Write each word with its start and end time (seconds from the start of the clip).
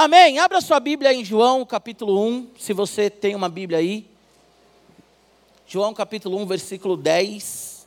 Amém. 0.00 0.38
Abra 0.38 0.60
sua 0.60 0.78
Bíblia 0.78 1.12
em 1.12 1.24
João 1.24 1.66
capítulo 1.66 2.24
1, 2.24 2.50
se 2.56 2.72
você 2.72 3.10
tem 3.10 3.34
uma 3.34 3.48
Bíblia 3.48 3.80
aí. 3.80 4.06
João 5.66 5.92
capítulo 5.92 6.38
1, 6.38 6.46
versículo 6.46 6.96
10. 6.96 7.84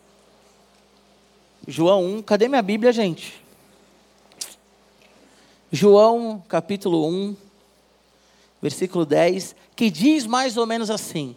João 1.65 2.03
1, 2.17 2.23
cadê 2.23 2.49
minha 2.49 2.61
Bíblia, 2.61 2.91
gente? 2.91 3.41
João 5.71 6.43
capítulo 6.49 7.07
1, 7.07 7.33
versículo 8.61 9.05
10, 9.05 9.55
que 9.73 9.89
diz 9.89 10.25
mais 10.27 10.57
ou 10.57 10.67
menos 10.67 10.89
assim: 10.89 11.33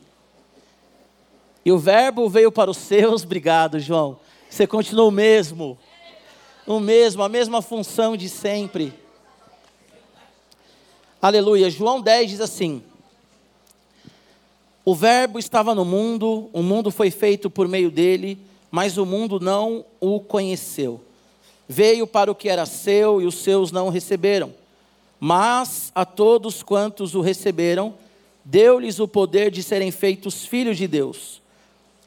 E 1.65 1.71
o 1.71 1.79
Verbo 1.79 2.29
veio 2.29 2.51
para 2.51 2.69
os 2.69 2.79
seus, 2.79 3.23
obrigado, 3.23 3.79
João. 3.79 4.19
Você 4.51 4.67
continua 4.67 5.05
o 5.05 5.13
mesmo, 5.13 5.79
o 6.67 6.81
mesmo, 6.81 7.23
a 7.23 7.29
mesma 7.29 7.63
função 7.63 8.17
de 8.17 8.29
sempre. 8.29 9.04
Aleluia. 11.25 11.71
João 11.71 12.03
10 12.03 12.33
diz 12.33 12.41
assim: 12.43 12.83
O 14.85 14.95
Verbo 14.95 15.39
estava 15.39 15.75
no 15.75 15.83
mundo, 15.83 16.51
o 16.53 16.63
mundo 16.63 16.91
foi 16.91 17.11
feito 17.11 17.49
por 17.49 17.67
meio 17.67 17.91
dele, 17.91 18.39
mas 18.71 18.99
o 18.99 19.07
mundo 19.07 19.41
não 19.41 19.87
o 19.99 20.21
conheceu. 20.21 21.01
Veio 21.67 22.07
para 22.07 22.31
o 22.31 22.35
que 22.35 22.47
era 22.47 22.67
seu 22.67 23.23
e 23.23 23.25
os 23.25 23.37
seus 23.37 23.73
não 23.73 23.87
o 23.87 23.91
receberam. 23.91 24.53
Mas 25.19 25.91
a 25.95 26.05
todos 26.05 26.63
quantos 26.63 27.15
o 27.15 27.23
receberam, 27.23 27.95
deu-lhes 28.45 28.99
o 28.99 29.09
poder 29.09 29.51
de 29.51 29.63
serem 29.63 29.91
feitos 29.91 30.45
filhos 30.45 30.77
de 30.77 30.87
Deus, 30.87 31.41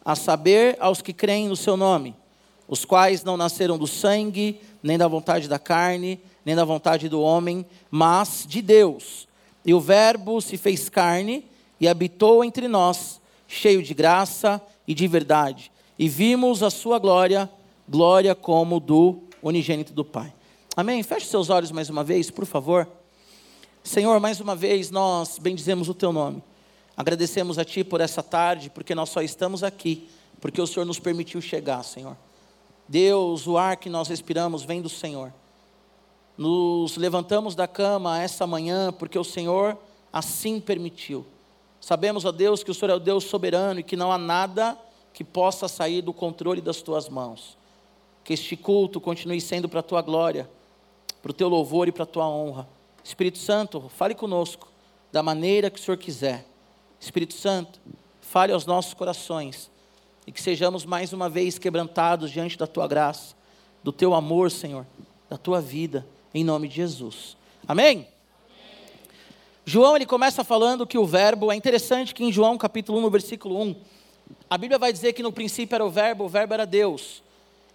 a 0.06 0.16
saber, 0.16 0.78
aos 0.80 1.02
que 1.02 1.12
creem 1.12 1.48
no 1.48 1.56
seu 1.56 1.76
nome, 1.76 2.14
os 2.68 2.86
quais 2.86 3.24
não 3.24 3.36
nasceram 3.36 3.80
do 3.80 3.88
sangue, 3.88 4.62
nem 4.84 4.96
da 4.96 5.08
vontade 5.08 5.48
da 5.48 5.58
carne, 5.58 6.20
nem 6.48 6.56
da 6.56 6.64
vontade 6.64 7.10
do 7.10 7.20
homem, 7.20 7.66
mas 7.92 8.46
de 8.48 8.62
Deus. 8.62 9.28
E 9.66 9.74
o 9.74 9.82
Verbo 9.82 10.40
se 10.40 10.56
fez 10.56 10.88
carne 10.88 11.44
e 11.78 11.90
habitou 11.90 12.42
entre 12.42 12.70
nós, 12.70 13.20
cheio 13.50 13.84
de 13.84 13.94
graça 13.94 14.62
e 14.88 14.94
de 14.94 15.10
verdade. 15.10 15.70
E 16.00 16.08
vimos 16.08 16.64
a 16.64 16.70
sua 16.70 17.00
glória, 17.00 17.50
glória 17.86 18.34
como 18.34 18.80
do 18.80 19.24
unigênito 19.44 19.92
do 19.92 20.06
Pai. 20.06 20.34
Amém? 20.74 21.04
Feche 21.04 21.26
seus 21.26 21.50
olhos 21.50 21.70
mais 21.70 21.90
uma 21.90 22.02
vez, 22.02 22.32
por 22.32 22.46
favor. 22.46 22.88
Senhor, 23.84 24.18
mais 24.22 24.40
uma 24.40 24.56
vez 24.56 24.90
nós 24.90 25.38
bendizemos 25.38 25.90
o 25.90 25.94
teu 25.94 26.14
nome. 26.14 26.42
Agradecemos 26.96 27.60
a 27.60 27.66
ti 27.66 27.84
por 27.84 28.00
essa 28.00 28.24
tarde, 28.24 28.70
porque 28.70 28.96
nós 28.96 29.10
só 29.10 29.22
estamos 29.22 29.66
aqui, 29.66 30.08
porque 30.40 30.62
o 30.62 30.68
Senhor 30.68 30.86
nos 30.86 30.98
permitiu 30.98 31.42
chegar, 31.42 31.84
Senhor. 31.84 32.16
Deus, 32.88 33.48
o 33.48 33.58
ar 33.58 33.76
que 33.76 33.90
nós 33.90 34.08
respiramos 34.08 34.64
vem 34.64 34.82
do 34.82 34.88
Senhor 34.88 35.34
nos 36.38 36.96
levantamos 36.98 37.56
da 37.56 37.68
cama 37.68 38.22
essa 38.22 38.46
manhã 38.46 38.94
porque 38.94 39.18
o 39.18 39.24
Senhor 39.24 39.78
assim 40.14 40.60
permitiu. 40.60 41.26
Sabemos, 41.82 42.26
ó 42.26 42.32
Deus, 42.32 42.64
que 42.64 42.70
o 42.70 42.74
Senhor 42.74 42.92
é 42.92 42.96
o 42.96 43.00
Deus 43.00 43.24
soberano 43.24 43.80
e 43.80 43.84
que 43.84 43.96
não 43.96 44.12
há 44.12 44.18
nada 44.18 44.78
que 45.14 45.24
possa 45.24 45.68
sair 45.68 46.02
do 46.02 46.14
controle 46.14 46.62
das 46.62 46.82
tuas 46.82 47.10
mãos. 47.10 47.58
Que 48.24 48.34
este 48.34 48.56
culto 48.56 49.02
continue 49.02 49.42
sendo 49.42 49.68
para 49.68 49.80
a 49.80 49.84
tua 49.84 50.02
glória, 50.02 50.48
para 51.22 51.32
o 51.32 51.34
teu 51.34 51.50
louvor 51.50 51.88
e 51.88 51.92
para 51.92 52.04
a 52.04 52.08
tua 52.08 52.28
honra. 52.28 52.68
Espírito 53.04 53.40
Santo, 53.40 53.90
fale 53.90 54.14
conosco 54.14 54.68
da 55.12 55.24
maneira 55.24 55.70
que 55.70 55.80
o 55.80 55.84
Senhor 55.84 55.98
quiser. 55.98 56.46
Espírito 57.00 57.34
Santo, 57.34 57.80
fale 58.22 58.54
aos 58.54 58.66
nossos 58.66 58.94
corações 58.94 59.72
e 60.26 60.32
que 60.32 60.42
sejamos 60.42 60.86
mais 60.86 61.14
uma 61.14 61.30
vez 61.30 61.58
quebrantados 61.58 62.30
diante 62.30 62.58
da 62.58 62.68
tua 62.68 62.88
graça, 62.88 63.36
do 63.84 63.94
teu 63.94 64.14
amor, 64.14 64.52
Senhor, 64.52 64.86
da 65.30 65.38
tua 65.38 65.62
vida 65.62 66.06
em 66.34 66.44
nome 66.44 66.68
de 66.68 66.76
Jesus. 66.76 67.38
Amém? 67.68 68.08
João 69.66 69.96
ele 69.96 70.06
começa 70.06 70.44
falando 70.44 70.88
que 70.88 70.98
o 70.98 71.06
verbo, 71.06 71.52
é 71.52 71.56
interessante 71.56 72.14
que 72.14 72.24
em 72.24 72.32
João 72.32 72.58
capítulo 72.58 73.00
1, 73.00 73.02
no 73.02 73.10
versículo 73.10 73.62
1, 73.62 73.76
a 74.50 74.58
Bíblia 74.58 74.80
vai 74.80 74.94
dizer 74.94 75.14
que 75.14 75.22
no 75.22 75.32
princípio 75.32 75.76
era 75.76 75.86
o 75.86 75.90
verbo, 75.90 76.24
o 76.24 76.30
verbo 76.30 76.54
era 76.54 76.66
Deus. 76.66 77.22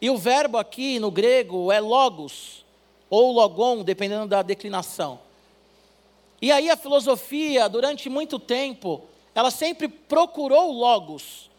E 0.00 0.08
o 0.08 0.16
verbo 0.16 0.56
aqui 0.56 0.98
no 0.98 1.10
grego 1.10 1.70
é 1.70 1.80
logos, 1.80 2.64
ou 3.10 3.30
logon, 3.32 3.82
dependendo 3.84 4.26
da 4.26 4.40
declinação. 4.40 5.20
E 6.40 6.50
aí 6.50 6.70
a 6.70 6.76
filosofia, 6.76 7.68
durante 7.68 8.08
muito 8.08 8.38
tempo, 8.38 9.02
ela 9.34 9.50
sempre 9.50 9.86
procurou 9.86 10.72
logos. 10.72 11.50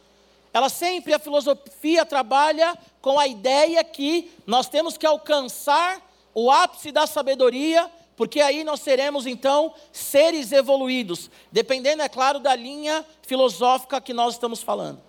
Ela 0.51 0.67
sempre, 0.67 1.13
a 1.13 1.19
filosofia 1.19 2.05
trabalha 2.05 2.77
com 3.01 3.17
a 3.17 3.27
ideia 3.27 3.83
que 3.83 4.31
nós 4.45 4.67
temos 4.67 4.97
que 4.97 5.05
alcançar 5.05 6.01
o 6.33 6.51
ápice 6.51 6.91
da 6.91 7.05
sabedoria, 7.05 7.89
porque 8.15 8.41
aí 8.41 8.63
nós 8.63 8.81
seremos 8.81 9.25
então 9.25 9.73
seres 9.91 10.51
evoluídos, 10.51 11.29
dependendo, 11.51 12.01
é 12.01 12.09
claro, 12.09 12.39
da 12.39 12.55
linha 12.55 13.05
filosófica 13.21 14.01
que 14.01 14.13
nós 14.13 14.35
estamos 14.35 14.61
falando. 14.61 15.01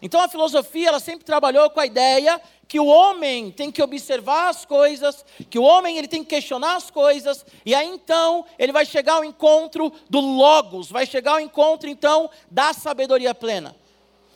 Então 0.00 0.20
a 0.20 0.28
filosofia, 0.28 0.88
ela 0.88 1.00
sempre 1.00 1.24
trabalhou 1.24 1.70
com 1.70 1.80
a 1.80 1.86
ideia 1.86 2.40
que 2.68 2.78
o 2.80 2.86
homem 2.86 3.50
tem 3.50 3.70
que 3.70 3.82
observar 3.82 4.48
as 4.48 4.64
coisas, 4.64 5.24
que 5.48 5.58
o 5.58 5.62
homem 5.62 5.96
ele 5.96 6.08
tem 6.08 6.22
que 6.22 6.30
questionar 6.30 6.76
as 6.76 6.90
coisas, 6.90 7.46
e 7.64 7.74
aí 7.74 7.86
então 7.88 8.44
ele 8.58 8.72
vai 8.72 8.84
chegar 8.84 9.14
ao 9.14 9.24
encontro 9.24 9.92
do 10.10 10.20
logos, 10.20 10.90
vai 10.90 11.06
chegar 11.06 11.32
ao 11.32 11.40
encontro 11.40 11.88
então 11.88 12.28
da 12.50 12.72
sabedoria 12.72 13.34
plena. 13.34 13.74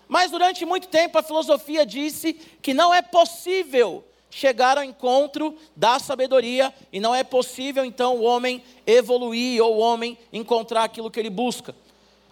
Mas 0.09 0.31
durante 0.31 0.65
muito 0.65 0.89
tempo 0.89 1.19
a 1.19 1.23
filosofia 1.23 1.85
disse 1.85 2.33
que 2.33 2.75
não 2.75 2.93
é 2.93 3.03
possível 3.03 4.05
chegar 4.31 4.79
ao 4.79 4.85
encontro 4.85 5.57
da 5.75 5.99
sabedoria 5.99 6.73
e 6.93 7.01
não 7.01 7.15
é 7.15 7.25
possível 7.25 7.85
então 7.85 8.17
o 8.17 8.23
homem 8.23 8.63
evoluir 8.87 9.63
ou 9.63 9.77
o 9.77 9.81
homem 9.81 10.17
encontrar 10.33 10.85
aquilo 10.85 11.11
que 11.11 11.19
ele 11.19 11.31
busca. 11.31 11.75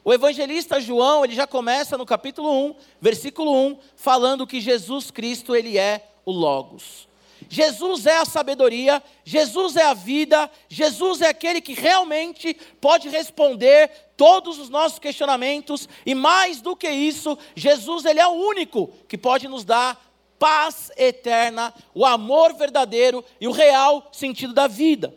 O 0.04 0.12
evangelista 0.14 0.80
João, 0.80 1.24
ele 1.24 1.34
já 1.34 1.46
começa 1.46 1.98
no 1.98 2.06
capítulo 2.06 2.50
1, 2.68 2.74
versículo 3.00 3.52
1, 3.52 3.78
falando 3.94 4.46
que 4.46 4.60
Jesus 4.60 5.10
Cristo, 5.10 5.54
ele 5.54 5.76
é 5.76 6.08
o 6.24 6.32
Logos. 6.32 7.08
Jesus 7.48 8.06
é 8.06 8.16
a 8.16 8.24
sabedoria, 8.24 9.02
Jesus 9.24 9.76
é 9.76 9.82
a 9.82 9.94
vida, 9.94 10.50
Jesus 10.68 11.20
é 11.20 11.28
aquele 11.28 11.60
que 11.60 11.72
realmente 11.72 12.54
pode 12.80 13.08
responder 13.08 13.90
todos 14.16 14.58
os 14.58 14.68
nossos 14.68 14.98
questionamentos 14.98 15.88
e 16.04 16.14
mais 16.14 16.60
do 16.60 16.74
que 16.74 16.90
isso, 16.90 17.38
Jesus 17.54 18.04
ele 18.04 18.18
é 18.18 18.26
o 18.26 18.32
único 18.32 18.88
que 19.06 19.16
pode 19.16 19.46
nos 19.46 19.64
dar 19.64 20.07
paz 20.38 20.90
eterna, 20.96 21.74
o 21.94 22.06
amor 22.06 22.54
verdadeiro 22.54 23.24
e 23.40 23.48
o 23.48 23.52
real 23.52 24.08
sentido 24.12 24.52
da 24.52 24.66
vida. 24.66 25.14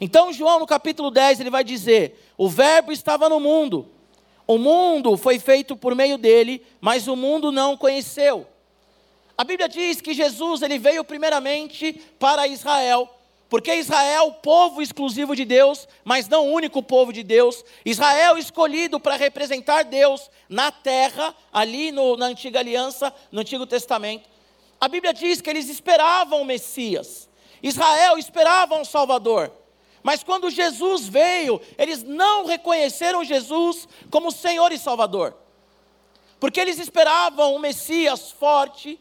Então, 0.00 0.32
João, 0.32 0.58
no 0.58 0.66
capítulo 0.66 1.10
10, 1.10 1.40
ele 1.40 1.50
vai 1.50 1.64
dizer: 1.64 2.20
O 2.36 2.48
Verbo 2.48 2.92
estava 2.92 3.28
no 3.28 3.38
mundo, 3.38 3.88
o 4.46 4.58
mundo 4.58 5.16
foi 5.16 5.38
feito 5.38 5.76
por 5.76 5.94
meio 5.94 6.18
dele, 6.18 6.64
mas 6.80 7.08
o 7.08 7.16
mundo 7.16 7.50
não 7.50 7.76
conheceu. 7.76 8.46
A 9.36 9.42
Bíblia 9.42 9.68
diz 9.68 10.00
que 10.00 10.14
Jesus 10.14 10.62
ele 10.62 10.78
veio 10.78 11.02
primeiramente 11.02 12.00
para 12.18 12.46
Israel, 12.46 13.08
porque 13.48 13.74
Israel, 13.74 14.32
povo 14.42 14.82
exclusivo 14.82 15.34
de 15.34 15.44
Deus, 15.44 15.88
mas 16.04 16.28
não 16.28 16.48
o 16.48 16.52
único 16.52 16.82
povo 16.82 17.12
de 17.12 17.22
Deus, 17.22 17.64
Israel 17.84 18.36
escolhido 18.36 19.00
para 19.00 19.16
representar 19.16 19.84
Deus 19.84 20.30
na 20.48 20.70
terra, 20.70 21.34
ali 21.52 21.90
no, 21.90 22.16
na 22.16 22.26
antiga 22.26 22.60
aliança, 22.60 23.12
no 23.32 23.40
Antigo 23.40 23.66
Testamento. 23.66 24.33
A 24.84 24.88
Bíblia 24.88 25.14
diz 25.14 25.40
que 25.40 25.48
eles 25.48 25.70
esperavam 25.70 26.42
o 26.42 26.44
Messias. 26.44 27.26
Israel 27.62 28.18
esperava 28.18 28.74
um 28.74 28.84
Salvador. 28.84 29.50
Mas 30.02 30.22
quando 30.22 30.50
Jesus 30.50 31.08
veio, 31.08 31.58
eles 31.78 32.02
não 32.02 32.44
reconheceram 32.44 33.24
Jesus 33.24 33.88
como 34.10 34.30
Senhor 34.30 34.72
e 34.72 34.78
Salvador. 34.78 35.34
Porque 36.38 36.60
eles 36.60 36.78
esperavam 36.78 37.54
um 37.54 37.58
Messias 37.58 38.30
forte, 38.30 39.00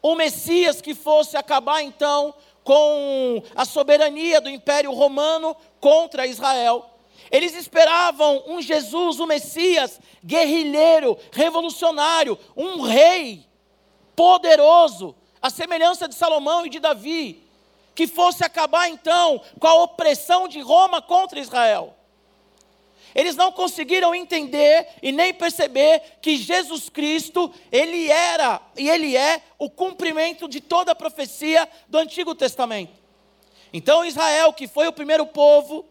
um 0.00 0.14
Messias 0.14 0.80
que 0.80 0.94
fosse 0.94 1.36
acabar 1.36 1.82
então 1.82 2.32
com 2.62 3.42
a 3.56 3.64
soberania 3.64 4.40
do 4.40 4.48
Império 4.48 4.92
Romano 4.92 5.56
contra 5.80 6.24
Israel. 6.24 6.88
Eles 7.32 7.52
esperavam 7.56 8.44
um 8.46 8.62
Jesus, 8.62 9.18
um 9.18 9.26
Messias 9.26 9.98
guerrilheiro, 10.24 11.18
revolucionário, 11.32 12.38
um 12.56 12.80
rei 12.82 13.52
poderoso, 14.16 15.14
a 15.40 15.50
semelhança 15.50 16.08
de 16.08 16.14
Salomão 16.14 16.66
e 16.66 16.70
de 16.70 16.80
Davi, 16.80 17.42
que 17.94 18.06
fosse 18.06 18.44
acabar 18.44 18.88
então 18.88 19.40
com 19.58 19.66
a 19.66 19.82
opressão 19.82 20.48
de 20.48 20.60
Roma 20.60 21.00
contra 21.00 21.38
Israel. 21.38 21.94
Eles 23.14 23.36
não 23.36 23.52
conseguiram 23.52 24.12
entender 24.14 24.88
e 25.00 25.12
nem 25.12 25.32
perceber 25.32 26.02
que 26.20 26.36
Jesus 26.36 26.88
Cristo, 26.88 27.52
ele 27.70 28.10
era 28.10 28.60
e 28.76 28.88
ele 28.88 29.16
é 29.16 29.40
o 29.56 29.70
cumprimento 29.70 30.48
de 30.48 30.60
toda 30.60 30.92
a 30.92 30.96
profecia 30.96 31.68
do 31.88 31.98
Antigo 31.98 32.34
Testamento. 32.34 32.92
Então 33.72 34.04
Israel, 34.04 34.52
que 34.52 34.66
foi 34.66 34.88
o 34.88 34.92
primeiro 34.92 35.26
povo, 35.26 35.84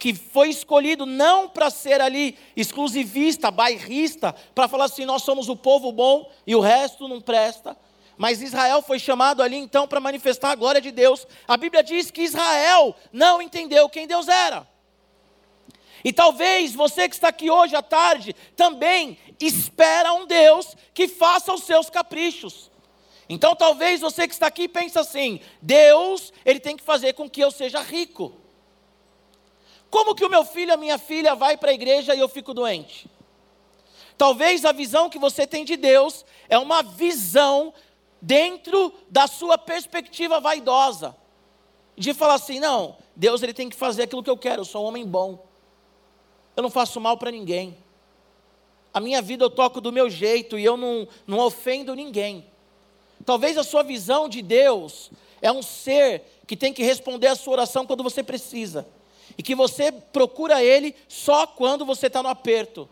que 0.00 0.14
foi 0.14 0.48
escolhido 0.48 1.04
não 1.04 1.46
para 1.46 1.68
ser 1.68 2.00
ali 2.00 2.36
exclusivista, 2.56 3.50
bairrista, 3.50 4.34
para 4.54 4.66
falar 4.66 4.86
assim, 4.86 5.04
nós 5.04 5.22
somos 5.22 5.50
o 5.50 5.54
povo 5.54 5.92
bom 5.92 6.32
e 6.46 6.56
o 6.56 6.60
resto 6.60 7.06
não 7.06 7.20
presta. 7.20 7.76
Mas 8.16 8.40
Israel 8.40 8.80
foi 8.80 8.98
chamado 8.98 9.42
ali 9.42 9.56
então 9.56 9.86
para 9.86 10.00
manifestar 10.00 10.52
a 10.52 10.54
glória 10.54 10.80
de 10.80 10.90
Deus. 10.90 11.26
A 11.46 11.54
Bíblia 11.58 11.82
diz 11.82 12.10
que 12.10 12.22
Israel 12.22 12.96
não 13.12 13.42
entendeu 13.42 13.90
quem 13.90 14.06
Deus 14.06 14.26
era. 14.26 14.66
E 16.02 16.14
talvez 16.14 16.74
você 16.74 17.06
que 17.06 17.14
está 17.14 17.28
aqui 17.28 17.50
hoje 17.50 17.76
à 17.76 17.82
tarde 17.82 18.34
também 18.56 19.18
espera 19.38 20.14
um 20.14 20.26
Deus 20.26 20.74
que 20.94 21.08
faça 21.08 21.52
os 21.52 21.64
seus 21.64 21.90
caprichos. 21.90 22.70
Então 23.28 23.54
talvez 23.54 24.00
você 24.00 24.26
que 24.26 24.32
está 24.32 24.46
aqui 24.46 24.66
pense 24.66 24.98
assim: 24.98 25.40
Deus, 25.60 26.32
ele 26.42 26.58
tem 26.58 26.74
que 26.74 26.82
fazer 26.82 27.12
com 27.12 27.28
que 27.28 27.42
eu 27.42 27.50
seja 27.50 27.80
rico. 27.80 28.39
Como 29.90 30.14
que 30.14 30.24
o 30.24 30.30
meu 30.30 30.44
filho, 30.44 30.72
a 30.72 30.76
minha 30.76 30.96
filha 30.96 31.34
vai 31.34 31.56
para 31.56 31.72
a 31.72 31.74
igreja 31.74 32.14
e 32.14 32.20
eu 32.20 32.28
fico 32.28 32.54
doente? 32.54 33.10
Talvez 34.16 34.64
a 34.64 34.70
visão 34.70 35.10
que 35.10 35.18
você 35.18 35.46
tem 35.46 35.64
de 35.64 35.76
Deus 35.76 36.24
é 36.48 36.56
uma 36.56 36.82
visão 36.82 37.74
dentro 38.22 38.94
da 39.08 39.26
sua 39.26 39.58
perspectiva 39.58 40.38
vaidosa. 40.38 41.16
De 41.96 42.14
falar 42.14 42.34
assim, 42.34 42.60
não, 42.60 42.96
Deus 43.16 43.42
ele 43.42 43.52
tem 43.52 43.68
que 43.68 43.74
fazer 43.74 44.04
aquilo 44.04 44.22
que 44.22 44.30
eu 44.30 44.36
quero, 44.36 44.60
eu 44.60 44.64
sou 44.64 44.84
um 44.84 44.88
homem 44.88 45.04
bom. 45.04 45.44
Eu 46.56 46.62
não 46.62 46.70
faço 46.70 47.00
mal 47.00 47.16
para 47.16 47.30
ninguém. 47.30 47.76
A 48.94 49.00
minha 49.00 49.20
vida 49.20 49.44
eu 49.44 49.50
toco 49.50 49.80
do 49.80 49.92
meu 49.92 50.08
jeito 50.08 50.58
e 50.58 50.64
eu 50.64 50.76
não, 50.76 51.08
não 51.26 51.38
ofendo 51.40 51.94
ninguém. 51.94 52.46
Talvez 53.24 53.58
a 53.58 53.64
sua 53.64 53.82
visão 53.82 54.28
de 54.28 54.40
Deus 54.40 55.10
é 55.42 55.50
um 55.50 55.62
ser 55.62 56.22
que 56.46 56.56
tem 56.56 56.72
que 56.72 56.82
responder 56.82 57.26
a 57.26 57.34
sua 57.34 57.54
oração 57.54 57.86
quando 57.86 58.02
você 58.02 58.22
precisa 58.22 58.86
e 59.40 59.42
que 59.42 59.54
você 59.54 59.90
procura 59.90 60.62
Ele 60.62 60.94
só 61.08 61.46
quando 61.46 61.86
você 61.86 62.08
está 62.08 62.22
no 62.22 62.28
aperto. 62.28 62.86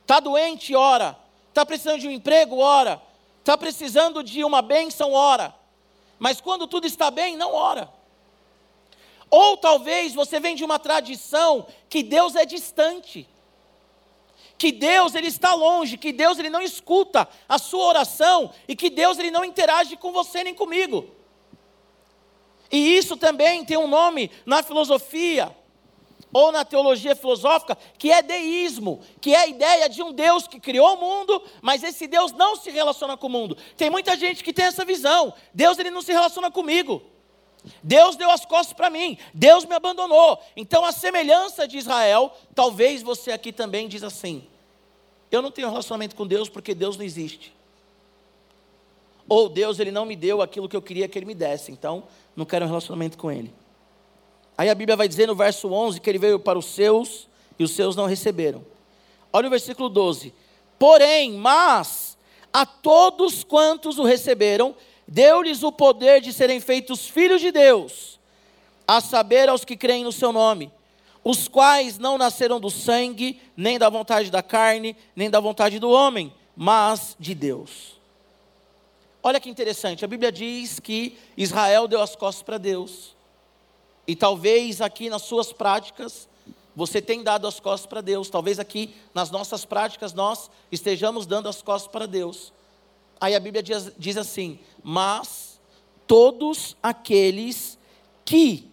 Está 0.00 0.20
doente, 0.20 0.74
ora. 0.74 1.14
Está 1.50 1.66
precisando 1.66 2.00
de 2.00 2.08
um 2.08 2.10
emprego, 2.10 2.56
ora. 2.56 2.98
Está 3.40 3.58
precisando 3.58 4.24
de 4.24 4.42
uma 4.42 4.62
bênção, 4.62 5.12
ora. 5.12 5.54
Mas 6.18 6.40
quando 6.40 6.66
tudo 6.66 6.86
está 6.86 7.10
bem, 7.10 7.36
não 7.36 7.52
ora. 7.52 7.92
Ou 9.30 9.58
talvez 9.58 10.14
você 10.14 10.40
vem 10.40 10.56
de 10.56 10.64
uma 10.64 10.78
tradição 10.78 11.66
que 11.90 12.02
Deus 12.02 12.34
é 12.36 12.46
distante. 12.46 13.28
Que 14.56 14.72
Deus 14.72 15.14
ele 15.14 15.26
está 15.26 15.52
longe, 15.52 15.98
que 15.98 16.10
Deus 16.10 16.38
ele 16.38 16.48
não 16.48 16.62
escuta 16.62 17.28
a 17.46 17.58
sua 17.58 17.84
oração 17.84 18.50
e 18.66 18.74
que 18.74 18.88
Deus 18.88 19.18
ele 19.18 19.30
não 19.30 19.44
interage 19.44 19.94
com 19.98 20.10
você 20.10 20.42
nem 20.42 20.54
comigo. 20.54 21.10
E 22.72 22.96
isso 22.96 23.14
também 23.14 23.62
tem 23.62 23.76
um 23.76 23.86
nome 23.86 24.30
na 24.46 24.62
filosofia 24.62 25.54
ou 26.36 26.52
na 26.52 26.66
teologia 26.66 27.16
filosófica, 27.16 27.78
que 27.96 28.12
é 28.12 28.20
deísmo, 28.20 29.00
que 29.22 29.34
é 29.34 29.38
a 29.38 29.46
ideia 29.46 29.88
de 29.88 30.02
um 30.02 30.12
Deus 30.12 30.46
que 30.46 30.60
criou 30.60 30.94
o 30.94 31.00
mundo, 31.00 31.42
mas 31.62 31.82
esse 31.82 32.06
Deus 32.06 32.30
não 32.32 32.56
se 32.56 32.70
relaciona 32.70 33.16
com 33.16 33.26
o 33.26 33.30
mundo. 33.30 33.56
Tem 33.74 33.88
muita 33.88 34.14
gente 34.18 34.44
que 34.44 34.52
tem 34.52 34.66
essa 34.66 34.84
visão. 34.84 35.32
Deus 35.54 35.78
ele 35.78 35.90
não 35.90 36.02
se 36.02 36.12
relaciona 36.12 36.50
comigo. 36.50 37.02
Deus 37.82 38.16
deu 38.16 38.30
as 38.30 38.44
costas 38.44 38.74
para 38.74 38.90
mim, 38.90 39.16
Deus 39.32 39.64
me 39.64 39.74
abandonou. 39.74 40.38
Então, 40.54 40.84
a 40.84 40.92
semelhança 40.92 41.66
de 41.66 41.78
Israel, 41.78 42.30
talvez 42.54 43.02
você 43.02 43.32
aqui 43.32 43.50
também 43.50 43.88
diz 43.88 44.02
assim: 44.02 44.46
eu 45.30 45.40
não 45.40 45.50
tenho 45.50 45.70
relacionamento 45.70 46.14
com 46.14 46.26
Deus 46.26 46.50
porque 46.50 46.74
Deus 46.74 46.98
não 46.98 47.04
existe. 47.04 47.50
Ou 49.26 49.48
Deus 49.48 49.78
ele 49.78 49.90
não 49.90 50.04
me 50.04 50.14
deu 50.14 50.42
aquilo 50.42 50.68
que 50.68 50.76
eu 50.76 50.82
queria 50.82 51.08
que 51.08 51.18
ele 51.18 51.24
me 51.24 51.34
desse, 51.34 51.72
então 51.72 52.04
não 52.36 52.44
quero 52.44 52.66
um 52.66 52.68
relacionamento 52.68 53.16
com 53.16 53.32
ele. 53.32 53.50
Aí 54.56 54.70
a 54.70 54.74
Bíblia 54.74 54.96
vai 54.96 55.08
dizer 55.08 55.26
no 55.26 55.34
verso 55.34 55.70
11 55.70 56.00
que 56.00 56.08
ele 56.08 56.18
veio 56.18 56.38
para 56.38 56.58
os 56.58 56.66
seus 56.66 57.28
e 57.58 57.64
os 57.64 57.72
seus 57.72 57.94
não 57.94 58.06
receberam. 58.06 58.64
Olha 59.32 59.48
o 59.48 59.50
versículo 59.50 59.88
12. 59.88 60.32
Porém, 60.78 61.32
mas 61.32 62.16
a 62.52 62.64
todos 62.64 63.44
quantos 63.44 63.98
o 63.98 64.04
receberam, 64.04 64.74
deu-lhes 65.06 65.62
o 65.62 65.70
poder 65.70 66.20
de 66.20 66.32
serem 66.32 66.58
feitos 66.60 67.06
filhos 67.06 67.40
de 67.40 67.52
Deus, 67.52 68.18
a 68.88 69.00
saber 69.00 69.48
aos 69.48 69.64
que 69.64 69.76
creem 69.76 70.04
no 70.04 70.12
seu 70.12 70.32
nome, 70.32 70.72
os 71.22 71.48
quais 71.48 71.98
não 71.98 72.16
nasceram 72.16 72.58
do 72.58 72.70
sangue, 72.70 73.40
nem 73.56 73.78
da 73.78 73.90
vontade 73.90 74.30
da 74.30 74.42
carne, 74.42 74.96
nem 75.14 75.28
da 75.28 75.40
vontade 75.40 75.78
do 75.78 75.90
homem, 75.90 76.32
mas 76.56 77.16
de 77.20 77.34
Deus. 77.34 78.00
Olha 79.22 79.40
que 79.40 79.50
interessante, 79.50 80.04
a 80.04 80.08
Bíblia 80.08 80.30
diz 80.30 80.78
que 80.78 81.18
Israel 81.36 81.88
deu 81.88 82.00
as 82.00 82.14
costas 82.14 82.42
para 82.42 82.58
Deus. 82.58 83.15
E 84.06 84.14
talvez 84.14 84.80
aqui 84.80 85.10
nas 85.10 85.22
suas 85.22 85.52
práticas 85.52 86.28
você 86.74 87.00
tenha 87.00 87.24
dado 87.24 87.46
as 87.46 87.58
costas 87.58 87.86
para 87.86 88.00
Deus. 88.00 88.28
Talvez 88.28 88.58
aqui 88.58 88.94
nas 89.14 89.30
nossas 89.30 89.64
práticas 89.64 90.12
nós 90.12 90.50
estejamos 90.70 91.26
dando 91.26 91.48
as 91.48 91.62
costas 91.62 91.90
para 91.90 92.06
Deus. 92.06 92.52
Aí 93.20 93.34
a 93.34 93.40
Bíblia 93.40 93.62
diz, 93.62 93.90
diz 93.96 94.16
assim: 94.16 94.58
Mas 94.82 95.58
todos 96.06 96.76
aqueles 96.82 97.78
que 98.24 98.70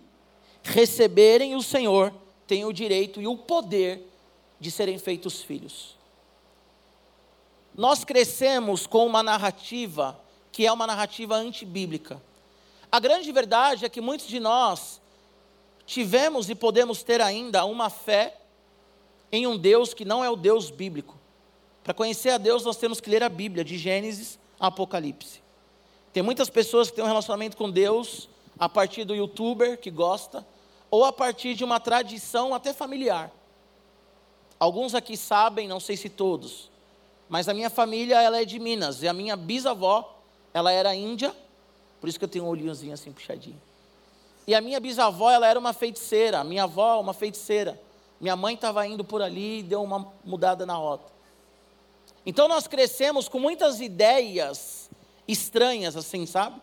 receberem 0.61 1.55
o 1.55 1.63
Senhor 1.63 2.13
têm 2.45 2.65
o 2.65 2.73
direito 2.73 3.21
e 3.21 3.27
o 3.27 3.37
poder 3.37 4.09
de 4.59 4.69
serem 4.69 4.97
feitos 4.97 5.41
filhos. 5.41 5.97
Nós 7.75 8.03
crescemos 8.03 8.85
com 8.85 9.05
uma 9.05 9.23
narrativa 9.23 10.19
que 10.51 10.67
é 10.67 10.71
uma 10.71 10.85
narrativa 10.85 11.35
antibíblica. 11.35 12.21
A 12.91 12.99
grande 12.99 13.31
verdade 13.31 13.85
é 13.85 13.89
que 13.89 13.99
muitos 13.99 14.27
de 14.27 14.39
nós 14.39 15.01
tivemos 15.85 16.49
e 16.49 16.55
podemos 16.55 17.03
ter 17.03 17.21
ainda 17.21 17.65
uma 17.65 17.89
fé 17.89 18.37
em 19.31 19.47
um 19.47 19.57
Deus 19.57 19.93
que 19.93 20.05
não 20.05 20.23
é 20.23 20.29
o 20.29 20.35
Deus 20.35 20.69
bíblico. 20.69 21.17
Para 21.83 21.93
conhecer 21.93 22.29
a 22.29 22.37
Deus, 22.37 22.63
nós 22.63 22.77
temos 22.77 23.01
que 23.01 23.09
ler 23.09 23.23
a 23.23 23.29
Bíblia, 23.29 23.63
de 23.63 23.77
Gênesis 23.77 24.39
a 24.59 24.67
Apocalipse. 24.67 25.41
Tem 26.13 26.23
muitas 26.23 26.49
pessoas 26.49 26.89
que 26.89 26.95
têm 26.95 27.03
um 27.03 27.07
relacionamento 27.07 27.57
com 27.57 27.69
Deus 27.69 28.29
a 28.57 28.69
partir 28.69 29.03
do 29.03 29.15
youtuber 29.15 29.79
que 29.79 29.89
gosta, 29.89 30.45
ou 30.89 31.03
a 31.03 31.11
partir 31.11 31.55
de 31.55 31.63
uma 31.63 31.79
tradição 31.79 32.53
até 32.53 32.71
familiar. 32.71 33.31
Alguns 34.59 34.93
aqui 34.93 35.17
sabem, 35.17 35.67
não 35.67 35.79
sei 35.79 35.97
se 35.97 36.07
todos, 36.07 36.69
mas 37.27 37.49
a 37.49 37.53
minha 37.53 37.69
família 37.69 38.21
ela 38.21 38.39
é 38.39 38.45
de 38.45 38.59
Minas, 38.59 39.01
e 39.01 39.07
a 39.07 39.13
minha 39.13 39.35
bisavó, 39.35 40.21
ela 40.53 40.71
era 40.71 40.93
índia, 40.93 41.35
por 41.99 42.07
isso 42.07 42.19
que 42.19 42.25
eu 42.25 42.29
tenho 42.29 42.45
um 42.45 42.47
olhinhozinho 42.47 42.93
assim 42.93 43.11
puxadinho. 43.11 43.59
E 44.45 44.53
a 44.53 44.61
minha 44.61 44.79
bisavó, 44.79 45.31
ela 45.31 45.47
era 45.47 45.57
uma 45.57 45.73
feiticeira, 45.73 46.39
a 46.39 46.43
minha 46.43 46.63
avó, 46.63 46.99
uma 46.99 47.13
feiticeira. 47.13 47.79
Minha 48.19 48.35
mãe 48.35 48.55
estava 48.55 48.85
indo 48.87 49.03
por 49.03 49.21
ali 49.21 49.59
e 49.59 49.63
deu 49.63 49.83
uma 49.83 50.11
mudada 50.23 50.65
na 50.65 50.75
rota. 50.75 51.11
Então 52.25 52.47
nós 52.47 52.67
crescemos 52.67 53.27
com 53.27 53.39
muitas 53.39 53.81
ideias 53.81 54.89
estranhas, 55.27 55.95
assim, 55.95 56.25
sabe? 56.25 56.61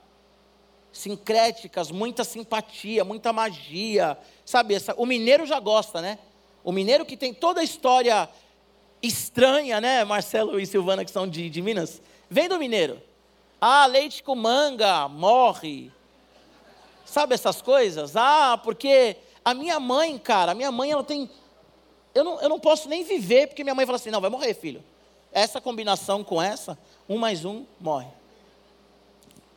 Sincréticas, 0.93 1.91
muita 1.91 2.25
simpatia, 2.25 3.05
muita 3.05 3.32
magia. 3.32 4.17
Sabe, 4.44 4.75
essa, 4.75 4.94
o 4.97 5.06
mineiro 5.06 5.47
já 5.47 5.61
gosta, 5.61 6.00
né? 6.00 6.19
O 6.65 6.73
mineiro 6.73 7.06
que 7.06 7.17
tem 7.17 7.33
toda 7.33 7.61
a 7.61 7.64
história 7.64 8.28
estranha, 9.02 9.81
né? 9.81 10.04
Marcelo 10.04 10.59
e 10.59 10.66
Silvana, 10.66 11.04
que 11.04 11.11
são 11.11 11.26
de, 11.26 11.49
de 11.49 11.62
Minas. 11.62 12.02
Vem 12.28 12.49
do 12.49 12.59
mineiro. 12.59 13.00
Ah, 13.61 13.87
leite 13.87 14.23
com 14.23 14.35
manga, 14.35 15.09
morre. 15.09 15.93
Sabe 17.11 17.35
essas 17.35 17.61
coisas? 17.61 18.14
Ah, 18.14 18.57
porque 18.62 19.17
a 19.45 19.52
minha 19.52 19.81
mãe, 19.81 20.17
cara, 20.17 20.52
a 20.52 20.55
minha 20.55 20.71
mãe, 20.71 20.93
ela 20.93 21.02
tem. 21.02 21.29
Eu 22.14 22.23
não, 22.23 22.40
eu 22.40 22.49
não 22.49 22.61
posso 22.61 22.88
nem 22.88 23.02
viver, 23.02 23.49
porque 23.49 23.64
minha 23.64 23.75
mãe 23.75 23.85
fala 23.85 23.97
assim: 23.97 24.12
não, 24.12 24.21
vai 24.21 24.31
morrer, 24.31 24.55
filho. 24.55 24.81
Essa 25.33 25.61
combinação 25.61 26.23
com 26.23 26.40
essa, 26.40 26.79
um 27.09 27.19
mais 27.19 27.45
um 27.45 27.64
morre. 27.81 28.07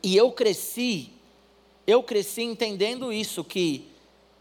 E 0.02 0.16
eu 0.16 0.32
cresci, 0.32 1.12
eu 1.86 2.02
cresci 2.02 2.42
entendendo 2.42 3.12
isso, 3.12 3.44
que 3.44 3.88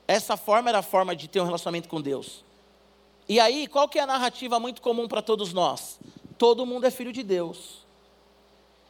essa 0.08 0.36
forma 0.36 0.70
era 0.70 0.80
a 0.80 0.84
forma 0.84 1.16
de 1.16 1.28
ter 1.28 1.40
um 1.40 1.46
relacionamento 1.46 1.88
com 1.88 2.02
Deus. 2.02 2.44
E 3.30 3.40
aí, 3.40 3.68
qual 3.68 3.88
que 3.88 4.00
é 4.00 4.02
a 4.02 4.08
narrativa 4.08 4.60
muito 4.60 4.82
comum 4.82 5.08
para 5.08 5.22
todos 5.22 5.54
nós? 5.54 6.00
Todo 6.40 6.66
mundo 6.66 6.88
é 6.88 6.90
filho 6.90 7.14
de 7.14 7.22
Deus. 7.22 7.86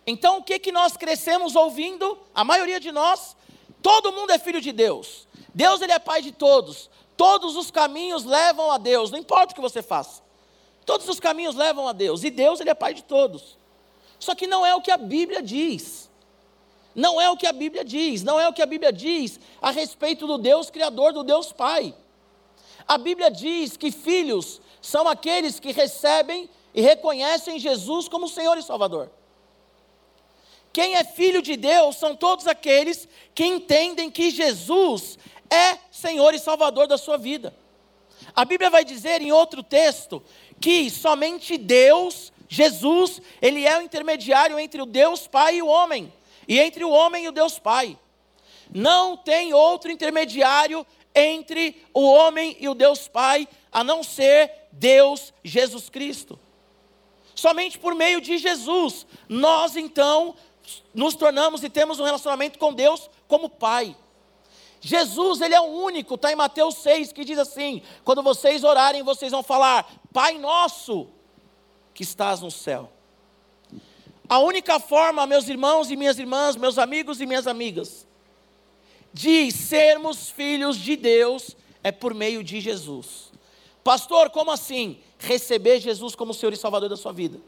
Então, 0.07 0.37
o 0.37 0.43
que, 0.43 0.59
que 0.59 0.71
nós 0.71 0.95
crescemos 0.95 1.57
ouvindo? 1.57 2.17
A 2.33 2.45
maioria 2.45 2.79
de 2.79 2.89
nós, 2.89 3.35
todo 3.83 4.11
mundo 4.11 4.31
é 4.31 4.39
filho 4.39 4.59
de 4.59 4.71
Deus. 4.71 5.27
Deus, 5.53 5.79
Ele 5.81 5.91
é 5.91 5.99
pai 5.99 6.23
de 6.23 6.31
todos. 6.31 6.89
Todos 7.15 7.55
os 7.55 7.69
caminhos 7.69 8.25
levam 8.25 8.71
a 8.71 8.77
Deus, 8.77 9.11
não 9.11 9.19
importa 9.19 9.51
o 9.51 9.55
que 9.55 9.61
você 9.61 9.83
faça. 9.83 10.23
Todos 10.85 11.07
os 11.07 11.19
caminhos 11.19 11.55
levam 11.55 11.87
a 11.87 11.93
Deus, 11.93 12.23
e 12.23 12.29
Deus 12.29 12.59
ele 12.59 12.69
é 12.69 12.73
pai 12.73 12.93
de 12.93 13.03
todos. 13.03 13.57
Só 14.19 14.35
que 14.35 14.47
não 14.47 14.65
é 14.65 14.75
o 14.75 14.81
que 14.81 14.91
a 14.91 14.97
Bíblia 14.97 15.41
diz. 15.41 16.09
Não 16.95 17.19
é 17.19 17.29
o 17.29 17.37
que 17.37 17.47
a 17.47 17.53
Bíblia 17.53 17.83
diz, 17.83 18.21
não 18.21 18.39
é 18.39 18.47
o 18.47 18.53
que 18.53 18.61
a 18.61 18.65
Bíblia 18.65 18.91
diz 18.91 19.39
a 19.61 19.71
respeito 19.71 20.27
do 20.27 20.37
Deus 20.37 20.69
criador, 20.69 21.11
do 21.11 21.23
Deus 21.23 21.51
Pai. 21.51 21.95
A 22.87 22.97
Bíblia 22.97 23.31
diz 23.31 23.75
que 23.75 23.91
filhos 23.91 24.61
são 24.81 25.07
aqueles 25.07 25.59
que 25.59 25.71
recebem 25.71 26.49
e 26.73 26.81
reconhecem 26.81 27.57
Jesus 27.57 28.07
como 28.07 28.27
Senhor 28.27 28.57
e 28.57 28.61
Salvador. 28.61 29.09
Quem 30.73 30.95
é 30.95 31.03
filho 31.03 31.39
de 31.39 31.55
Deus 31.55 31.97
são 31.97 32.15
todos 32.15 32.47
aqueles 32.47 33.07
que 33.35 33.45
entendem 33.45 34.09
que 34.09 34.31
Jesus 34.31 35.19
é 35.47 35.77
Senhor 35.91 36.33
e 36.33 36.39
Salvador 36.39 36.87
da 36.87 36.97
sua 36.97 37.15
vida. 37.15 37.55
A 38.35 38.43
Bíblia 38.43 38.71
vai 38.71 38.83
dizer 38.83 39.21
em 39.21 39.31
outro 39.31 39.61
texto 39.61 40.23
que 40.59 40.89
somente 40.89 41.59
Deus, 41.59 42.33
Jesus, 42.49 43.21
ele 43.39 43.67
é 43.67 43.77
o 43.77 43.81
intermediário 43.81 44.57
entre 44.57 44.81
o 44.81 44.85
Deus 44.87 45.27
Pai 45.27 45.57
e 45.57 45.61
o 45.61 45.67
homem, 45.67 46.11
e 46.47 46.59
entre 46.59 46.83
o 46.83 46.89
homem 46.89 47.25
e 47.25 47.27
o 47.27 47.31
Deus 47.31 47.59
Pai. 47.59 47.95
Não 48.73 49.15
tem 49.15 49.53
outro 49.53 49.91
intermediário 49.91 50.87
entre 51.13 51.83
o 51.93 52.01
homem 52.01 52.57
e 52.59 52.67
o 52.67 52.73
Deus 52.73 53.07
Pai, 53.07 53.47
a 53.71 53.83
não 53.83 54.01
ser 54.01 54.51
Deus 54.71 55.31
Jesus 55.43 55.87
Cristo. 55.87 56.39
Somente 57.35 57.77
por 57.77 57.93
meio 57.93 58.19
de 58.19 58.39
Jesus, 58.39 59.05
nós 59.29 59.75
então 59.75 60.35
nos 60.93 61.15
tornamos 61.15 61.63
e 61.63 61.69
temos 61.69 61.99
um 61.99 62.03
relacionamento 62.03 62.59
com 62.59 62.73
Deus 62.73 63.09
como 63.27 63.49
Pai. 63.49 63.95
Jesus, 64.79 65.39
ele 65.39 65.55
é 65.55 65.61
o 65.61 65.63
único, 65.63 66.15
está 66.15 66.31
em 66.31 66.35
Mateus 66.35 66.75
6, 66.75 67.13
que 67.13 67.23
diz 67.23 67.37
assim: 67.37 67.81
quando 68.03 68.21
vocês 68.21 68.63
orarem, 68.63 69.01
vocês 69.01 69.31
vão 69.31 69.41
falar, 69.41 69.89
Pai 70.11 70.37
nosso, 70.37 71.07
que 71.93 72.03
estás 72.03 72.41
no 72.41 72.51
céu. 72.51 72.91
A 74.27 74.39
única 74.39 74.79
forma, 74.79 75.25
meus 75.27 75.47
irmãos 75.47 75.89
e 75.89 75.95
minhas 75.95 76.19
irmãs, 76.19 76.55
meus 76.55 76.77
amigos 76.77 77.21
e 77.21 77.25
minhas 77.25 77.47
amigas, 77.47 78.07
de 79.13 79.51
sermos 79.51 80.29
filhos 80.29 80.77
de 80.77 80.95
Deus 80.95 81.55
é 81.83 81.91
por 81.91 82.13
meio 82.13 82.43
de 82.43 82.59
Jesus. 82.59 83.31
Pastor, 83.83 84.29
como 84.29 84.51
assim? 84.51 84.99
Receber 85.19 85.79
Jesus 85.79 86.15
como 86.15 86.33
Senhor 86.33 86.53
e 86.53 86.57
Salvador 86.57 86.89
da 86.89 86.97
sua 86.97 87.13
vida. 87.13 87.39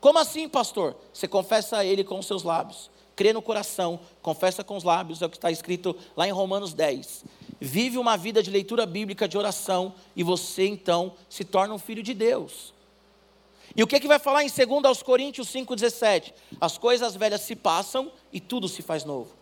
Como 0.00 0.18
assim, 0.18 0.48
pastor? 0.48 0.96
Você 1.12 1.28
confessa 1.28 1.78
a 1.78 1.84
Ele 1.84 2.02
com 2.02 2.18
os 2.18 2.26
seus 2.26 2.42
lábios, 2.42 2.90
crê 3.14 3.32
no 3.32 3.42
coração, 3.42 4.00
confessa 4.22 4.64
com 4.64 4.76
os 4.76 4.84
lábios, 4.84 5.20
é 5.20 5.26
o 5.26 5.30
que 5.30 5.36
está 5.36 5.50
escrito 5.50 5.94
lá 6.16 6.26
em 6.26 6.32
Romanos 6.32 6.72
10. 6.72 7.24
Vive 7.60 7.98
uma 7.98 8.16
vida 8.16 8.42
de 8.42 8.50
leitura 8.50 8.86
bíblica, 8.86 9.28
de 9.28 9.36
oração, 9.36 9.94
e 10.16 10.22
você 10.22 10.66
então 10.66 11.12
se 11.28 11.44
torna 11.44 11.74
um 11.74 11.78
filho 11.78 12.02
de 12.02 12.14
Deus. 12.14 12.72
E 13.76 13.82
o 13.82 13.86
que, 13.86 13.96
é 13.96 14.00
que 14.00 14.08
vai 14.08 14.18
falar 14.18 14.42
em 14.42 14.48
2 14.48 14.84
aos 14.84 15.02
Coríntios 15.02 15.48
5,17? 15.48 16.32
As 16.60 16.78
coisas 16.78 17.14
velhas 17.14 17.42
se 17.42 17.54
passam 17.54 18.10
e 18.32 18.40
tudo 18.40 18.68
se 18.68 18.82
faz 18.82 19.04
novo. 19.04 19.34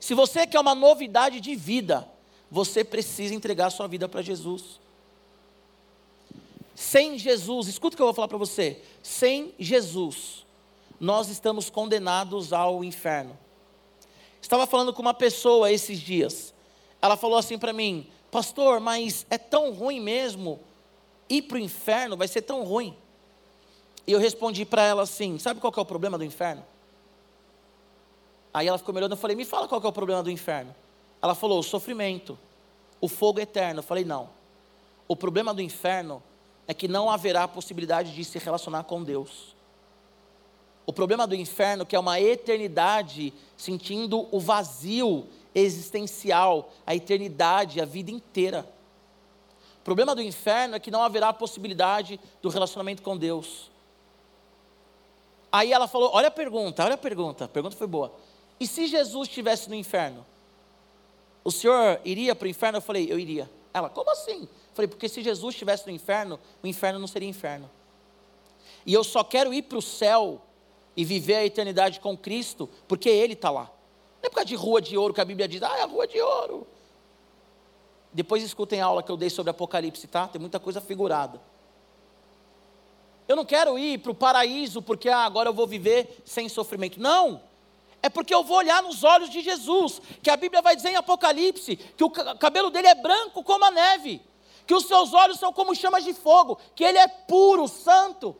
Se 0.00 0.14
você 0.14 0.46
quer 0.46 0.58
uma 0.58 0.74
novidade 0.74 1.40
de 1.40 1.54
vida, 1.54 2.08
você 2.50 2.82
precisa 2.82 3.34
entregar 3.34 3.70
sua 3.70 3.86
vida 3.86 4.08
para 4.08 4.22
Jesus. 4.22 4.80
Sem 6.78 7.18
Jesus, 7.18 7.66
escuta 7.66 7.94
o 7.94 7.96
que 7.96 8.02
eu 8.02 8.06
vou 8.06 8.14
falar 8.14 8.28
para 8.28 8.38
você. 8.38 8.80
Sem 9.02 9.52
Jesus, 9.58 10.46
nós 11.00 11.28
estamos 11.28 11.68
condenados 11.68 12.52
ao 12.52 12.84
inferno. 12.84 13.36
Estava 14.40 14.64
falando 14.64 14.92
com 14.92 15.02
uma 15.02 15.12
pessoa 15.12 15.72
esses 15.72 15.98
dias. 15.98 16.54
Ela 17.02 17.16
falou 17.16 17.36
assim 17.36 17.58
para 17.58 17.72
mim: 17.72 18.06
Pastor, 18.30 18.78
mas 18.78 19.26
é 19.28 19.36
tão 19.36 19.72
ruim 19.72 19.98
mesmo 19.98 20.60
ir 21.28 21.42
para 21.42 21.56
o 21.56 21.58
inferno? 21.60 22.16
Vai 22.16 22.28
ser 22.28 22.42
tão 22.42 22.62
ruim. 22.62 22.96
E 24.06 24.12
eu 24.12 24.20
respondi 24.20 24.64
para 24.64 24.84
ela 24.84 25.02
assim: 25.02 25.36
Sabe 25.36 25.58
qual 25.58 25.74
é 25.76 25.80
o 25.80 25.84
problema 25.84 26.16
do 26.16 26.22
inferno? 26.22 26.64
Aí 28.54 28.68
ela 28.68 28.78
ficou 28.78 28.94
me 28.94 29.00
olhando, 29.00 29.12
eu 29.12 29.16
falei, 29.16 29.34
me 29.34 29.44
fala 29.44 29.66
qual 29.66 29.82
é 29.82 29.86
o 29.88 29.92
problema 29.92 30.22
do 30.22 30.30
inferno. 30.30 30.72
Ela 31.20 31.34
falou, 31.34 31.58
o 31.58 31.62
sofrimento, 31.62 32.38
o 33.00 33.08
fogo 33.08 33.40
eterno. 33.40 33.80
Eu 33.80 33.84
falei, 33.84 34.04
não. 34.04 34.30
O 35.08 35.16
problema 35.16 35.52
do 35.52 35.60
inferno 35.60 36.22
é 36.68 36.74
que 36.74 36.86
não 36.86 37.10
haverá 37.10 37.48
possibilidade 37.48 38.14
de 38.14 38.22
se 38.22 38.38
relacionar 38.38 38.84
com 38.84 39.02
Deus. 39.02 39.56
O 40.84 40.92
problema 40.92 41.26
do 41.26 41.34
inferno 41.34 41.84
que 41.84 41.96
é 41.96 41.98
uma 41.98 42.20
eternidade 42.20 43.32
sentindo 43.56 44.28
o 44.30 44.38
vazio 44.38 45.26
existencial, 45.54 46.70
a 46.86 46.94
eternidade, 46.94 47.80
a 47.80 47.84
vida 47.84 48.10
inteira. 48.10 48.68
O 49.80 49.82
problema 49.82 50.14
do 50.14 50.22
inferno 50.22 50.76
é 50.76 50.78
que 50.78 50.90
não 50.90 51.02
haverá 51.02 51.32
possibilidade 51.32 52.20
do 52.42 52.50
relacionamento 52.50 53.02
com 53.02 53.16
Deus. 53.16 53.70
Aí 55.50 55.72
ela 55.72 55.88
falou: 55.88 56.10
Olha 56.12 56.28
a 56.28 56.30
pergunta, 56.30 56.84
olha 56.84 56.94
a 56.94 56.98
pergunta, 56.98 57.46
a 57.46 57.48
pergunta 57.48 57.74
foi 57.74 57.86
boa. 57.86 58.12
E 58.60 58.66
se 58.66 58.86
Jesus 58.86 59.28
estivesse 59.28 59.68
no 59.68 59.74
inferno? 59.74 60.24
O 61.42 61.50
senhor 61.50 62.00
iria 62.04 62.34
para 62.34 62.46
o 62.46 62.48
inferno? 62.48 62.76
Eu 62.76 62.82
falei, 62.82 63.10
eu 63.10 63.18
iria. 63.18 63.48
Ela, 63.72 63.88
como 63.88 64.10
assim? 64.10 64.48
Falei, 64.74 64.88
porque 64.88 65.08
se 65.08 65.22
Jesus 65.22 65.54
estivesse 65.54 65.86
no 65.86 65.92
inferno, 65.92 66.38
o 66.62 66.66
inferno 66.66 66.98
não 66.98 67.06
seria 67.06 67.28
inferno. 67.28 67.70
E 68.86 68.94
eu 68.94 69.04
só 69.04 69.22
quero 69.22 69.52
ir 69.52 69.62
para 69.62 69.78
o 69.78 69.82
céu 69.82 70.40
e 70.96 71.04
viver 71.04 71.36
a 71.36 71.44
eternidade 71.44 72.00
com 72.00 72.16
Cristo, 72.16 72.68
porque 72.86 73.08
Ele 73.08 73.34
está 73.34 73.50
lá. 73.50 73.70
Não 74.22 74.26
é 74.26 74.28
por 74.28 74.36
causa 74.36 74.48
de 74.48 74.54
rua 74.54 74.80
de 74.80 74.96
ouro 74.96 75.14
que 75.14 75.20
a 75.20 75.24
Bíblia 75.24 75.46
diz, 75.46 75.62
ah, 75.62 75.78
é 75.78 75.82
a 75.82 75.86
rua 75.86 76.06
de 76.06 76.20
ouro. 76.20 76.66
Depois 78.12 78.42
escutem 78.42 78.80
a 78.80 78.86
aula 78.86 79.02
que 79.02 79.10
eu 79.10 79.16
dei 79.16 79.30
sobre 79.30 79.50
Apocalipse, 79.50 80.06
tá? 80.06 80.26
Tem 80.26 80.40
muita 80.40 80.58
coisa 80.58 80.80
figurada. 80.80 81.40
Eu 83.28 83.36
não 83.36 83.44
quero 83.44 83.78
ir 83.78 83.98
para 83.98 84.10
o 84.10 84.14
paraíso 84.14 84.80
porque 84.80 85.08
ah, 85.08 85.24
agora 85.24 85.50
eu 85.50 85.52
vou 85.52 85.66
viver 85.66 86.22
sem 86.24 86.48
sofrimento. 86.48 86.98
Não! 86.98 87.47
É 88.08 88.10
porque 88.10 88.34
eu 88.34 88.42
vou 88.42 88.56
olhar 88.56 88.82
nos 88.82 89.04
olhos 89.04 89.28
de 89.28 89.42
Jesus, 89.42 90.00
que 90.22 90.30
a 90.30 90.36
Bíblia 90.36 90.62
vai 90.62 90.74
dizer 90.74 90.88
em 90.88 90.96
Apocalipse 90.96 91.76
que 91.76 92.02
o 92.02 92.08
cabelo 92.08 92.70
dele 92.70 92.88
é 92.88 92.94
branco 92.94 93.44
como 93.44 93.66
a 93.66 93.70
neve, 93.70 94.22
que 94.66 94.72
os 94.72 94.86
seus 94.86 95.12
olhos 95.12 95.38
são 95.38 95.52
como 95.52 95.74
chamas 95.74 96.04
de 96.04 96.14
fogo, 96.14 96.58
que 96.74 96.82
ele 96.82 96.96
é 96.96 97.06
puro, 97.06 97.68
santo. 97.68 98.34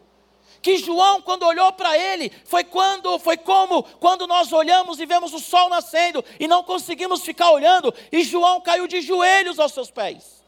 Que 0.63 0.79
João, 0.79 1.21
quando 1.21 1.43
olhou 1.43 1.71
para 1.75 1.99
ele, 1.99 2.33
foi 2.47 2.65
quando, 2.65 3.19
foi 3.19 3.37
como 3.37 3.83
quando 3.83 4.27
nós 4.27 4.55
olhamos 4.55 5.01
e 5.01 5.05
vemos 5.05 5.35
o 5.35 5.39
sol 5.39 5.69
nascendo 5.69 6.25
e 6.41 6.49
não 6.49 6.63
conseguimos 6.63 7.21
ficar 7.21 7.51
olhando, 7.51 7.93
e 8.11 8.25
João 8.25 8.63
caiu 8.63 8.87
de 8.87 9.03
joelhos 9.03 9.59
aos 9.59 9.75
seus 9.75 9.91
pés. 9.91 10.43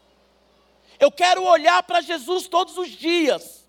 Eu 0.99 1.11
quero 1.11 1.43
olhar 1.43 1.83
para 1.83 2.01
Jesus 2.01 2.47
todos 2.47 2.75
os 2.75 2.89
dias 2.89 3.60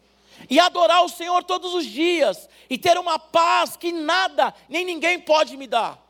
e 0.49 0.59
adorar 0.61 1.05
o 1.05 1.09
Senhor 1.09 1.43
todos 1.45 1.75
os 1.75 1.85
dias 1.85 2.49
e 2.69 2.79
ter 2.79 2.99
uma 2.99 3.19
paz 3.19 3.77
que 3.77 3.93
nada 3.93 4.55
nem 4.69 4.85
ninguém 4.85 5.21
pode 5.21 5.57
me 5.57 5.67
dar. 5.67 6.03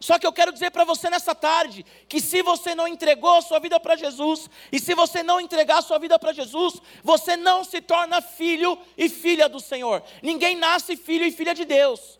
Só 0.00 0.18
que 0.18 0.26
eu 0.26 0.32
quero 0.32 0.50
dizer 0.50 0.70
para 0.70 0.82
você 0.82 1.10
nessa 1.10 1.34
tarde 1.34 1.84
que 2.08 2.22
se 2.22 2.42
você 2.42 2.74
não 2.74 2.88
entregou 2.88 3.36
a 3.36 3.42
sua 3.42 3.58
vida 3.58 3.78
para 3.78 3.96
Jesus, 3.96 4.48
e 4.72 4.80
se 4.80 4.94
você 4.94 5.22
não 5.22 5.38
entregar 5.38 5.78
a 5.78 5.82
sua 5.82 5.98
vida 5.98 6.18
para 6.18 6.32
Jesus, 6.32 6.80
você 7.04 7.36
não 7.36 7.62
se 7.62 7.82
torna 7.82 8.22
filho 8.22 8.78
e 8.96 9.10
filha 9.10 9.46
do 9.46 9.60
Senhor. 9.60 10.02
Ninguém 10.22 10.56
nasce 10.56 10.96
filho 10.96 11.26
e 11.26 11.30
filha 11.30 11.54
de 11.54 11.66
Deus. 11.66 12.18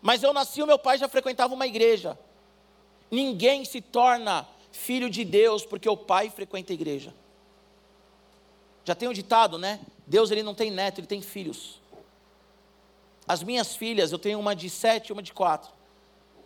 Mas 0.00 0.22
eu 0.22 0.32
nasci, 0.32 0.62
o 0.62 0.66
meu 0.66 0.78
pai 0.78 0.96
já 0.96 1.06
frequentava 1.06 1.52
uma 1.52 1.66
igreja. 1.66 2.18
Ninguém 3.10 3.66
se 3.66 3.82
torna 3.82 4.48
filho 4.72 5.10
de 5.10 5.22
Deus 5.22 5.66
porque 5.66 5.88
o 5.88 5.96
pai 5.98 6.30
frequenta 6.30 6.72
a 6.72 6.74
igreja. 6.74 7.12
Já 8.86 8.94
tem 8.94 9.08
um 9.08 9.12
ditado, 9.12 9.58
né? 9.58 9.80
Deus 10.06 10.30
ele 10.30 10.42
não 10.42 10.54
tem 10.54 10.70
neto, 10.70 11.00
ele 11.00 11.06
tem 11.06 11.20
filhos. 11.20 11.80
As 13.26 13.42
minhas 13.42 13.74
filhas, 13.74 14.12
eu 14.12 14.18
tenho 14.18 14.38
uma 14.38 14.54
de 14.54 14.70
sete 14.70 15.08
e 15.08 15.12
uma 15.12 15.22
de 15.22 15.32
quatro. 15.32 15.70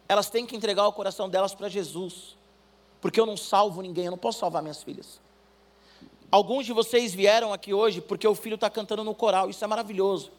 Elas 0.09 0.31
têm 0.31 0.47
que 0.47 0.57
entregar 0.57 0.87
o 0.87 0.93
coração 0.93 1.29
delas 1.29 1.55
para 1.55 1.69
Jesus. 1.69 2.37
Porque 3.01 3.21
eu 3.21 3.27
não 3.27 3.37
salvo 3.37 3.83
ninguém, 3.83 4.07
eu 4.07 4.11
não 4.11 4.19
posso 4.19 4.39
salvar 4.39 4.63
minhas 4.63 4.83
filhas. 4.83 5.21
Alguns 6.31 6.65
de 6.65 6.73
vocês 6.73 7.13
vieram 7.13 7.53
aqui 7.53 7.75
hoje 7.75 8.01
porque 8.01 8.27
o 8.27 8.35
filho 8.35 8.55
está 8.55 8.71
cantando 8.71 9.03
no 9.03 9.15
coral, 9.15 9.51
isso 9.51 9.65
é 9.65 9.67
maravilhoso. 9.67 10.31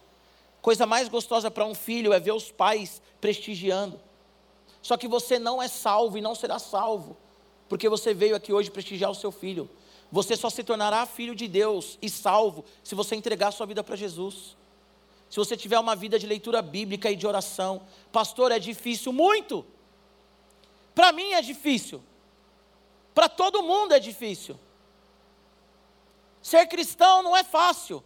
Coisa 0.61 0.85
mais 0.85 1.09
gostosa 1.09 1.51
para 1.51 1.65
um 1.65 1.75
filho 1.75 2.13
é 2.13 2.19
ver 2.19 2.31
os 2.31 2.51
pais 2.51 3.01
prestigiando. 3.19 3.99
Só 4.81 4.95
que 4.95 5.07
você 5.07 5.37
não 5.37 5.61
é 5.61 5.67
salvo 5.67 6.17
e 6.17 6.21
não 6.21 6.33
será 6.33 6.59
salvo, 6.59 7.17
porque 7.67 7.89
você 7.89 8.13
veio 8.13 8.35
aqui 8.35 8.53
hoje 8.53 8.71
prestigiar 8.71 9.11
o 9.11 9.15
seu 9.15 9.31
filho. 9.31 9.69
Você 10.12 10.36
só 10.36 10.50
se 10.50 10.63
tornará 10.63 11.06
filho 11.06 11.34
de 11.34 11.48
Deus 11.48 11.98
e 12.01 12.10
salvo 12.10 12.65
se 12.84 12.94
você 12.94 13.15
entregar 13.15 13.51
sua 13.51 13.65
vida 13.65 13.84
para 13.84 13.96
Jesus. 13.96 14.58
Se 15.30 15.38
você 15.38 15.56
tiver 15.56 15.80
uma 15.80 15.96
vida 15.96 16.20
de 16.20 16.27
leitura 16.27 16.62
bíblica 16.62 17.10
e 17.10 17.15
de 17.15 17.25
oração. 17.25 17.82
Pastor, 18.12 18.51
é 18.51 18.60
difícil 18.60 19.13
muito. 19.13 19.65
Para 20.94 21.13
mim 21.13 21.32
é 21.32 21.41
difícil. 21.41 22.03
Para 23.15 23.30
todo 23.30 23.63
mundo 23.63 23.94
é 23.94 24.00
difícil. 24.00 24.60
Ser 26.41 26.65
cristão 26.68 27.24
não 27.24 27.38
é 27.38 27.44
fácil. 27.44 28.03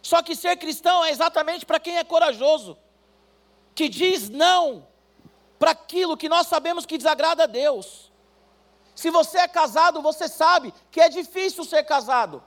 Só 0.00 0.22
que 0.22 0.36
ser 0.36 0.56
cristão 0.56 1.04
é 1.04 1.10
exatamente 1.10 1.66
para 1.66 1.80
quem 1.80 1.96
é 1.98 2.04
corajoso, 2.04 2.78
que 3.74 3.88
diz 3.88 4.28
não 4.28 4.86
para 5.58 5.72
aquilo 5.72 6.16
que 6.16 6.28
nós 6.28 6.46
sabemos 6.46 6.86
que 6.86 6.96
desagrada 6.96 7.42
a 7.42 7.46
Deus. 7.46 8.12
Se 8.96 9.10
você 9.10 9.38
é 9.38 9.46
casado, 9.46 10.00
você 10.00 10.26
sabe 10.26 10.72
que 10.90 11.02
é 11.02 11.10
difícil 11.10 11.64
ser 11.64 11.84
casado. 11.84 12.42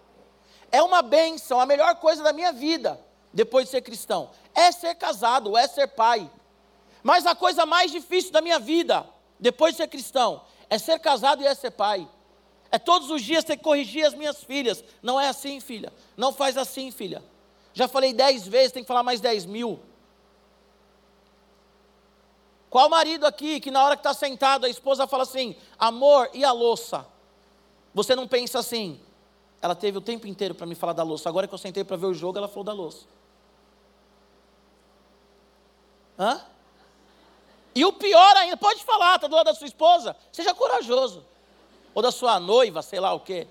É 0.72 0.82
uma 0.82 1.03
benção, 1.03 1.60
a 1.60 1.65
melhor 1.65 1.96
coisa 1.98 2.24
da 2.24 2.34
minha 2.34 2.51
vida, 2.51 3.00
depois 3.32 3.65
de 3.65 3.72
ser 3.72 3.82
cristão, 3.82 4.32
é 4.56 4.72
ser 4.72 4.96
casado, 4.96 5.56
é 5.56 5.68
ser 5.68 5.88
pai. 5.88 6.29
Mas 7.03 7.27
a 7.27 7.36
coisa 7.36 7.68
mais 7.68 7.91
difícil 7.91 8.32
da 8.32 8.41
minha 8.41 8.58
vida, 8.58 9.08
depois 9.39 9.74
de 9.74 9.77
ser 9.77 9.88
cristão, 9.88 10.41
é 10.68 10.79
ser 10.79 11.00
casado 11.00 11.44
e 11.44 11.46
é 11.46 11.53
ser 11.53 11.70
pai. 11.70 12.10
É 12.72 12.79
todos 12.79 13.12
os 13.12 13.22
dias 13.22 13.44
ter 13.44 13.56
que 13.56 13.63
corrigir 13.63 14.06
as 14.06 14.15
minhas 14.15 14.44
filhas. 14.44 14.84
Não 15.03 15.20
é 15.20 15.27
assim, 15.27 15.60
filha. 15.60 15.94
Não 16.18 16.34
faz 16.34 16.58
assim, 16.58 16.89
filha. 16.89 17.24
Já 17.74 17.88
falei 17.88 18.12
dez 18.12 18.48
vezes, 18.48 18.72
tem 18.72 18.84
que 18.84 18.88
falar 18.88 19.03
mais 19.03 19.22
dez 19.22 19.46
mil. 19.46 19.79
Qual 22.70 22.88
marido 22.90 23.26
aqui 23.26 23.60
que 23.60 23.72
na 23.72 23.84
hora 23.84 23.96
que 23.96 24.02
está 24.02 24.14
sentado 24.14 24.66
a 24.66 24.70
esposa 24.70 25.08
fala 25.08 25.24
assim: 25.24 25.56
amor, 25.78 26.30
e 26.34 26.46
a 26.46 26.52
louça? 26.52 27.06
Você 27.94 28.16
não 28.16 28.28
pensa 28.28 28.60
assim. 28.60 29.00
Ela 29.62 29.76
teve 29.76 29.98
o 29.98 30.02
tempo 30.02 30.28
inteiro 30.28 30.56
para 30.56 30.66
me 30.66 30.76
falar 30.76 30.94
da 30.94 31.04
louça. 31.04 31.28
Agora 31.28 31.48
que 31.48 31.54
eu 31.54 31.58
sentei 31.58 31.84
para 31.84 31.98
ver 31.98 32.06
o 32.06 32.14
jogo, 32.14 32.38
ela 32.38 32.48
falou 32.48 32.64
da 32.64 32.74
louça. 32.74 33.06
Hã? 36.18 36.42
E 37.76 37.86
o 37.86 37.94
pior 37.94 38.36
ainda, 38.38 38.58
pode 38.58 38.84
falar, 38.84 39.16
está 39.16 39.28
do 39.28 39.36
lado 39.36 39.46
da 39.46 39.54
sua 39.54 39.68
esposa? 39.68 40.16
Seja 40.32 40.54
corajoso. 40.54 41.26
ou 41.94 42.02
da 42.02 42.12
sua 42.12 42.40
noiva, 42.40 42.82
sei 42.82 43.00
lá 43.00 43.14
o 43.14 43.20
quê. 43.20 43.48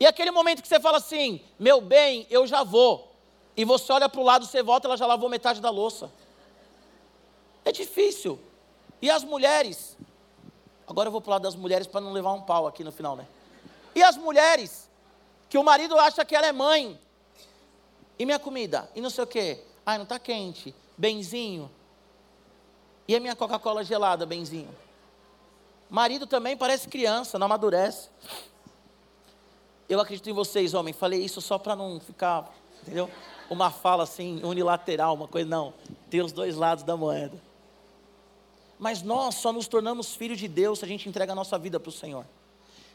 E 0.00 0.06
aquele 0.06 0.30
momento 0.30 0.62
que 0.62 0.68
você 0.68 0.80
fala 0.80 0.98
assim: 0.98 1.40
meu 1.58 1.80
bem, 1.80 2.26
eu 2.28 2.46
já 2.46 2.62
vou. 2.64 3.10
E 3.56 3.64
você 3.64 3.92
olha 3.92 4.08
para 4.08 4.20
o 4.20 4.24
lado, 4.24 4.46
você 4.46 4.62
volta, 4.62 4.88
ela 4.88 4.96
já 4.96 5.06
lavou 5.06 5.28
metade 5.28 5.60
da 5.60 5.70
louça. 5.70 6.10
É 7.64 7.72
difícil. 7.72 8.38
E 9.00 9.10
as 9.10 9.24
mulheres? 9.24 9.96
Agora 10.86 11.08
eu 11.08 11.12
vou 11.12 11.22
lado 11.26 11.42
das 11.42 11.54
mulheres 11.54 11.86
para 11.86 12.00
não 12.00 12.12
levar 12.12 12.32
um 12.32 12.42
pau 12.42 12.66
aqui 12.66 12.84
no 12.84 12.92
final, 12.92 13.16
né? 13.16 13.26
E 13.94 14.02
as 14.02 14.16
mulheres? 14.16 14.88
Que 15.48 15.58
o 15.58 15.64
marido 15.64 15.98
acha 15.98 16.24
que 16.24 16.34
ela 16.34 16.46
é 16.46 16.52
mãe. 16.52 16.98
E 18.18 18.24
minha 18.24 18.38
comida? 18.38 18.90
E 18.94 19.00
não 19.00 19.10
sei 19.10 19.24
o 19.24 19.26
quê. 19.26 19.62
Ai, 19.84 19.98
não 19.98 20.04
está 20.04 20.18
quente. 20.18 20.74
Benzinho. 20.96 21.70
E 23.06 23.16
a 23.16 23.20
minha 23.20 23.34
Coca-Cola 23.34 23.84
gelada, 23.84 24.24
benzinho. 24.24 24.74
Marido 25.90 26.26
também 26.26 26.56
parece 26.56 26.88
criança, 26.88 27.38
não 27.38 27.46
amadurece. 27.46 28.08
Eu 29.88 30.00
acredito 30.00 30.30
em 30.30 30.32
vocês, 30.32 30.72
homem. 30.72 30.94
Falei 30.94 31.22
isso 31.22 31.40
só 31.40 31.58
para 31.58 31.76
não 31.76 32.00
ficar, 32.00 32.50
entendeu? 32.80 33.10
Uma 33.50 33.70
fala 33.70 34.04
assim, 34.04 34.42
unilateral, 34.42 35.14
uma 35.14 35.28
coisa. 35.28 35.48
Não. 35.48 35.74
Tem 36.08 36.22
os 36.22 36.32
dois 36.32 36.56
lados 36.56 36.84
da 36.84 36.96
moeda. 36.96 37.36
Mas 38.82 39.00
nós 39.00 39.36
só 39.36 39.52
nos 39.52 39.68
tornamos 39.68 40.16
filhos 40.16 40.40
de 40.40 40.48
Deus 40.48 40.80
se 40.80 40.84
a 40.84 40.88
gente 40.88 41.08
entrega 41.08 41.30
a 41.30 41.36
nossa 41.36 41.56
vida 41.56 41.78
para 41.78 41.88
o 41.88 41.92
Senhor. 41.92 42.26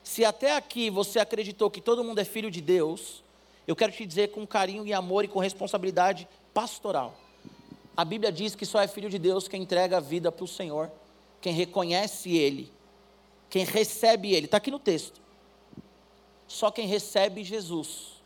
Se 0.04 0.26
até 0.26 0.54
aqui 0.54 0.90
você 0.90 1.18
acreditou 1.18 1.72
que 1.72 1.80
todo 1.80 2.04
mundo 2.04 2.20
é 2.20 2.26
filho 2.26 2.52
de 2.52 2.60
Deus, 2.60 3.24
eu 3.66 3.74
quero 3.74 3.94
te 3.94 4.06
dizer 4.06 4.32
com 4.32 4.46
carinho 4.46 4.86
e 4.86 4.92
amor 4.92 5.24
e 5.24 5.30
com 5.30 5.40
responsabilidade 5.40 6.28
pastoral. 6.54 7.16
A 7.96 8.04
Bíblia 8.04 8.34
diz 8.34 8.54
que 8.54 8.66
só 8.66 8.82
é 8.82 8.88
filho 8.88 9.10
de 9.10 9.18
Deus 9.18 9.48
quem 9.48 9.62
entrega 9.62 9.96
a 9.96 10.00
vida 10.02 10.30
para 10.30 10.44
o 10.44 10.48
Senhor, 10.48 10.92
quem 11.40 11.54
reconhece 11.54 12.36
Ele, 12.36 12.70
quem 13.50 13.64
recebe 13.64 14.34
Ele. 14.34 14.44
Está 14.44 14.58
aqui 14.58 14.70
no 14.70 14.80
texto. 14.80 15.22
Só 16.50 16.70
quem 16.70 16.86
recebe 16.86 17.46
Jesus. 17.46 18.22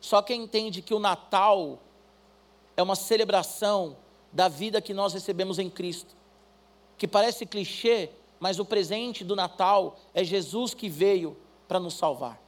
Só 0.00 0.22
quem 0.22 0.44
entende 0.44 0.80
que 0.80 0.94
o 0.94 0.98
Natal 0.98 1.78
é 2.74 2.82
uma 2.82 2.96
celebração 2.96 3.98
da 4.32 4.48
vida 4.48 4.80
que 4.80 4.94
nós 4.94 5.12
recebemos 5.12 5.58
em 5.58 5.68
Cristo. 5.68 6.18
Que 7.00 7.08
parece 7.08 7.46
clichê, 7.46 8.10
mas 8.38 8.58
o 8.58 8.64
presente 8.64 9.24
do 9.24 9.34
Natal 9.34 9.96
é 10.12 10.22
Jesus 10.22 10.74
que 10.74 10.86
veio 10.86 11.34
para 11.66 11.80
nos 11.80 11.94
salvar. 11.94 12.38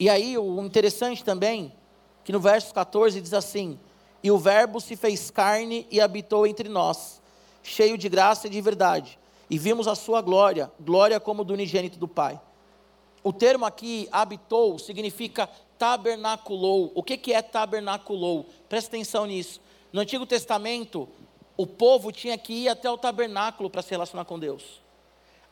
E 0.00 0.10
aí, 0.10 0.36
o 0.36 0.60
interessante 0.60 1.22
também, 1.22 1.72
que 2.24 2.32
no 2.32 2.40
verso 2.40 2.74
14 2.74 3.20
diz 3.20 3.32
assim: 3.32 3.78
E 4.20 4.32
o 4.32 4.36
Verbo 4.36 4.80
se 4.80 4.96
fez 4.96 5.30
carne 5.30 5.86
e 5.92 6.00
habitou 6.00 6.44
entre 6.44 6.68
nós, 6.68 7.22
cheio 7.62 7.96
de 7.96 8.08
graça 8.08 8.48
e 8.48 8.50
de 8.50 8.60
verdade, 8.60 9.16
e 9.48 9.56
vimos 9.56 9.86
a 9.86 9.94
sua 9.94 10.20
glória, 10.20 10.68
glória 10.80 11.20
como 11.20 11.44
do 11.44 11.54
unigênito 11.54 12.00
do 12.00 12.08
Pai. 12.08 12.40
O 13.22 13.32
termo 13.32 13.64
aqui, 13.64 14.08
habitou, 14.10 14.76
significa 14.76 15.48
tabernaculou. 15.78 16.90
O 16.96 17.02
que, 17.02 17.16
que 17.16 17.32
é 17.32 17.40
tabernaculou? 17.40 18.46
Presta 18.68 18.88
atenção 18.88 19.24
nisso. 19.24 19.60
No 19.92 20.00
Antigo 20.00 20.26
Testamento, 20.26 21.08
o 21.56 21.66
povo 21.66 22.10
tinha 22.10 22.36
que 22.36 22.52
ir 22.52 22.68
até 22.68 22.90
o 22.90 22.98
tabernáculo 22.98 23.70
para 23.70 23.82
se 23.82 23.90
relacionar 23.90 24.24
com 24.24 24.38
Deus. 24.38 24.82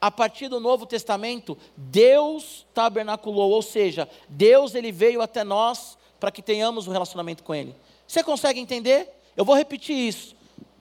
A 0.00 0.11
partir 0.11 0.49
do 0.49 0.59
Novo 0.59 0.85
Testamento, 0.85 1.56
Deus 1.76 2.66
tabernaculou, 2.75 3.52
ou 3.52 3.62
seja, 3.62 4.09
Deus 4.28 4.75
ele 4.75 4.90
veio 4.90 5.23
até 5.23 5.44
nós 5.44 5.97
para 6.18 6.32
que 6.32 6.42
tenhamos 6.42 6.88
um 6.88 6.92
relacionamento 6.92 7.44
com 7.44 7.54
Ele. 7.54 7.75
Você 8.06 8.23
consegue 8.25 8.59
entender? 8.59 9.09
Eu 9.37 9.44
vou 9.44 9.54
repetir 9.54 9.97
isso. 9.97 10.35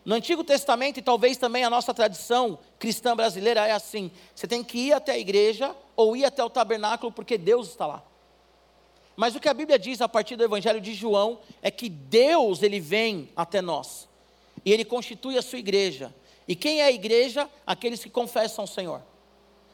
No 0.03 0.15
Antigo 0.15 0.43
Testamento, 0.43 0.97
e 0.97 1.03
talvez 1.03 1.37
também 1.37 1.63
a 1.63 1.69
nossa 1.69 1.93
tradição 1.93 2.57
cristã 2.79 3.15
brasileira 3.15 3.67
é 3.67 3.71
assim: 3.71 4.09
você 4.33 4.47
tem 4.47 4.63
que 4.63 4.87
ir 4.87 4.93
até 4.93 5.11
a 5.11 5.19
igreja 5.19 5.75
ou 5.95 6.17
ir 6.17 6.25
até 6.25 6.43
o 6.43 6.49
tabernáculo 6.49 7.11
porque 7.11 7.37
Deus 7.37 7.69
está 7.69 7.85
lá. 7.85 8.03
Mas 9.15 9.35
o 9.35 9.39
que 9.39 9.47
a 9.47 9.53
Bíblia 9.53 9.77
diz 9.77 10.01
a 10.01 10.09
partir 10.09 10.35
do 10.35 10.43
Evangelho 10.43 10.81
de 10.81 10.95
João 10.95 11.39
é 11.61 11.69
que 11.69 11.89
Deus 11.89 12.63
ele 12.63 12.79
vem 12.79 13.29
até 13.35 13.61
nós 13.61 14.09
e 14.65 14.71
ele 14.71 14.85
constitui 14.85 15.37
a 15.37 15.41
sua 15.41 15.59
igreja. 15.59 16.13
E 16.47 16.55
quem 16.55 16.81
é 16.81 16.85
a 16.85 16.91
igreja? 16.91 17.49
Aqueles 17.65 18.03
que 18.03 18.09
confessam 18.09 18.65
o 18.65 18.67
Senhor. 18.67 19.01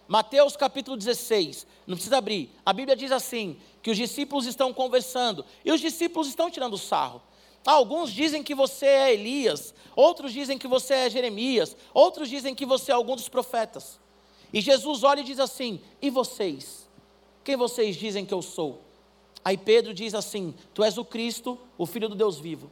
Mateus 0.08 0.56
capítulo 0.56 0.96
16, 0.96 1.68
não 1.86 1.96
precisa 1.96 2.18
abrir. 2.18 2.50
A 2.66 2.72
Bíblia 2.72 2.96
diz 2.96 3.12
assim: 3.12 3.58
que 3.82 3.92
os 3.92 3.98
discípulos 3.98 4.46
estão 4.46 4.74
conversando 4.74 5.46
e 5.66 5.72
os 5.72 5.82
discípulos 5.82 6.28
estão 6.28 6.50
tirando 6.50 6.78
sarro. 6.78 7.22
Alguns 7.66 8.14
dizem 8.14 8.42
que 8.42 8.56
você 8.56 8.86
é 8.86 9.14
Elias, 9.14 9.74
outros 9.94 10.32
dizem 10.32 10.58
que 10.58 10.68
você 10.68 10.94
é 10.94 11.10
Jeremias, 11.10 11.76
outros 11.94 12.30
dizem 12.30 12.56
que 12.56 12.66
você 12.66 12.92
é 12.92 12.96
algum 12.96 13.16
dos 13.16 13.28
profetas. 13.28 14.00
E 14.54 14.62
Jesus 14.62 15.04
olha 15.04 15.20
e 15.20 15.26
diz 15.26 15.40
assim: 15.40 15.82
E 16.02 16.10
vocês? 16.10 16.90
Quem 17.44 17.58
vocês 17.58 17.98
dizem 17.98 18.26
que 18.26 18.34
eu 18.34 18.42
sou? 18.42 18.82
Aí 19.44 19.58
Pedro 19.58 19.94
diz 19.94 20.14
assim: 20.14 20.56
Tu 20.74 20.84
és 20.84 20.98
o 20.98 21.04
Cristo, 21.04 21.60
o 21.78 21.86
Filho 21.86 22.08
do 22.08 22.16
Deus 22.16 22.40
vivo. 22.40 22.72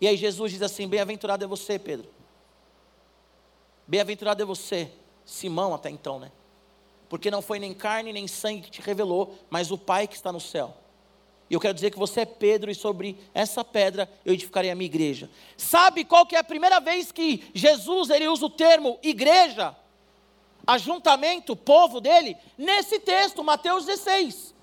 E 0.00 0.08
aí 0.08 0.16
Jesus 0.16 0.52
diz 0.52 0.62
assim: 0.62 0.88
Bem-aventurado 0.88 1.44
é 1.44 1.46
você, 1.46 1.78
Pedro. 1.78 2.08
Bem-aventurado 3.86 4.42
é 4.42 4.46
você, 4.46 4.90
Simão, 5.24 5.74
até 5.74 5.90
então, 5.90 6.18
né? 6.18 6.32
Porque 7.08 7.30
não 7.30 7.42
foi 7.42 7.58
nem 7.58 7.74
carne 7.74 8.12
nem 8.12 8.26
sangue 8.26 8.62
que 8.62 8.70
te 8.70 8.80
revelou, 8.80 9.38
mas 9.50 9.70
o 9.70 9.78
Pai 9.78 10.06
que 10.06 10.14
está 10.14 10.32
no 10.32 10.40
céu. 10.40 10.74
E 11.48 11.54
eu 11.54 11.60
quero 11.60 11.74
dizer 11.74 11.90
que 11.90 11.98
você 11.98 12.20
é 12.20 12.24
Pedro 12.24 12.70
e 12.70 12.74
sobre 12.74 13.18
essa 13.34 13.62
pedra 13.62 14.10
eu 14.24 14.32
edificarei 14.32 14.70
a 14.70 14.74
minha 14.74 14.86
igreja. 14.86 15.30
Sabe 15.56 16.02
qual 16.04 16.24
que 16.24 16.34
é 16.34 16.38
a 16.38 16.44
primeira 16.44 16.80
vez 16.80 17.12
que 17.12 17.50
Jesus 17.54 18.08
ele 18.08 18.26
usa 18.26 18.46
o 18.46 18.50
termo 18.50 18.98
igreja? 19.02 19.76
Ajuntamento, 20.66 21.54
povo 21.54 22.00
dele, 22.00 22.38
nesse 22.56 22.98
texto, 22.98 23.44
Mateus 23.44 23.84
16 23.84 24.53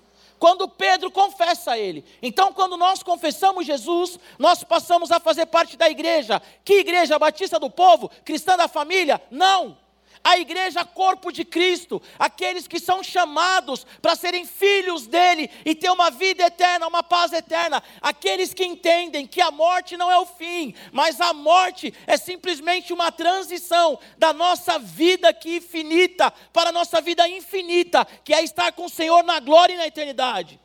quando 0.42 0.66
Pedro 0.66 1.08
confessa 1.08 1.70
a 1.70 1.78
ele. 1.78 2.04
Então, 2.20 2.52
quando 2.52 2.76
nós 2.76 3.00
confessamos 3.00 3.64
Jesus, 3.64 4.18
nós 4.40 4.64
passamos 4.64 5.12
a 5.12 5.20
fazer 5.20 5.46
parte 5.46 5.76
da 5.76 5.88
igreja. 5.88 6.42
Que 6.64 6.80
igreja? 6.80 7.16
Batista 7.16 7.60
do 7.60 7.70
povo? 7.70 8.10
Cristã 8.24 8.56
da 8.56 8.66
família? 8.66 9.22
Não 9.30 9.78
a 10.24 10.38
igreja 10.38 10.84
corpo 10.84 11.32
de 11.32 11.44
Cristo, 11.44 12.00
aqueles 12.18 12.68
que 12.68 12.78
são 12.78 13.02
chamados 13.02 13.84
para 14.00 14.14
serem 14.14 14.46
filhos 14.46 15.06
dele 15.06 15.50
e 15.64 15.74
ter 15.74 15.90
uma 15.90 16.10
vida 16.10 16.44
eterna, 16.44 16.86
uma 16.86 17.02
paz 17.02 17.32
eterna, 17.32 17.82
aqueles 18.00 18.54
que 18.54 18.64
entendem 18.64 19.26
que 19.26 19.40
a 19.40 19.50
morte 19.50 19.96
não 19.96 20.10
é 20.10 20.18
o 20.18 20.26
fim, 20.26 20.74
mas 20.92 21.20
a 21.20 21.32
morte 21.32 21.92
é 22.06 22.16
simplesmente 22.16 22.92
uma 22.92 23.10
transição 23.10 23.98
da 24.16 24.32
nossa 24.32 24.78
vida 24.78 25.28
aqui 25.28 25.60
finita 25.60 26.30
para 26.52 26.70
a 26.70 26.72
nossa 26.72 27.00
vida 27.00 27.28
infinita, 27.28 28.06
que 28.24 28.32
é 28.32 28.42
estar 28.42 28.72
com 28.72 28.84
o 28.84 28.90
Senhor 28.90 29.24
na 29.24 29.40
glória 29.40 29.74
e 29.74 29.78
na 29.78 29.86
eternidade. 29.86 30.60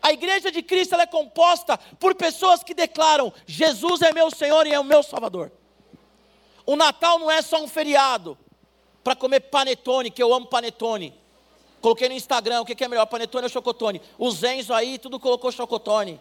A 0.00 0.12
igreja 0.12 0.52
de 0.52 0.62
Cristo 0.62 0.94
é 0.94 1.06
composta 1.06 1.76
por 1.98 2.14
pessoas 2.14 2.62
que 2.62 2.72
declaram: 2.72 3.32
Jesus 3.44 4.00
é 4.02 4.12
meu 4.12 4.30
Senhor 4.30 4.64
e 4.66 4.72
é 4.72 4.78
o 4.78 4.84
meu 4.84 5.02
Salvador. 5.02 5.50
O 6.64 6.76
Natal 6.76 7.18
não 7.18 7.28
é 7.28 7.42
só 7.42 7.60
um 7.60 7.66
feriado 7.66 8.38
para 9.08 9.16
comer 9.16 9.40
panetone, 9.40 10.10
que 10.10 10.22
eu 10.22 10.34
amo 10.34 10.44
panetone. 10.44 11.14
Coloquei 11.80 12.10
no 12.10 12.14
Instagram, 12.14 12.60
o 12.60 12.66
que, 12.66 12.84
é 12.84 12.88
melhor, 12.88 13.06
panetone 13.06 13.44
ou 13.44 13.48
chocotone? 13.48 14.02
O 14.18 14.30
Zenzo 14.30 14.74
aí, 14.74 14.98
tudo 14.98 15.18
colocou 15.18 15.50
chocotone. 15.50 16.20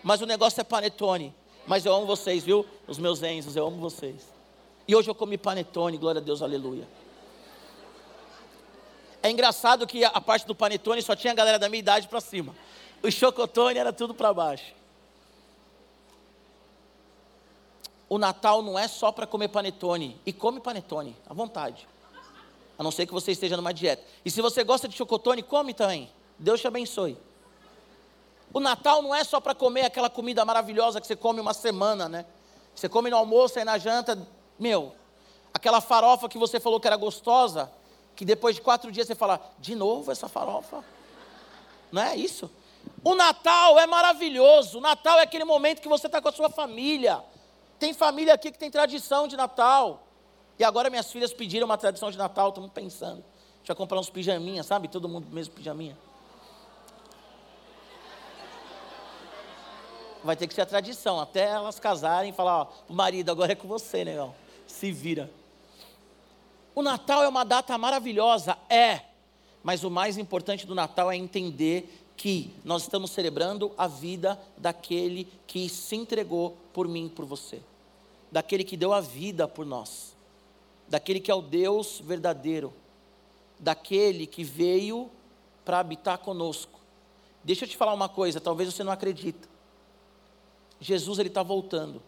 Mas 0.00 0.20
o 0.20 0.26
negócio 0.26 0.60
é 0.60 0.62
panetone. 0.62 1.34
Mas 1.66 1.84
eu 1.84 1.92
amo 1.92 2.06
vocês, 2.06 2.44
viu? 2.44 2.64
Os 2.86 2.98
meus 2.98 3.18
Zenzos, 3.18 3.56
eu 3.56 3.66
amo 3.66 3.78
vocês. 3.78 4.32
E 4.86 4.94
hoje 4.94 5.10
eu 5.10 5.14
comi 5.16 5.36
panetone, 5.36 5.98
glória 5.98 6.20
a 6.20 6.24
Deus, 6.24 6.40
aleluia. 6.40 6.86
É 9.20 9.28
engraçado 9.28 9.84
que 9.84 10.04
a 10.04 10.20
parte 10.20 10.46
do 10.46 10.54
panetone 10.54 11.02
só 11.02 11.16
tinha 11.16 11.32
a 11.32 11.34
galera 11.36 11.58
da 11.58 11.68
minha 11.68 11.80
idade 11.80 12.06
para 12.06 12.20
cima. 12.20 12.54
O 13.02 13.10
chocotone 13.10 13.76
era 13.76 13.92
tudo 13.92 14.14
para 14.14 14.32
baixo. 14.32 14.72
O 18.08 18.18
Natal 18.18 18.62
não 18.62 18.78
é 18.78 18.86
só 18.86 19.10
para 19.10 19.26
comer 19.26 19.48
panetone. 19.48 20.16
E 20.24 20.32
come 20.32 20.60
panetone, 20.60 21.16
à 21.28 21.34
vontade. 21.34 21.88
A 22.78 22.82
não 22.82 22.90
ser 22.90 23.06
que 23.06 23.12
você 23.12 23.32
esteja 23.32 23.56
numa 23.56 23.72
dieta. 23.72 24.02
E 24.24 24.30
se 24.30 24.40
você 24.40 24.64
gosta 24.64 24.88
de 24.88 24.96
chocotone, 24.96 25.42
come 25.42 25.72
também. 25.72 26.10
Deus 26.38 26.60
te 26.60 26.66
abençoe. 26.66 27.16
O 28.52 28.60
Natal 28.60 29.02
não 29.02 29.14
é 29.14 29.24
só 29.24 29.40
para 29.40 29.54
comer 29.54 29.82
aquela 29.82 30.08
comida 30.08 30.44
maravilhosa 30.44 31.00
que 31.00 31.06
você 31.06 31.16
come 31.16 31.40
uma 31.40 31.54
semana, 31.54 32.08
né? 32.08 32.24
Você 32.74 32.88
come 32.88 33.10
no 33.10 33.16
almoço 33.16 33.58
e 33.58 33.64
na 33.64 33.78
janta, 33.78 34.16
meu, 34.58 34.94
aquela 35.52 35.80
farofa 35.80 36.28
que 36.28 36.38
você 36.38 36.58
falou 36.58 36.80
que 36.80 36.86
era 36.86 36.96
gostosa, 36.96 37.70
que 38.14 38.24
depois 38.24 38.56
de 38.56 38.62
quatro 38.62 38.90
dias 38.92 39.06
você 39.06 39.14
fala, 39.14 39.40
de 39.58 39.74
novo 39.74 40.10
essa 40.10 40.28
farofa? 40.28 40.84
Não 41.90 42.02
é 42.02 42.16
isso? 42.16 42.50
O 43.02 43.14
Natal 43.14 43.78
é 43.78 43.86
maravilhoso. 43.86 44.78
O 44.78 44.80
Natal 44.80 45.18
é 45.18 45.22
aquele 45.22 45.44
momento 45.44 45.80
que 45.80 45.88
você 45.88 46.06
está 46.06 46.20
com 46.20 46.28
a 46.28 46.32
sua 46.32 46.48
família. 46.48 47.22
Tem 47.78 47.92
família 47.92 48.34
aqui 48.34 48.50
que 48.50 48.58
tem 48.58 48.70
tradição 48.70 49.28
de 49.28 49.36
Natal. 49.36 50.03
E 50.58 50.64
agora 50.64 50.88
minhas 50.88 51.10
filhas 51.10 51.32
pediram 51.32 51.64
uma 51.64 51.76
tradição 51.76 52.10
de 52.10 52.18
Natal, 52.18 52.48
estamos 52.48 52.70
pensando. 52.70 53.18
A 53.18 53.58
gente 53.58 53.68
vai 53.68 53.76
comprar 53.76 53.98
uns 53.98 54.10
pijaminhas, 54.10 54.66
sabe? 54.66 54.88
Todo 54.88 55.08
mundo 55.08 55.26
mesmo 55.30 55.54
pijaminha. 55.54 55.96
Vai 60.22 60.36
ter 60.36 60.46
que 60.46 60.54
ser 60.54 60.62
a 60.62 60.66
tradição, 60.66 61.20
até 61.20 61.44
elas 61.44 61.78
casarem 61.78 62.30
e 62.30 62.32
falar, 62.32 62.62
ó, 62.62 62.68
o 62.88 62.94
marido 62.94 63.30
agora 63.30 63.52
é 63.52 63.54
com 63.54 63.68
você, 63.68 64.04
negão. 64.04 64.34
Se 64.66 64.90
vira. 64.90 65.30
O 66.74 66.82
Natal 66.82 67.22
é 67.22 67.28
uma 67.28 67.44
data 67.44 67.76
maravilhosa, 67.76 68.56
é. 68.70 69.02
Mas 69.62 69.84
o 69.84 69.90
mais 69.90 70.16
importante 70.16 70.66
do 70.66 70.74
Natal 70.74 71.10
é 71.10 71.16
entender 71.16 72.04
que 72.16 72.54
nós 72.64 72.82
estamos 72.82 73.10
celebrando 73.10 73.72
a 73.76 73.86
vida 73.86 74.40
daquele 74.56 75.28
que 75.46 75.68
se 75.68 75.96
entregou 75.96 76.56
por 76.72 76.88
mim, 76.88 77.08
por 77.08 77.24
você, 77.24 77.60
daquele 78.30 78.64
que 78.64 78.76
deu 78.76 78.92
a 78.92 79.00
vida 79.00 79.48
por 79.48 79.66
nós, 79.66 80.13
daquele 80.88 81.20
que 81.20 81.30
é 81.30 81.34
o 81.34 81.42
Deus 81.42 82.00
verdadeiro, 82.00 82.72
daquele 83.58 84.26
que 84.26 84.44
veio 84.44 85.10
para 85.64 85.78
habitar 85.78 86.18
conosco. 86.18 86.80
Deixa 87.42 87.64
eu 87.64 87.68
te 87.68 87.76
falar 87.76 87.92
uma 87.92 88.08
coisa, 88.08 88.40
talvez 88.40 88.72
você 88.72 88.82
não 88.84 88.92
acredita. 88.92 89.48
Jesus 90.80 91.18
ele 91.18 91.28
está 91.28 91.42
voltando. 91.42 92.02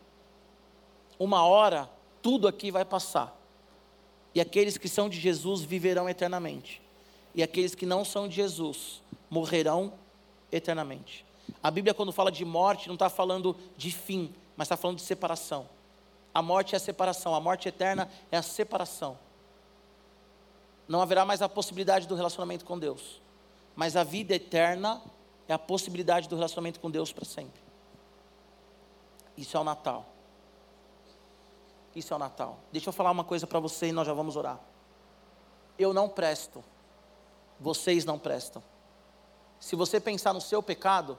Uma 1.19 1.45
hora 1.45 1.91
tudo 2.23 2.49
aqui 2.49 2.71
vai 2.71 2.85
passar. 2.85 3.37
E 4.35 4.41
aqueles 4.41 4.77
que 4.77 4.89
são 4.89 5.09
de 5.09 5.19
Jesus 5.19 5.63
viverão 5.63 6.09
eternamente. 6.09 6.83
E 7.35 7.43
aqueles 7.43 7.75
que 7.75 7.87
não 7.87 8.05
são 8.05 8.29
de 8.29 8.35
Jesus 8.35 9.01
morrerão 9.31 9.93
eternamente. 10.51 11.25
A 11.63 11.71
Bíblia, 11.71 11.95
quando 11.95 12.13
fala 12.13 12.31
de 12.31 12.45
morte, 12.45 12.89
não 12.89 12.95
está 12.95 13.09
falando 13.09 13.57
de 13.77 13.91
fim, 13.91 14.35
mas 14.57 14.67
está 14.67 14.77
falando 14.77 14.97
de 14.97 15.05
separação. 15.05 15.69
A 16.37 16.43
morte 16.43 16.75
é 16.75 16.77
a 16.77 16.79
separação, 16.79 17.35
a 17.35 17.41
morte 17.41 17.67
eterna 17.67 18.11
é 18.31 18.37
a 18.37 18.43
separação. 18.43 19.19
Não 20.87 21.01
haverá 21.01 21.25
mais 21.25 21.41
a 21.41 21.49
possibilidade 21.49 22.07
do 22.07 22.15
relacionamento 22.15 22.63
com 22.63 22.79
Deus, 22.79 23.23
mas 23.75 23.97
a 23.97 24.05
vida 24.05 24.35
eterna 24.35 25.01
é 25.49 25.55
a 25.55 25.59
possibilidade 25.59 26.29
do 26.29 26.37
relacionamento 26.37 26.79
com 26.79 26.91
Deus 26.91 27.11
para 27.11 27.25
sempre. 27.25 27.59
Isso 29.35 29.57
é 29.57 29.61
o 29.61 29.65
Natal. 29.65 30.05
Isso 31.95 32.13
é 32.13 32.17
o 32.17 32.19
Natal. 32.19 32.59
Deixa 32.71 32.91
eu 32.91 32.93
falar 32.93 33.13
uma 33.13 33.25
coisa 33.25 33.47
para 33.47 33.59
você 33.59 33.87
e 33.87 33.93
nós 33.93 34.07
já 34.07 34.13
vamos 34.13 34.37
orar. 34.37 34.61
Eu 35.79 35.95
não 35.95 36.07
presto. 36.07 36.63
Vocês 37.59 38.05
não 38.05 38.19
prestam. 38.19 38.63
Se 39.59 39.75
você 39.75 39.99
pensar 39.99 40.35
no 40.35 40.41
seu 40.43 40.63
pecado 40.63 41.17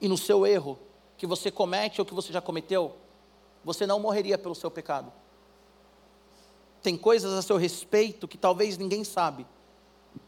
e 0.00 0.08
no 0.08 0.18
seu 0.18 0.44
erro 0.44 0.80
que 1.16 1.28
você 1.28 1.48
comete 1.48 2.00
ou 2.00 2.04
que 2.04 2.12
você 2.12 2.32
já 2.32 2.40
cometeu, 2.40 3.03
você 3.64 3.86
não 3.86 3.98
morreria 3.98 4.36
pelo 4.36 4.54
seu 4.54 4.70
pecado. 4.70 5.12
Tem 6.82 6.96
coisas 6.96 7.32
a 7.32 7.40
seu 7.40 7.56
respeito 7.56 8.28
que 8.28 8.36
talvez 8.36 8.76
ninguém 8.76 9.04
sabe. 9.04 9.46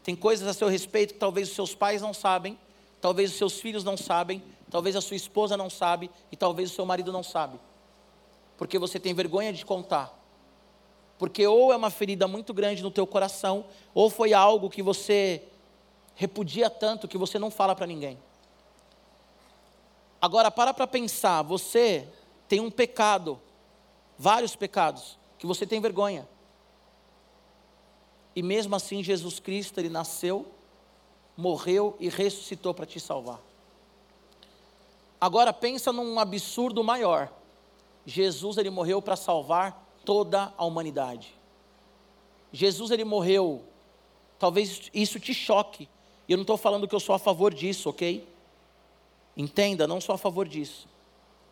Tem 0.03 0.15
coisas 0.15 0.47
a 0.47 0.53
seu 0.53 0.67
respeito 0.67 1.13
que 1.13 1.19
talvez 1.19 1.49
os 1.49 1.55
seus 1.55 1.75
pais 1.75 2.01
não 2.01 2.13
sabem, 2.13 2.57
talvez 2.99 3.31
os 3.31 3.37
seus 3.37 3.59
filhos 3.59 3.83
não 3.83 3.95
sabem, 3.95 4.43
talvez 4.71 4.95
a 4.95 5.01
sua 5.01 5.15
esposa 5.15 5.55
não 5.55 5.69
sabe 5.69 6.09
e 6.31 6.35
talvez 6.35 6.71
o 6.71 6.73
seu 6.73 6.85
marido 6.85 7.11
não 7.11 7.23
sabe. 7.23 7.59
Porque 8.57 8.79
você 8.79 8.99
tem 8.99 9.13
vergonha 9.13 9.53
de 9.53 9.63
contar. 9.65 10.17
Porque 11.19 11.45
ou 11.45 11.71
é 11.71 11.75
uma 11.75 11.89
ferida 11.89 12.27
muito 12.27 12.53
grande 12.53 12.83
no 12.83 12.91
teu 12.91 13.05
coração, 13.05 13.65
ou 13.93 14.09
foi 14.09 14.33
algo 14.33 14.69
que 14.69 14.81
você 14.81 15.43
repudia 16.15 16.69
tanto 16.69 17.07
que 17.07 17.17
você 17.17 17.37
não 17.37 17.51
fala 17.51 17.75
para 17.75 17.85
ninguém. 17.85 18.17
Agora 20.19 20.49
para 20.49 20.73
para 20.73 20.87
pensar, 20.87 21.43
você 21.43 22.07
tem 22.47 22.59
um 22.59 22.71
pecado, 22.71 23.39
vários 24.17 24.55
pecados, 24.55 25.17
que 25.37 25.45
você 25.45 25.65
tem 25.65 25.81
vergonha. 25.81 26.27
E 28.35 28.43
mesmo 28.43 28.75
assim 28.75 29.03
Jesus 29.03 29.39
Cristo, 29.39 29.79
ele 29.79 29.89
nasceu, 29.89 30.45
morreu 31.35 31.95
e 31.99 32.09
ressuscitou 32.09 32.73
para 32.73 32.85
te 32.85 32.99
salvar. 32.99 33.39
Agora 35.19 35.51
pensa 35.51 35.91
num 35.91 36.19
absurdo 36.19 36.83
maior. 36.83 37.31
Jesus 38.05 38.57
ele 38.57 38.69
morreu 38.69 39.01
para 39.01 39.15
salvar 39.15 39.85
toda 40.05 40.53
a 40.57 40.65
humanidade. 40.65 41.33
Jesus 42.51 42.91
ele 42.91 43.03
morreu, 43.03 43.63
talvez 44.39 44.89
isso 44.93 45.19
te 45.19 45.33
choque, 45.33 45.89
eu 46.27 46.37
não 46.37 46.43
estou 46.43 46.57
falando 46.57 46.87
que 46.87 46.95
eu 46.95 46.99
sou 46.99 47.15
a 47.15 47.19
favor 47.19 47.53
disso, 47.53 47.89
ok? 47.89 48.27
Entenda, 49.35 49.87
não 49.87 50.01
sou 50.01 50.13
a 50.13 50.17
favor 50.17 50.47
disso. 50.47 50.87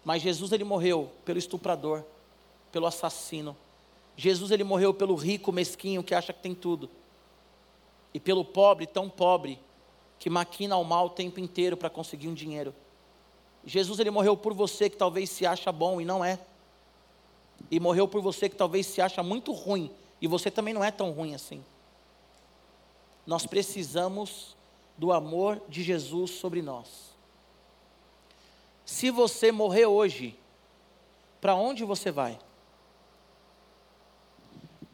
Mas 0.05 0.21
Jesus 0.21 0.51
ele 0.51 0.63
morreu 0.63 1.11
pelo 1.25 1.39
estuprador, 1.39 2.03
pelo 2.71 2.85
assassino. 2.85 3.57
Jesus 4.15 4.51
ele 4.51 4.63
morreu 4.63 4.93
pelo 4.93 5.15
rico 5.15 5.51
mesquinho 5.51 6.03
que 6.03 6.13
acha 6.13 6.31
que 6.31 6.41
tem 6.41 6.53
tudo. 6.53 6.87
E 8.13 8.19
pelo 8.19 8.45
pobre 8.45 8.85
tão 8.85 9.09
pobre 9.09 9.59
que 10.19 10.29
maquina 10.29 10.77
o 10.77 10.83
mal 10.83 11.07
o 11.07 11.09
tempo 11.09 11.39
inteiro 11.39 11.75
para 11.75 11.89
conseguir 11.89 12.27
um 12.27 12.33
dinheiro. 12.35 12.73
Jesus 13.65 13.99
ele 13.99 14.11
morreu 14.11 14.37
por 14.37 14.53
você 14.53 14.89
que 14.91 14.95
talvez 14.95 15.29
se 15.31 15.43
acha 15.43 15.71
bom 15.71 15.99
e 15.99 16.05
não 16.05 16.23
é. 16.23 16.39
E 17.71 17.79
morreu 17.79 18.07
por 18.07 18.21
você 18.21 18.47
que 18.47 18.55
talvez 18.55 18.85
se 18.85 19.01
acha 19.01 19.23
muito 19.23 19.51
ruim 19.51 19.91
e 20.21 20.27
você 20.27 20.51
também 20.51 20.73
não 20.73 20.83
é 20.83 20.91
tão 20.91 21.11
ruim 21.11 21.33
assim. 21.33 21.65
Nós 23.25 23.47
precisamos 23.47 24.55
do 24.97 25.11
amor 25.11 25.59
de 25.67 25.81
Jesus 25.81 26.31
sobre 26.31 26.61
nós. 26.61 27.14
Se 28.85 29.09
você 29.09 29.51
morrer 29.51 29.85
hoje, 29.85 30.37
para 31.41 31.55
onde 31.55 31.83
você 31.83 32.11
vai? 32.11 32.39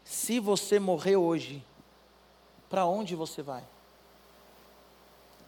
Se 0.03 0.39
você 0.39 0.79
morrer 0.79 1.15
hoje, 1.15 1.63
para 2.69 2.85
onde 2.85 3.15
você 3.15 3.41
vai? 3.41 3.63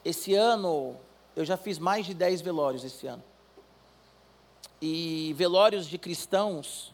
Esse 0.03 0.33
ano, 0.35 0.95
eu 1.35 1.45
já 1.45 1.55
fiz 1.55 1.79
mais 1.79 2.05
de 2.05 2.13
10 2.13 2.41
velórios 2.41 2.83
esse 2.83 3.07
ano. 3.07 3.23
E 4.81 5.33
velórios 5.37 5.87
de 5.87 5.97
cristãos, 5.97 6.93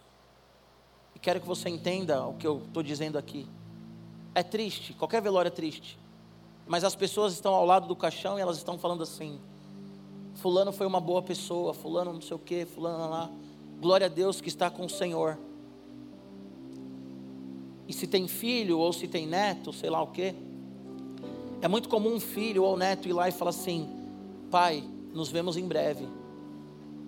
e 1.15 1.19
quero 1.19 1.41
que 1.41 1.47
você 1.47 1.69
entenda 1.69 2.23
o 2.23 2.35
que 2.35 2.45
eu 2.45 2.63
estou 2.67 2.83
dizendo 2.83 3.17
aqui. 3.17 3.47
É 4.35 4.43
triste, 4.43 4.93
qualquer 4.93 5.21
velório 5.21 5.49
é 5.49 5.51
triste 5.51 5.97
mas 6.69 6.83
as 6.83 6.93
pessoas 6.93 7.33
estão 7.33 7.55
ao 7.55 7.65
lado 7.65 7.87
do 7.87 7.95
caixão 7.95 8.37
e 8.37 8.41
elas 8.41 8.57
estão 8.57 8.77
falando 8.77 9.01
assim: 9.01 9.41
Fulano 10.41 10.71
foi 10.71 10.87
uma 10.87 10.99
boa 10.99 11.21
pessoa, 11.21 11.73
Fulano 11.73 12.13
não 12.13 12.21
sei 12.21 12.35
o 12.35 12.39
que, 12.39 12.65
Fulano 12.65 13.09
lá. 13.09 13.29
Glória 13.79 14.07
a 14.07 14.09
Deus 14.09 14.41
que 14.41 14.49
está 14.49 14.69
com 14.69 14.85
o 14.85 14.89
Senhor. 14.89 15.37
E 17.87 17.93
se 17.93 18.07
tem 18.07 18.27
filho 18.27 18.79
ou 18.79 18.91
se 18.93 19.07
tem 19.07 19.25
neto, 19.25 19.71
sei 19.73 19.89
lá 19.89 20.01
o 20.01 20.07
que. 20.07 20.33
É 21.61 21.67
muito 21.67 21.89
comum 21.89 22.15
um 22.15 22.19
filho 22.19 22.63
ou 22.63 22.77
neto 22.77 23.07
ir 23.07 23.13
lá 23.13 23.27
e 23.27 23.31
falar 23.31 23.49
assim: 23.49 23.89
Pai, 24.51 24.83
nos 25.13 25.29
vemos 25.29 25.57
em 25.57 25.67
breve. 25.67 26.07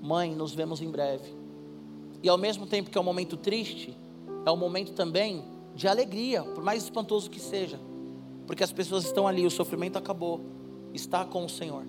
Mãe, 0.01 0.33
nos 0.33 0.53
vemos 0.53 0.81
em 0.81 0.89
breve. 0.89 1.33
E 2.23 2.29
ao 2.29 2.37
mesmo 2.37 2.65
tempo 2.65 2.89
que 2.89 2.97
é 2.97 3.01
um 3.01 3.03
momento 3.03 3.37
triste, 3.37 3.97
é 4.45 4.51
um 4.51 4.57
momento 4.57 4.93
também 4.93 5.43
de 5.75 5.87
alegria, 5.87 6.43
por 6.43 6.63
mais 6.63 6.83
espantoso 6.83 7.29
que 7.29 7.39
seja 7.39 7.79
porque 8.51 8.65
as 8.65 8.71
pessoas 8.73 9.05
estão 9.05 9.25
ali, 9.25 9.45
o 9.45 9.49
sofrimento 9.49 9.97
acabou, 9.97 10.41
está 10.93 11.23
com 11.23 11.45
o 11.45 11.49
Senhor. 11.49 11.85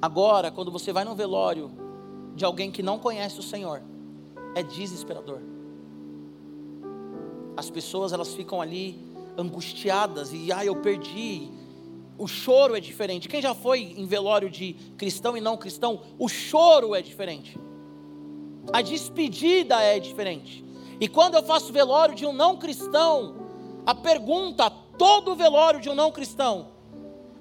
Agora, 0.00 0.50
quando 0.50 0.70
você 0.70 0.92
vai 0.92 1.04
no 1.04 1.14
velório 1.14 1.70
de 2.34 2.44
alguém 2.44 2.70
que 2.70 2.82
não 2.82 2.98
conhece 2.98 3.40
o 3.40 3.42
Senhor, 3.42 3.82
é 4.54 4.62
desesperador. 4.62 5.40
As 7.56 7.70
pessoas 7.70 8.12
elas 8.12 8.34
ficam 8.34 8.60
ali 8.60 8.98
angustiadas 9.36 10.32
e 10.32 10.52
ah, 10.52 10.64
eu 10.64 10.76
perdi. 10.76 11.50
O 12.18 12.26
choro 12.26 12.74
é 12.74 12.80
diferente. 12.80 13.28
Quem 13.28 13.42
já 13.42 13.54
foi 13.54 13.94
em 13.96 14.06
velório 14.06 14.48
de 14.50 14.74
cristão 14.96 15.36
e 15.36 15.40
não 15.40 15.56
cristão, 15.56 16.00
o 16.18 16.28
choro 16.28 16.94
é 16.94 17.02
diferente. 17.02 17.58
A 18.72 18.82
despedida 18.82 19.80
é 19.82 19.98
diferente. 19.98 20.64
E 21.00 21.08
quando 21.08 21.34
eu 21.34 21.42
faço 21.42 21.72
velório 21.72 22.14
de 22.14 22.24
um 22.26 22.32
não 22.32 22.56
cristão, 22.56 23.34
a 23.84 23.94
pergunta 23.94 24.70
todo 24.70 25.34
velório 25.34 25.80
de 25.80 25.88
um 25.90 25.94
não 25.94 26.10
cristão, 26.10 26.68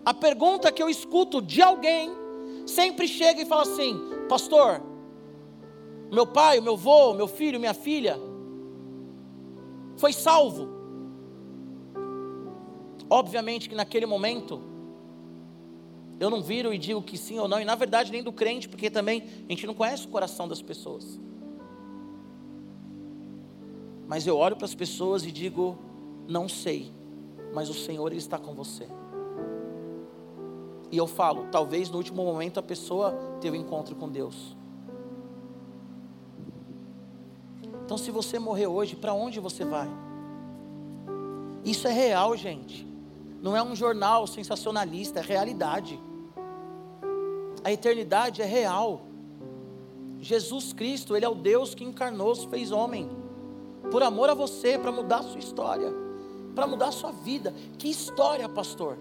a 0.06 0.14
pergunta 0.14 0.72
que 0.72 0.84
eu 0.84 0.90
escuto 0.90 1.42
de 1.42 1.62
alguém 1.62 2.25
sempre 2.66 3.08
chega 3.08 3.42
e 3.42 3.46
fala 3.46 3.64
assim: 3.64 4.00
Pastor, 4.30 4.82
meu 6.12 6.26
pai, 6.26 6.60
meu 6.60 6.74
avô, 6.74 7.14
meu 7.14 7.28
filho, 7.28 7.60
minha 7.60 7.74
filha, 7.74 8.18
foi 9.98 10.14
salvo. 10.14 10.70
Obviamente 13.10 13.70
que 13.70 13.76
naquele 13.76 14.06
momento, 14.06 14.62
eu 16.20 16.30
não 16.30 16.42
viro 16.42 16.74
e 16.74 16.78
digo 16.78 17.02
que 17.02 17.18
sim 17.18 17.38
ou 17.38 17.48
não, 17.48 17.60
e 17.60 17.66
na 17.66 17.76
verdade 17.76 18.12
nem 18.12 18.24
do 18.24 18.32
crente, 18.32 18.68
porque 18.68 18.90
também 18.90 19.24
a 19.48 19.52
gente 19.52 19.68
não 19.68 19.74
conhece 19.74 20.06
o 20.06 20.10
coração 20.10 20.48
das 20.48 20.62
pessoas. 20.62 21.20
Mas 24.08 24.26
eu 24.26 24.38
olho 24.38 24.56
para 24.56 24.66
as 24.66 24.76
pessoas 24.76 25.26
e 25.26 25.32
digo: 25.32 25.78
não 26.28 26.50
sei 26.50 26.96
mas 27.56 27.70
o 27.70 27.74
Senhor 27.74 28.12
ele 28.12 28.20
está 28.20 28.38
com 28.38 28.54
você. 28.54 28.86
E 30.92 30.98
eu 30.98 31.08
falo, 31.08 31.48
talvez 31.52 31.90
no 31.90 31.98
último 31.98 32.24
momento 32.24 32.60
a 32.60 32.64
pessoa 32.64 33.12
teve 33.42 33.58
um 33.58 33.62
encontro 33.62 33.96
com 33.96 34.10
Deus. 34.10 34.56
Então, 37.84 37.98
se 37.98 38.12
você 38.12 38.40
morrer 38.40 38.68
hoje, 38.68 38.96
para 38.96 39.14
onde 39.14 39.40
você 39.40 39.64
vai? 39.64 39.88
Isso 41.64 41.88
é 41.88 41.92
real, 41.92 42.36
gente. 42.36 42.88
Não 43.42 43.56
é 43.56 43.62
um 43.62 43.76
jornal 43.76 44.26
sensacionalista, 44.26 45.20
é 45.20 45.24
realidade. 45.24 46.00
A 47.64 47.72
eternidade 47.72 48.42
é 48.42 48.46
real. 48.46 49.02
Jesus 50.20 50.74
Cristo, 50.74 51.16
Ele 51.16 51.26
é 51.26 51.30
o 51.30 51.36
Deus 51.36 51.76
que 51.76 51.84
encarnou, 51.84 52.34
se 52.34 52.48
fez 52.48 52.72
homem. 52.72 53.10
por 53.92 54.02
amor 54.02 54.30
a 54.30 54.34
você, 54.34 54.78
para 54.78 54.92
mudar 54.92 55.20
a 55.20 55.24
sua 55.24 55.40
história, 55.40 55.94
para 56.56 56.66
mudar 56.66 56.88
a 56.88 56.92
sua 56.92 57.12
vida. 57.12 57.54
Que 57.78 57.88
história, 57.88 58.50
pastor? 58.50 58.98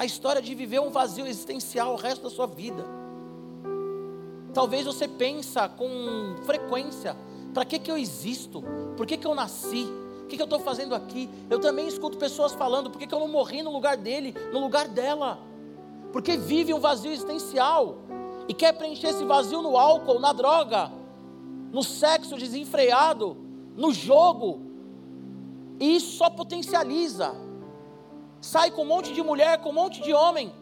A 0.00 0.06
história 0.06 0.40
de 0.40 0.54
viver 0.54 0.80
um 0.80 0.88
vazio 0.88 1.26
existencial 1.26 1.92
o 1.92 1.96
resto 1.96 2.22
da 2.22 2.30
sua 2.30 2.46
vida. 2.46 2.82
Talvez 4.54 4.86
você 4.86 5.06
pensa 5.06 5.68
com 5.68 6.36
frequência, 6.46 7.14
para 7.52 7.66
que, 7.66 7.78
que 7.78 7.90
eu 7.90 7.98
existo? 7.98 8.64
Por 8.96 9.04
que, 9.04 9.18
que 9.18 9.26
eu 9.26 9.34
nasci? 9.34 9.86
O 10.22 10.26
que, 10.26 10.36
que 10.36 10.42
eu 10.42 10.46
estou 10.46 10.58
fazendo 10.58 10.94
aqui? 10.94 11.28
Eu 11.50 11.60
também 11.60 11.86
escuto 11.86 12.16
pessoas 12.16 12.54
falando, 12.54 12.88
por 12.88 12.98
que, 12.98 13.06
que 13.06 13.14
eu 13.14 13.20
não 13.20 13.28
morri 13.28 13.60
no 13.60 13.70
lugar 13.70 13.98
dele, 13.98 14.34
no 14.50 14.60
lugar 14.60 14.88
dela? 14.88 15.38
Porque 16.14 16.34
vive 16.34 16.72
um 16.72 16.80
vazio 16.80 17.12
existencial 17.12 17.98
e 18.48 18.54
quer 18.54 18.72
preencher 18.72 19.08
esse 19.08 19.26
vazio 19.26 19.60
no 19.60 19.76
álcool, 19.76 20.18
na 20.18 20.32
droga, 20.32 20.90
no 21.70 21.82
sexo 21.82 22.38
desenfreado, 22.38 23.36
no 23.76 23.92
jogo. 23.92 24.62
E 25.78 25.96
isso 25.96 26.16
só 26.16 26.30
potencializa. 26.30 27.49
Sai 28.40 28.70
com 28.70 28.82
um 28.82 28.86
monte 28.86 29.12
de 29.12 29.22
mulher, 29.22 29.58
com 29.58 29.70
um 29.70 29.74
monte 29.74 30.00
de 30.02 30.12
homem. 30.12 30.52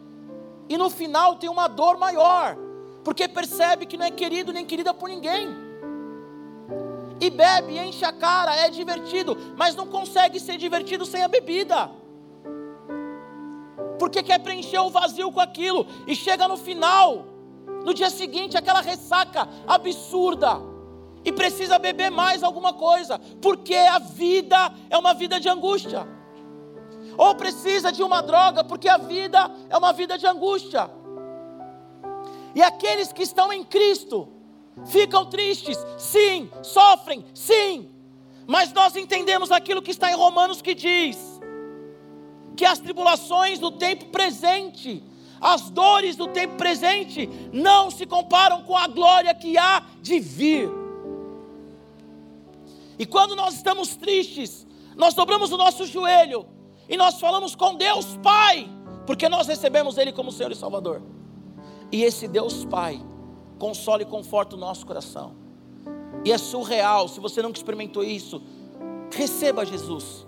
E 0.67 0.77
no 0.77 0.89
final 0.89 1.35
tem 1.35 1.49
uma 1.49 1.67
dor 1.67 1.97
maior. 1.97 2.57
Porque 3.03 3.27
percebe 3.27 3.85
que 3.85 3.97
não 3.97 4.05
é 4.05 4.11
querido 4.11 4.51
nem 4.51 4.65
querida 4.65 4.93
por 4.93 5.09
ninguém. 5.09 5.49
E 7.21 7.29
bebe, 7.29 7.77
enche 7.77 8.05
a 8.05 8.13
cara, 8.13 8.55
é 8.55 8.69
divertido, 8.69 9.37
mas 9.57 9.75
não 9.75 9.87
consegue 9.87 10.39
ser 10.39 10.57
divertido 10.57 11.05
sem 11.05 11.21
a 11.21 11.27
bebida. 11.27 11.89
Porque 13.97 14.23
quer 14.23 14.39
preencher 14.39 14.79
o 14.79 14.89
vazio 14.89 15.31
com 15.31 15.39
aquilo. 15.39 15.85
E 16.07 16.15
chega 16.15 16.47
no 16.47 16.57
final, 16.57 17.25
no 17.85 17.93
dia 17.93 18.09
seguinte, 18.09 18.57
aquela 18.57 18.81
ressaca 18.81 19.47
absurda 19.67 20.61
e 21.23 21.31
precisa 21.31 21.77
beber 21.77 22.09
mais 22.09 22.43
alguma 22.43 22.73
coisa, 22.73 23.19
porque 23.41 23.75
a 23.75 23.99
vida 23.99 24.73
é 24.89 24.97
uma 24.97 25.13
vida 25.13 25.39
de 25.39 25.49
angústia. 25.49 26.07
Ou 27.19 27.35
precisa 27.35 27.91
de 27.91 28.01
uma 28.01 28.21
droga, 28.21 28.63
porque 28.63 28.87
a 28.87 28.97
vida 28.97 29.51
é 29.69 29.77
uma 29.77 29.91
vida 29.91 30.17
de 30.17 30.25
angústia. 30.25 30.89
E 32.55 32.63
aqueles 32.63 33.11
que 33.11 33.23
estão 33.23 33.51
em 33.51 33.61
Cristo 33.61 34.29
ficam 34.85 35.25
tristes, 35.25 35.77
sim, 35.97 36.49
sofrem, 36.63 37.25
sim. 37.33 37.89
Mas 38.47 38.71
nós 38.71 38.95
entendemos 38.95 39.51
aquilo 39.51 39.81
que 39.81 39.91
está 39.91 40.09
em 40.09 40.15
Romanos 40.15 40.61
que 40.61 40.73
diz 40.73 41.17
que 42.55 42.63
as 42.63 42.79
tribulações 42.79 43.59
do 43.59 43.71
tempo 43.71 44.05
presente, 44.05 45.03
as 45.41 45.69
dores 45.69 46.15
do 46.15 46.29
tempo 46.29 46.55
presente 46.55 47.29
não 47.51 47.91
se 47.91 48.05
comparam 48.05 48.63
com 48.63 48.77
a 48.77 48.87
glória 48.87 49.35
que 49.35 49.57
há 49.57 49.83
de 50.01 50.21
vir. 50.21 50.71
E 52.97 53.05
quando 53.05 53.35
nós 53.35 53.55
estamos 53.55 53.93
tristes, 53.97 54.65
nós 54.95 55.13
dobramos 55.13 55.51
o 55.51 55.57
nosso 55.57 55.85
joelho 55.85 56.57
e 56.89 56.97
nós 56.97 57.19
falamos 57.19 57.55
com 57.55 57.75
Deus 57.75 58.17
Pai, 58.23 58.67
porque 59.05 59.29
nós 59.29 59.47
recebemos 59.47 59.97
Ele 59.97 60.11
como 60.11 60.31
Senhor 60.31 60.51
e 60.51 60.55
Salvador. 60.55 61.01
E 61.91 62.03
esse 62.03 62.27
Deus 62.27 62.65
Pai 62.65 62.99
consola 63.59 64.01
e 64.01 64.05
conforta 64.05 64.55
o 64.55 64.59
nosso 64.59 64.85
coração. 64.85 65.35
E 66.25 66.31
é 66.31 66.37
surreal, 66.37 67.07
se 67.07 67.19
você 67.19 67.41
nunca 67.41 67.57
experimentou 67.57 68.03
isso, 68.03 68.41
receba 69.11 69.65
Jesus. 69.65 70.25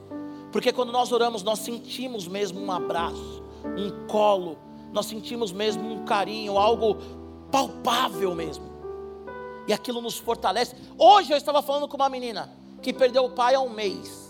Porque 0.52 0.72
quando 0.72 0.92
nós 0.92 1.12
oramos, 1.12 1.44
nós 1.44 1.60
sentimos 1.60 2.28
mesmo 2.28 2.60
um 2.60 2.72
abraço, 2.72 3.42
um 3.78 4.06
colo, 4.08 4.58
nós 4.92 5.06
sentimos 5.06 5.52
mesmo 5.52 5.90
um 5.90 6.06
carinho, 6.06 6.58
algo 6.58 6.98
palpável 7.52 8.36
mesmo. 8.36 8.70
E 9.68 9.74
aquilo 9.74 10.02
nos 10.02 10.18
fortalece. 10.18 10.76
Hoje 10.98 11.32
eu 11.32 11.38
estava 11.38 11.62
falando 11.62 11.88
com 11.88 11.96
uma 11.96 12.10
menina, 12.10 12.52
que 12.82 12.92
perdeu 12.92 13.26
o 13.26 13.32
pai 13.32 13.56
há 13.56 13.62
um 13.62 13.70
mês. 13.70 14.21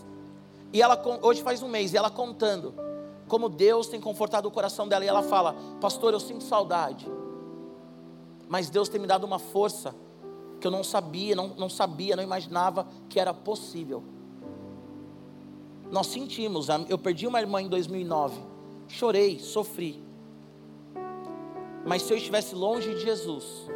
E 0.74 0.82
ela 0.82 1.02
hoje 1.22 1.42
faz 1.42 1.62
um 1.62 1.68
mês, 1.68 1.94
e 1.94 1.98
ela 1.98 2.10
contando 2.10 2.74
como 3.28 3.48
Deus 3.48 3.88
tem 3.88 4.00
confortado 4.00 4.48
o 4.48 4.52
coração 4.52 4.88
dela. 4.88 5.06
E 5.06 5.08
ela 5.08 5.24
fala: 5.24 5.56
Pastor, 5.80 6.14
eu 6.14 6.20
sinto 6.20 6.44
saudade. 6.44 7.10
Mas 8.48 8.70
Deus 8.70 8.90
tem 8.90 9.00
me 9.00 9.08
dado 9.08 9.24
uma 9.24 9.40
força 9.40 9.96
que 10.60 10.68
eu 10.68 10.72
não 10.72 10.84
sabia, 10.84 11.36
não, 11.36 11.48
não 11.50 11.70
sabia, 11.70 12.16
não 12.16 12.24
imaginava 12.24 12.86
que 13.10 13.20
era 13.20 13.34
possível. 13.34 14.04
Nós 15.90 16.08
sentimos, 16.08 16.68
eu 16.88 16.98
perdi 16.98 17.28
uma 17.28 17.42
irmã 17.42 17.62
em 17.62 17.68
2009, 17.68 18.40
chorei, 18.88 19.40
sofri. 19.40 20.02
Mas 21.86 22.04
se 22.04 22.14
eu 22.14 22.18
estivesse 22.18 22.54
longe 22.54 22.94
de 22.94 23.02
Jesus, 23.02 23.68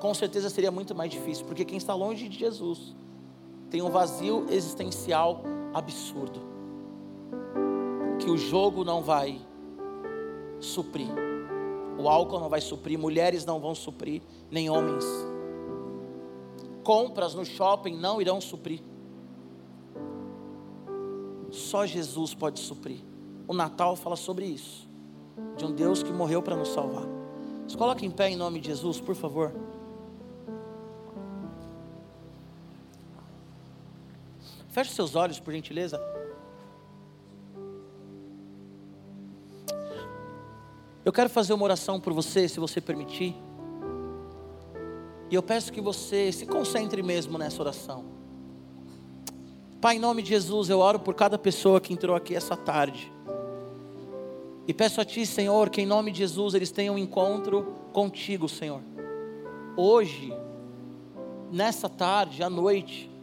com 0.00 0.12
certeza 0.12 0.50
seria 0.50 0.70
muito 0.70 0.94
mais 0.94 1.10
difícil, 1.10 1.44
porque 1.46 1.64
quem 1.64 1.78
está 1.78 1.94
longe 1.94 2.28
de 2.28 2.38
Jesus 2.38 2.94
tem 3.70 3.82
um 3.82 3.90
vazio 3.90 4.46
existencial 4.50 5.42
absurdo, 5.74 6.40
que 8.18 8.30
o 8.30 8.36
jogo 8.36 8.84
não 8.84 9.02
vai 9.02 9.40
suprir, 10.60 11.08
o 11.98 12.08
álcool 12.08 12.40
não 12.40 12.48
vai 12.48 12.60
suprir, 12.60 12.98
mulheres 12.98 13.44
não 13.44 13.60
vão 13.60 13.74
suprir, 13.74 14.22
nem 14.50 14.70
homens. 14.70 15.04
Compras 16.82 17.34
no 17.34 17.44
shopping 17.44 17.96
não 17.96 18.20
irão 18.20 18.40
suprir. 18.40 18.82
Só 21.50 21.86
Jesus 21.86 22.34
pode 22.34 22.60
suprir. 22.60 22.98
O 23.46 23.54
Natal 23.54 23.96
fala 23.96 24.16
sobre 24.16 24.44
isso. 24.44 24.88
De 25.56 25.64
um 25.64 25.72
Deus 25.72 26.02
que 26.02 26.12
morreu 26.12 26.42
para 26.42 26.56
nos 26.56 26.68
salvar. 26.68 27.06
Se 27.66 27.76
coloque 27.76 28.04
em 28.04 28.10
pé 28.10 28.30
em 28.30 28.36
nome 28.36 28.60
de 28.60 28.68
Jesus, 28.68 29.00
por 29.00 29.14
favor. 29.14 29.54
Feche 34.74 34.90
seus 34.90 35.14
olhos, 35.14 35.38
por 35.38 35.54
gentileza. 35.54 36.02
Eu 41.04 41.12
quero 41.12 41.30
fazer 41.30 41.52
uma 41.52 41.62
oração 41.62 42.00
por 42.00 42.12
você, 42.12 42.48
se 42.48 42.58
você 42.58 42.80
permitir. 42.80 43.36
E 45.30 45.34
eu 45.36 45.44
peço 45.44 45.72
que 45.72 45.80
você 45.80 46.32
se 46.32 46.44
concentre 46.44 47.04
mesmo 47.04 47.38
nessa 47.38 47.62
oração. 47.62 48.04
Pai, 49.80 49.94
em 49.94 50.00
nome 50.00 50.22
de 50.22 50.30
Jesus, 50.30 50.68
eu 50.68 50.80
oro 50.80 50.98
por 50.98 51.14
cada 51.14 51.38
pessoa 51.38 51.80
que 51.80 51.92
entrou 51.92 52.16
aqui 52.16 52.34
essa 52.34 52.56
tarde. 52.56 53.12
E 54.66 54.74
peço 54.74 55.00
a 55.00 55.04
Ti, 55.04 55.24
Senhor, 55.24 55.70
que 55.70 55.82
em 55.82 55.86
nome 55.86 56.10
de 56.10 56.18
Jesus 56.18 56.52
eles 56.52 56.72
tenham 56.72 56.96
um 56.96 56.98
encontro 56.98 57.76
contigo, 57.92 58.48
Senhor. 58.48 58.80
Hoje, 59.76 60.36
nessa 61.52 61.88
tarde, 61.88 62.42
à 62.42 62.50
noite, 62.50 63.13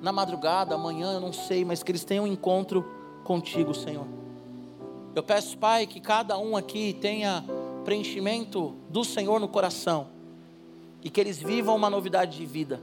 na 0.00 0.12
madrugada, 0.12 0.74
amanhã, 0.74 1.12
eu 1.14 1.20
não 1.20 1.32
sei, 1.32 1.64
mas 1.64 1.82
que 1.82 1.90
eles 1.90 2.04
tenham 2.04 2.24
um 2.24 2.28
encontro 2.28 2.84
contigo, 3.24 3.74
Senhor. 3.74 4.06
Eu 5.14 5.22
peço, 5.22 5.58
Pai, 5.58 5.86
que 5.86 6.00
cada 6.00 6.38
um 6.38 6.56
aqui 6.56 6.96
tenha 7.00 7.44
preenchimento 7.84 8.74
do 8.88 9.02
Senhor 9.02 9.40
no 9.40 9.48
coração 9.48 10.08
e 11.02 11.10
que 11.10 11.20
eles 11.20 11.38
vivam 11.38 11.74
uma 11.74 11.90
novidade 11.90 12.36
de 12.36 12.46
vida. 12.46 12.80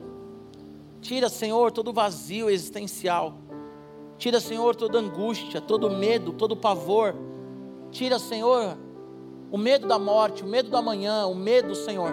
Tira, 1.01 1.30
Senhor, 1.30 1.71
todo 1.71 1.93
vazio 1.93 2.49
existencial. 2.49 3.36
Tira, 4.17 4.39
Senhor, 4.39 4.75
toda 4.75 4.97
angústia, 4.97 5.62
todo 5.62 5.89
medo, 5.89 6.34
todo 6.34 6.56
pavor. 6.56 7.15
Tira, 7.91 8.17
Senhor, 8.17 8.78
o 9.51 9.58
medo 9.58 9.88
da 9.88 9.99
morte, 9.99 10.43
o 10.43 10.47
medo 10.47 10.69
do 10.69 10.78
amanhã, 10.78 11.28
o 11.28 11.36
medo, 11.36 11.75
Senhor. 11.75 12.12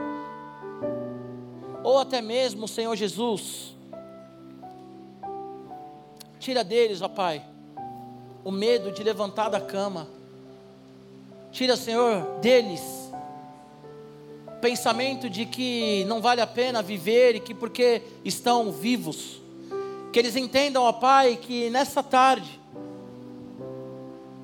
Ou 1.82 1.98
até 1.98 2.20
mesmo, 2.20 2.68
Senhor 2.68 2.94
Jesus, 2.94 3.74
Tira 6.42 6.64
deles, 6.64 7.00
ó 7.00 7.06
Pai, 7.06 7.40
o 8.42 8.50
medo 8.50 8.90
de 8.90 9.04
levantar 9.04 9.48
da 9.48 9.60
cama. 9.60 10.08
Tira, 11.52 11.76
Senhor, 11.76 12.40
deles 12.40 12.82
pensamento 14.60 15.30
de 15.30 15.46
que 15.46 16.04
não 16.06 16.20
vale 16.20 16.40
a 16.40 16.46
pena 16.46 16.82
viver 16.82 17.36
e 17.36 17.40
que 17.40 17.54
porque 17.54 18.02
estão 18.24 18.72
vivos. 18.72 19.40
Que 20.12 20.18
eles 20.18 20.34
entendam, 20.34 20.82
ó 20.82 20.92
Pai, 20.92 21.38
que 21.40 21.70
nessa 21.70 22.02
tarde 22.02 22.60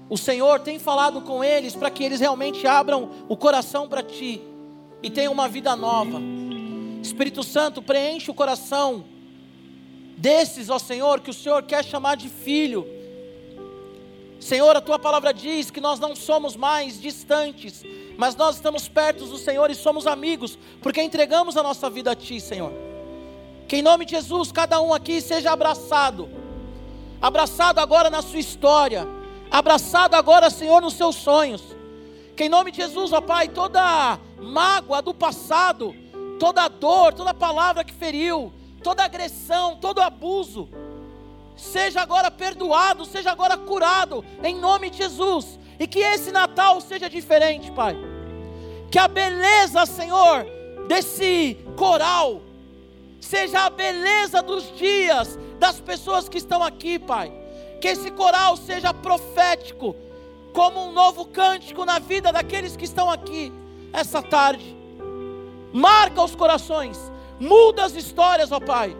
o 0.09 0.17
Senhor 0.17 0.61
tem 0.61 0.79
falado 0.79 1.23
com 1.23 1.43
eles 1.43 1.75
para 1.75 1.91
que 1.91 2.05
eles 2.05 2.21
realmente 2.21 2.65
abram 2.65 3.11
o 3.29 3.37
coração 3.37 3.89
para 3.89 4.05
Ti 4.05 4.41
e 5.03 5.11
tenham 5.11 5.33
uma 5.33 5.49
vida 5.49 5.75
nova. 5.75 6.21
Espírito 7.03 7.43
Santo, 7.43 7.83
preenche 7.83 8.31
o 8.31 8.35
coração 8.35 9.18
desses, 10.19 10.69
ó 10.69 10.79
Senhor, 10.79 11.21
que 11.21 11.31
o 11.31 11.35
Senhor 11.35 11.63
quer 11.63 11.85
chamar 11.85 12.17
de 12.17 12.29
filho. 12.29 12.87
Senhor, 14.41 14.77
a 14.77 14.81
tua 14.81 14.99
palavra 14.99 15.33
diz 15.33 15.71
que 15.71 15.81
nós 15.81 15.99
não 15.99 16.15
somos 16.15 16.57
mais 16.57 17.01
distantes, 17.01 17.85
mas 18.17 18.37
nós 18.37 18.57
estamos 18.57 18.89
perto 18.89 19.27
do 19.27 19.39
Senhor 19.39 19.71
e 19.71 19.75
somos 19.75 20.07
amigos, 20.07 20.59
porque 20.83 21.01
entregamos 21.01 21.57
a 21.57 21.63
nossa 21.63 21.89
vida 21.89 22.13
a 22.13 22.17
Ti, 22.17 22.41
Senhor. 22.41 22.73
Que 23.67 23.77
em 23.77 23.83
nome 23.83 24.05
de 24.05 24.13
Jesus, 24.13 24.51
cada 24.51 24.81
um 24.81 24.93
aqui 24.93 25.21
seja 25.21 25.53
abraçado, 25.53 26.29
abraçado 27.21 27.79
agora 27.79 28.11
na 28.11 28.23
sua 28.23 28.39
história, 28.39 29.07
abraçado 29.51 30.15
agora, 30.15 30.51
Senhor, 30.51 30.81
nos 30.81 30.95
seus 30.95 31.17
sonhos. 31.17 31.63
Que 32.37 32.45
em 32.45 32.49
nome 32.49 32.71
de 32.71 32.79
Jesus, 32.79 33.13
ó 33.13 33.21
Pai, 33.21 33.49
toda 33.49 34.19
mágoa 34.41 35.03
do 35.03 35.13
passado, 35.13 35.95
toda 36.39 36.69
dor, 36.69 37.13
toda 37.13 37.35
palavra 37.35 37.83
que 37.85 37.93
feriu, 37.93 38.53
toda 38.83 39.05
agressão, 39.05 39.77
todo 39.77 40.01
abuso, 40.01 40.69
seja 41.57 42.01
agora 42.01 42.31
perdoado, 42.31 43.05
seja 43.05 43.31
agora 43.31 43.57
curado, 43.57 44.25
em 44.43 44.55
nome 44.55 44.91
de 44.91 44.99
Jesus. 44.99 45.59
E 45.79 45.87
que 45.87 46.01
esse 46.01 46.33
Natal 46.33 46.81
seja 46.81 47.09
diferente, 47.09 47.71
Pai. 47.71 47.97
Que 48.91 48.99
a 48.99 49.07
beleza, 49.07 49.85
Senhor, 49.87 50.47
desse 50.89 51.59
coral, 51.77 52.43
seja 53.21 53.67
a 53.67 53.71
beleza 53.71 54.43
dos 54.43 54.77
dias 54.77 55.39
das 55.59 55.81
pessoas 55.81 56.29
que 56.29 56.39
estão 56.39 56.63
aqui, 56.63 56.99
Pai. 56.99 57.33
Que 57.81 57.89
esse 57.89 58.11
coral 58.11 58.57
seja 58.57 58.93
profético, 58.95 59.95
como 60.53 60.87
um 60.87 60.93
novo 60.93 61.27
cântico 61.27 61.85
na 61.85 61.99
vida 61.99 62.33
daqueles 62.33 62.77
que 62.77 62.85
estão 62.85 63.11
aqui 63.11 63.53
essa 63.93 64.23
tarde. 64.23 64.77
Marca 65.73 66.23
os 66.23 66.35
corações, 66.35 66.99
muda 67.41 67.85
as 67.85 67.95
histórias, 67.95 68.53
ó 68.53 68.61
Pai, 68.61 68.97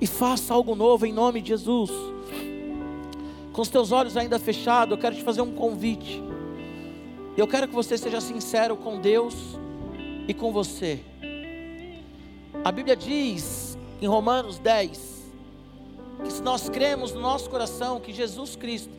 e 0.00 0.06
faça 0.06 0.52
algo 0.54 0.74
novo 0.74 1.06
em 1.06 1.12
nome 1.12 1.40
de 1.40 1.48
Jesus. 1.48 1.90
Com 3.52 3.62
os 3.62 3.68
teus 3.68 3.92
olhos 3.92 4.16
ainda 4.16 4.38
fechados, 4.38 4.92
eu 4.92 5.00
quero 5.00 5.14
te 5.14 5.22
fazer 5.22 5.40
um 5.40 5.54
convite. 5.54 6.22
Eu 7.36 7.46
quero 7.46 7.68
que 7.68 7.74
você 7.74 7.96
seja 7.96 8.20
sincero 8.20 8.76
com 8.76 9.00
Deus 9.00 9.34
e 10.26 10.34
com 10.34 10.52
você. 10.52 11.00
A 12.64 12.72
Bíblia 12.72 12.96
diz 12.96 13.76
em 14.00 14.06
Romanos 14.06 14.58
10 14.58 15.14
que 16.24 16.32
se 16.32 16.42
nós 16.42 16.68
cremos 16.68 17.12
no 17.12 17.20
nosso 17.20 17.50
coração 17.50 18.00
que 18.00 18.12
Jesus 18.12 18.56
Cristo 18.56 18.92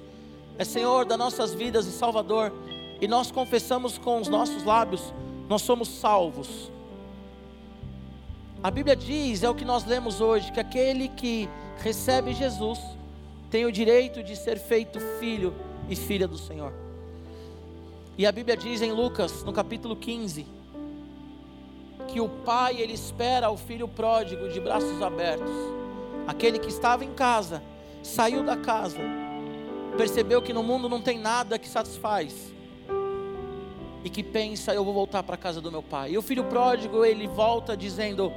é 0.58 0.64
Senhor 0.64 1.06
das 1.06 1.18
nossas 1.18 1.54
vidas 1.54 1.86
e 1.86 1.92
Salvador, 1.92 2.52
e 3.02 3.08
nós 3.08 3.32
confessamos 3.32 3.98
com 3.98 4.22
os 4.22 4.28
nossos 4.28 4.64
lábios, 4.64 5.14
nós 5.50 5.62
somos 5.62 5.90
salvos. 5.90 6.72
A 8.66 8.72
Bíblia 8.72 8.96
diz, 8.96 9.44
é 9.44 9.50
o 9.50 9.54
que 9.54 9.64
nós 9.64 9.86
lemos 9.86 10.20
hoje, 10.20 10.52
que 10.52 10.60
aquele 10.60 11.08
que 11.08 11.48
recebe 11.78 12.34
Jesus 12.34 12.80
tem 13.48 13.64
o 13.64 13.72
direito 13.72 14.24
de 14.24 14.36
ser 14.36 14.58
feito 14.58 15.00
filho 15.20 15.54
e 15.88 15.96
filha 15.96 16.28
do 16.28 16.36
Senhor. 16.36 16.74
E 18.18 18.26
a 18.26 18.32
Bíblia 18.32 18.58
diz 18.58 18.82
em 18.82 18.92
Lucas, 18.92 19.44
no 19.44 19.54
capítulo 19.54 19.96
15, 19.96 20.48
que 22.08 22.20
o 22.20 22.28
pai 22.28 22.82
ele 22.82 22.94
espera 22.94 23.52
o 23.52 23.56
filho 23.56 23.88
pródigo 23.88 24.50
de 24.50 24.60
braços 24.60 25.00
abertos. 25.00 25.52
Aquele 26.26 26.58
que 26.58 26.70
estava 26.70 27.06
em 27.06 27.14
casa, 27.14 27.62
saiu 28.02 28.44
da 28.44 28.58
casa, 28.58 28.98
percebeu 29.96 30.42
que 30.42 30.52
no 30.52 30.64
mundo 30.64 30.90
não 30.90 31.04
tem 31.04 31.20
nada 31.20 31.60
que 31.60 31.70
satisfaz 31.70 32.55
e 34.06 34.10
que 34.10 34.24
pensa, 34.24 34.74
eu 34.74 34.86
vou 34.86 34.94
voltar 34.94 35.24
para 35.24 35.36
a 35.36 35.38
casa 35.38 35.60
do 35.60 35.70
meu 35.70 35.84
pai. 35.84 36.12
E 36.12 36.18
o 36.18 36.22
filho 36.22 36.46
pródigo, 36.46 37.04
ele 37.04 37.28
volta 37.28 37.76
dizendo: 37.76 38.32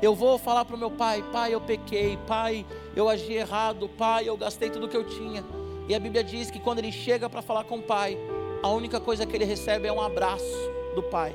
Eu 0.00 0.14
vou 0.14 0.38
falar 0.38 0.64
para 0.64 0.76
o 0.76 0.78
meu 0.78 0.90
pai, 0.90 1.22
pai, 1.30 1.52
eu 1.52 1.60
pequei, 1.60 2.16
pai, 2.26 2.64
eu 2.96 3.08
agi 3.08 3.34
errado, 3.34 3.90
pai, 3.90 4.26
eu 4.26 4.36
gastei 4.36 4.70
tudo 4.70 4.88
que 4.88 4.96
eu 4.96 5.04
tinha. 5.04 5.44
E 5.86 5.94
a 5.94 6.00
Bíblia 6.00 6.24
diz 6.24 6.50
que 6.50 6.58
quando 6.58 6.78
ele 6.78 6.92
chega 6.92 7.28
para 7.28 7.42
falar 7.42 7.64
com 7.64 7.78
o 7.78 7.82
pai, 7.82 8.16
a 8.62 8.70
única 8.70 8.98
coisa 8.98 9.26
que 9.26 9.36
ele 9.36 9.44
recebe 9.44 9.86
é 9.86 9.92
um 9.92 10.00
abraço 10.00 10.70
do 10.94 11.02
pai 11.02 11.34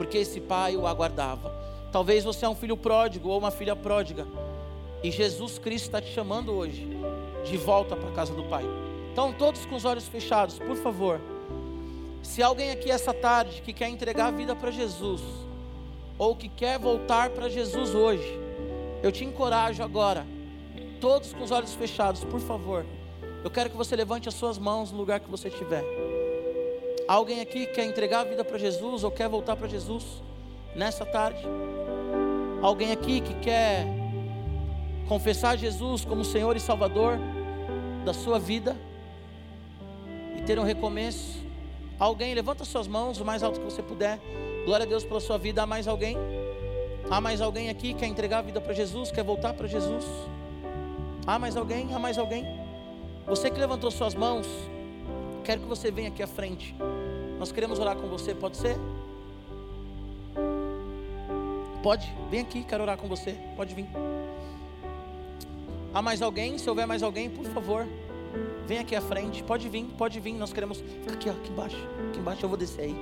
porque 0.00 0.16
esse 0.16 0.40
pai 0.40 0.78
o 0.78 0.86
aguardava. 0.86 1.54
Talvez 1.92 2.24
você 2.24 2.46
é 2.46 2.48
um 2.48 2.54
filho 2.54 2.74
pródigo 2.74 3.28
ou 3.28 3.38
uma 3.38 3.50
filha 3.50 3.76
pródiga, 3.76 4.26
e 5.02 5.10
Jesus 5.10 5.58
Cristo 5.58 5.84
está 5.84 6.00
te 6.00 6.10
chamando 6.10 6.52
hoje 6.52 6.88
de 7.44 7.58
volta 7.58 7.94
para 7.94 8.08
a 8.08 8.12
casa 8.12 8.32
do 8.32 8.44
Pai. 8.44 8.64
Então, 9.12 9.30
todos 9.30 9.66
com 9.66 9.74
os 9.74 9.84
olhos 9.84 10.08
fechados, 10.08 10.58
por 10.58 10.74
favor. 10.76 11.20
Se 12.22 12.42
alguém 12.42 12.70
aqui 12.70 12.90
essa 12.90 13.12
tarde 13.14 13.62
que 13.62 13.72
quer 13.72 13.88
entregar 13.88 14.26
a 14.26 14.30
vida 14.30 14.54
para 14.54 14.70
Jesus, 14.70 15.22
ou 16.18 16.36
que 16.36 16.48
quer 16.48 16.78
voltar 16.78 17.30
para 17.30 17.48
Jesus 17.48 17.94
hoje, 17.94 18.38
eu 19.02 19.10
te 19.10 19.24
encorajo 19.24 19.82
agora, 19.82 20.26
todos 21.00 21.32
com 21.32 21.42
os 21.42 21.50
olhos 21.50 21.72
fechados, 21.72 22.24
por 22.24 22.40
favor. 22.40 22.84
Eu 23.42 23.50
quero 23.50 23.70
que 23.70 23.76
você 23.76 23.96
levante 23.96 24.28
as 24.28 24.34
suas 24.34 24.58
mãos 24.58 24.92
no 24.92 24.98
lugar 24.98 25.20
que 25.20 25.30
você 25.30 25.48
estiver. 25.48 25.82
Alguém 27.08 27.40
aqui 27.40 27.66
quer 27.66 27.84
entregar 27.86 28.20
a 28.20 28.24
vida 28.24 28.44
para 28.44 28.58
Jesus 28.58 29.02
ou 29.02 29.10
quer 29.10 29.28
voltar 29.28 29.56
para 29.56 29.66
Jesus 29.66 30.22
nessa 30.76 31.06
tarde? 31.06 31.42
Alguém 32.62 32.92
aqui 32.92 33.22
que 33.22 33.34
quer 33.40 33.86
confessar 35.08 35.56
Jesus 35.56 36.04
como 36.04 36.22
Senhor 36.22 36.54
e 36.54 36.60
Salvador 36.60 37.18
da 38.04 38.12
sua 38.12 38.38
vida 38.38 38.76
e 40.36 40.42
ter 40.42 40.58
um 40.58 40.62
recomeço? 40.62 41.39
Alguém, 42.00 42.32
levanta 42.32 42.64
suas 42.64 42.88
mãos 42.88 43.20
o 43.20 43.24
mais 43.26 43.42
alto 43.42 43.60
que 43.60 43.64
você 43.66 43.82
puder. 43.82 44.18
Glória 44.64 44.86
a 44.86 44.88
Deus 44.88 45.04
pela 45.04 45.20
sua 45.20 45.36
vida. 45.36 45.62
Há 45.62 45.66
mais 45.66 45.86
alguém? 45.86 46.16
Há 47.10 47.20
mais 47.20 47.42
alguém 47.42 47.68
aqui 47.68 47.92
que 47.92 48.00
quer 48.00 48.06
entregar 48.06 48.38
a 48.38 48.42
vida 48.42 48.58
para 48.58 48.72
Jesus, 48.72 49.12
quer 49.12 49.22
voltar 49.22 49.52
para 49.52 49.68
Jesus? 49.68 50.06
Há 51.26 51.38
mais 51.38 51.58
alguém? 51.58 51.92
Há 51.92 51.98
mais 51.98 52.16
alguém? 52.16 52.46
Você 53.26 53.50
que 53.50 53.60
levantou 53.60 53.90
suas 53.90 54.14
mãos, 54.14 54.46
quero 55.44 55.60
que 55.60 55.66
você 55.66 55.90
venha 55.90 56.08
aqui 56.08 56.22
à 56.22 56.26
frente. 56.26 56.74
Nós 57.38 57.52
queremos 57.52 57.78
orar 57.78 57.96
com 57.96 58.08
você, 58.08 58.34
pode 58.34 58.56
ser? 58.56 58.78
Pode, 61.82 62.10
vem 62.30 62.40
aqui, 62.40 62.62
quero 62.62 62.82
orar 62.82 62.96
com 62.96 63.08
você. 63.08 63.36
Pode 63.56 63.74
vir. 63.74 63.86
Há 65.92 66.00
mais 66.00 66.22
alguém? 66.22 66.56
Se 66.56 66.68
houver 66.70 66.86
mais 66.86 67.02
alguém, 67.02 67.28
por 67.28 67.44
favor, 67.46 67.86
vem 68.66 68.78
aqui 68.78 68.94
à 68.94 69.00
frente. 69.00 69.42
Pode 69.42 69.68
vir, 69.68 69.84
pode 69.98 70.20
vir. 70.20 70.34
Nós 70.34 70.52
queremos. 70.52 70.80
Fica 70.80 71.14
aqui, 71.14 71.28
ó, 71.28 71.32
aqui 71.32 71.50
embaixo. 71.50 71.88
Aqui 72.08 72.18
embaixo 72.18 72.44
eu 72.44 72.48
vou 72.48 72.58
descer 72.58 72.82
aí. 72.82 72.96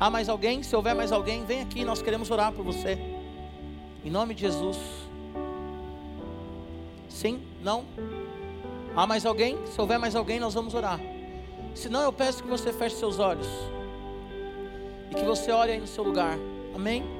Há 0.00 0.08
mais 0.10 0.28
alguém? 0.28 0.62
Se 0.62 0.74
houver 0.74 0.94
mais 0.94 1.12
alguém, 1.12 1.44
vem 1.44 1.60
aqui. 1.60 1.84
Nós 1.84 2.00
queremos 2.00 2.30
orar 2.30 2.52
por 2.52 2.64
você. 2.64 2.98
Em 4.04 4.10
nome 4.10 4.34
de 4.34 4.42
Jesus. 4.42 4.78
Sim? 7.08 7.42
Não? 7.62 7.84
Há 8.94 9.06
mais 9.06 9.26
alguém? 9.26 9.58
Se 9.66 9.80
houver 9.80 9.98
mais 9.98 10.14
alguém, 10.14 10.38
nós 10.38 10.54
vamos 10.54 10.74
orar. 10.74 11.00
Se 11.74 11.88
não, 11.88 12.02
eu 12.02 12.12
peço 12.12 12.42
que 12.42 12.48
você 12.48 12.72
feche 12.72 12.96
seus 12.96 13.18
olhos 13.18 13.48
e 15.10 15.14
que 15.14 15.24
você 15.24 15.50
olhe 15.50 15.72
aí 15.72 15.80
no 15.80 15.86
seu 15.86 16.04
lugar. 16.04 16.38
Amém? 16.74 17.17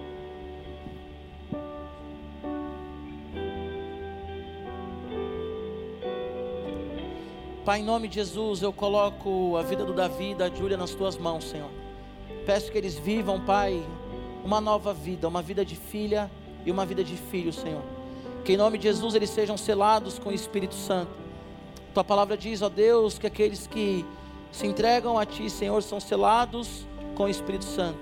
Pai, 7.69 7.81
em 7.81 7.85
nome 7.85 8.09
de 8.09 8.15
Jesus, 8.15 8.63
eu 8.63 8.73
coloco 8.73 9.55
a 9.59 9.63
vida 9.63 9.85
do 9.85 9.93
Davi 9.93 10.31
e 10.31 10.35
da 10.35 10.49
Júlia 10.49 10.75
nas 10.75 10.95
tuas 10.95 11.19
mãos, 11.19 11.45
Senhor. 11.45 11.69
Peço 12.47 12.73
que 12.73 12.79
eles 12.79 12.95
vivam, 12.95 13.39
Pai, 13.45 13.87
uma 14.43 14.59
nova 14.59 14.95
vida, 14.95 15.29
uma 15.29 15.43
vida 15.43 15.67
de 15.67 15.77
filha 15.77 16.31
e 16.65 16.71
uma 16.71 16.87
vida 16.87 17.05
de 17.05 17.15
filho, 17.15 17.53
Senhor. 17.53 17.83
Que 18.43 18.55
em 18.55 18.57
nome 18.57 18.79
de 18.79 18.85
Jesus 18.85 19.15
eles 19.15 19.29
sejam 19.29 19.59
selados 19.59 20.19
com 20.19 20.31
o 20.31 20.33
Espírito 20.33 20.75
Santo. 20.75 21.11
Tua 21.93 22.03
palavra 22.03 22.39
diz, 22.39 22.63
ó 22.63 22.71
Deus, 22.71 23.19
que 23.19 23.27
aqueles 23.27 23.67
que 23.67 24.03
se 24.51 24.67
entregam 24.67 25.19
a 25.19 25.27
Ti, 25.27 25.51
Senhor, 25.51 25.83
são 25.83 26.01
selados 26.01 26.87
com 27.15 27.25
o 27.25 27.29
Espírito 27.29 27.67
Santo. 27.67 27.99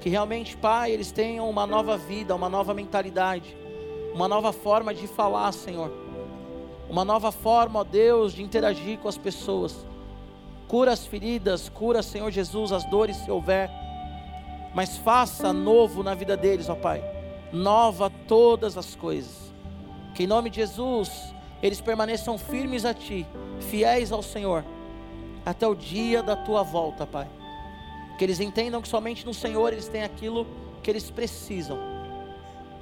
Que 0.00 0.08
realmente, 0.08 0.56
Pai, 0.56 0.90
eles 0.90 1.12
tenham 1.12 1.48
uma 1.48 1.64
nova 1.64 1.96
vida, 1.96 2.34
uma 2.34 2.48
nova 2.48 2.74
mentalidade, 2.74 3.56
uma 4.12 4.26
nova 4.26 4.52
forma 4.52 4.92
de 4.92 5.06
falar, 5.06 5.52
Senhor. 5.52 6.03
Uma 6.88 7.04
nova 7.04 7.32
forma, 7.32 7.80
ó 7.80 7.84
Deus, 7.84 8.32
de 8.32 8.42
interagir 8.42 8.98
com 8.98 9.08
as 9.08 9.18
pessoas. 9.18 9.86
Cura 10.68 10.92
as 10.92 11.06
feridas, 11.06 11.68
cura, 11.68 12.02
Senhor 12.02 12.30
Jesus, 12.30 12.72
as 12.72 12.84
dores 12.84 13.16
se 13.18 13.30
houver. 13.30 13.70
Mas 14.74 14.96
faça 14.96 15.52
novo 15.52 16.02
na 16.02 16.14
vida 16.14 16.36
deles, 16.36 16.68
ó 16.68 16.74
Pai. 16.74 17.02
Nova 17.52 18.10
todas 18.26 18.76
as 18.76 18.94
coisas. 18.94 19.52
Que 20.14 20.24
em 20.24 20.26
nome 20.26 20.50
de 20.50 20.56
Jesus, 20.56 21.34
eles 21.62 21.80
permaneçam 21.80 22.36
firmes 22.36 22.84
a 22.84 22.92
Ti, 22.92 23.26
fiéis 23.60 24.12
ao 24.12 24.22
Senhor 24.22 24.64
até 25.44 25.66
o 25.66 25.74
dia 25.74 26.22
da 26.22 26.34
tua 26.34 26.62
volta, 26.62 27.06
Pai. 27.06 27.28
Que 28.18 28.24
eles 28.24 28.40
entendam 28.40 28.80
que 28.80 28.88
somente 28.88 29.26
no 29.26 29.34
Senhor 29.34 29.72
eles 29.72 29.88
têm 29.88 30.02
aquilo 30.02 30.46
que 30.82 30.90
eles 30.90 31.10
precisam. 31.10 31.78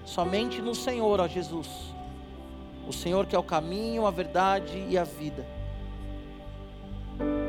Somente 0.04 0.60
no 0.60 0.74
Senhor, 0.74 1.20
ó 1.20 1.26
Jesus. 1.26 1.91
O 2.86 2.92
Senhor 2.92 3.26
que 3.26 3.36
é 3.36 3.38
o 3.38 3.42
caminho, 3.42 4.06
a 4.06 4.10
verdade 4.10 4.84
e 4.88 4.98
a 4.98 5.04
vida. 5.04 5.46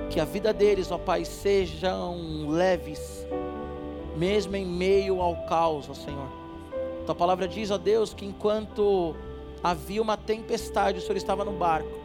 Que 0.10 0.20
a 0.20 0.26
vida 0.26 0.54
deles, 0.54 0.92
ó 0.92 0.98
Pai, 0.98 1.26
sejam 1.26 2.48
leves, 2.48 3.26
mesmo 4.16 4.56
em 4.56 4.66
meio 4.66 5.22
ao 5.22 5.36
caos, 5.48 5.90
ó 5.90 5.94
Senhor. 5.94 6.28
Tua 7.06 7.16
palavra 7.16 7.48
diz, 7.48 7.72
ó 7.72 7.78
Deus, 7.78 8.14
que 8.14 8.26
enquanto 8.26 9.16
havia 9.64 10.02
uma 10.02 10.16
tempestade, 10.16 11.00
o 11.00 11.02
Senhor 11.02 11.18
estava 11.18 11.44
no 11.44 11.52
barco 11.54 12.04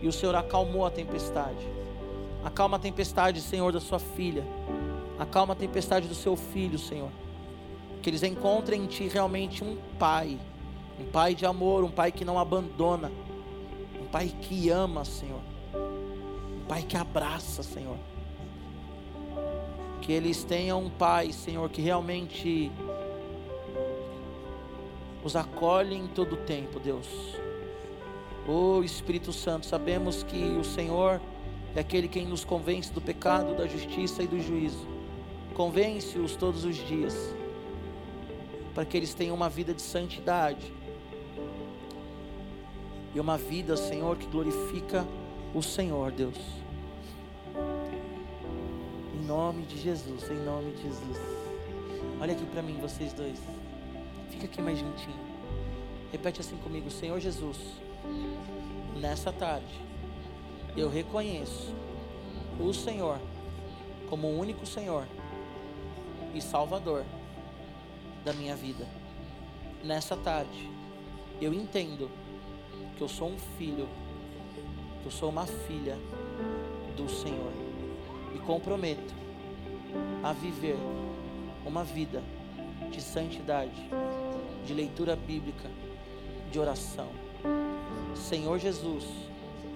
e 0.00 0.06
o 0.06 0.12
Senhor 0.12 0.34
acalmou 0.34 0.86
a 0.86 0.90
tempestade. 0.90 1.66
Acalma 2.44 2.76
a 2.76 2.80
tempestade, 2.80 3.40
Senhor, 3.40 3.72
da 3.72 3.80
sua 3.80 3.98
filha. 3.98 4.44
Acalma 5.18 5.54
a 5.54 5.56
tempestade 5.56 6.06
do 6.06 6.14
seu 6.14 6.36
filho, 6.36 6.78
Senhor. 6.78 7.10
Que 8.00 8.10
eles 8.10 8.22
encontrem 8.22 8.84
em 8.84 8.86
Ti 8.86 9.08
realmente 9.08 9.64
um 9.64 9.76
pai. 9.98 10.38
Um 10.98 11.04
pai 11.04 11.34
de 11.34 11.46
amor, 11.46 11.84
um 11.84 11.90
pai 11.90 12.10
que 12.10 12.24
não 12.24 12.38
abandona. 12.38 13.12
Um 14.00 14.06
pai 14.06 14.34
que 14.42 14.68
ama, 14.68 15.04
Senhor. 15.04 15.40
Um 15.74 16.66
pai 16.66 16.82
que 16.82 16.96
abraça, 16.96 17.62
Senhor. 17.62 17.96
Que 20.00 20.12
eles 20.12 20.42
tenham 20.42 20.84
um 20.84 20.90
pai, 20.90 21.32
Senhor, 21.32 21.68
que 21.70 21.80
realmente 21.80 22.72
os 25.22 25.36
acolhe 25.36 25.94
em 25.94 26.06
todo 26.08 26.32
o 26.32 26.36
tempo, 26.38 26.80
Deus. 26.80 27.06
Oh 28.46 28.82
Espírito 28.82 29.32
Santo, 29.32 29.66
sabemos 29.66 30.22
que 30.22 30.42
o 30.58 30.64
Senhor 30.64 31.20
é 31.76 31.80
aquele 31.80 32.08
quem 32.08 32.26
nos 32.26 32.44
convence 32.44 32.90
do 32.92 33.00
pecado, 33.00 33.54
da 33.54 33.66
justiça 33.66 34.22
e 34.22 34.26
do 34.26 34.40
juízo. 34.40 34.86
Convence-os 35.54 36.34
todos 36.34 36.64
os 36.64 36.76
dias, 36.76 37.14
para 38.74 38.84
que 38.84 38.96
eles 38.96 39.12
tenham 39.12 39.36
uma 39.36 39.50
vida 39.50 39.74
de 39.74 39.82
santidade 39.82 40.72
e 43.14 43.20
uma 43.20 43.38
vida, 43.38 43.76
Senhor, 43.76 44.16
que 44.16 44.26
glorifica 44.26 45.06
o 45.54 45.62
Senhor, 45.62 46.12
Deus. 46.12 46.38
Em 49.14 49.26
nome 49.26 49.62
de 49.62 49.78
Jesus, 49.78 50.30
em 50.30 50.38
nome 50.44 50.72
de 50.72 50.82
Jesus. 50.82 51.18
Olha 52.20 52.32
aqui 52.32 52.44
para 52.46 52.62
mim, 52.62 52.78
vocês 52.80 53.12
dois. 53.12 53.38
Fica 54.30 54.44
aqui 54.44 54.60
mais 54.60 54.78
juntinho. 54.78 55.18
Repete 56.12 56.40
assim 56.40 56.56
comigo, 56.58 56.90
Senhor 56.90 57.18
Jesus. 57.20 57.58
Nessa 59.00 59.32
tarde, 59.32 59.80
eu 60.76 60.88
reconheço 60.88 61.74
o 62.60 62.72
Senhor 62.72 63.18
como 64.08 64.26
o 64.26 64.38
único 64.38 64.66
Senhor 64.66 65.06
e 66.34 66.40
Salvador 66.40 67.04
da 68.24 68.32
minha 68.32 68.56
vida. 68.56 68.86
Nessa 69.84 70.16
tarde, 70.16 70.68
eu 71.40 71.54
entendo 71.54 72.10
que 72.98 73.04
eu 73.04 73.08
sou 73.08 73.28
um 73.28 73.38
filho, 73.56 73.88
que 75.00 75.06
eu 75.06 75.10
sou 75.12 75.30
uma 75.30 75.46
filha 75.46 75.96
do 76.96 77.08
Senhor. 77.08 77.52
Me 78.32 78.40
comprometo 78.40 79.14
a 80.22 80.32
viver 80.32 80.76
uma 81.64 81.84
vida 81.84 82.20
de 82.90 83.00
santidade, 83.00 83.88
de 84.66 84.74
leitura 84.74 85.14
bíblica, 85.14 85.70
de 86.50 86.58
oração. 86.58 87.08
Senhor 88.16 88.58
Jesus, 88.58 89.04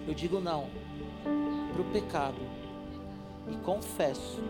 eu 0.09 0.13
digo 0.13 0.41
não 0.41 0.67
para 1.73 1.81
o 1.81 1.85
pecado 1.93 2.41
e 3.49 3.57
confesso, 3.65 4.43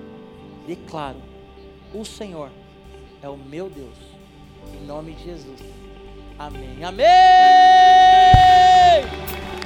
declaro: 0.67 1.21
o 1.93 2.07
Senhor 2.07 2.51
é 3.23 3.29
o 3.29 3.37
meu 3.37 3.69
Deus. 3.69 3.99
Em 4.73 4.87
nome 4.87 5.13
de 5.13 5.25
Jesus. 5.25 5.61
Amém. 6.39 6.83
Amém. 6.83 7.52
Aleluia! 8.93 9.62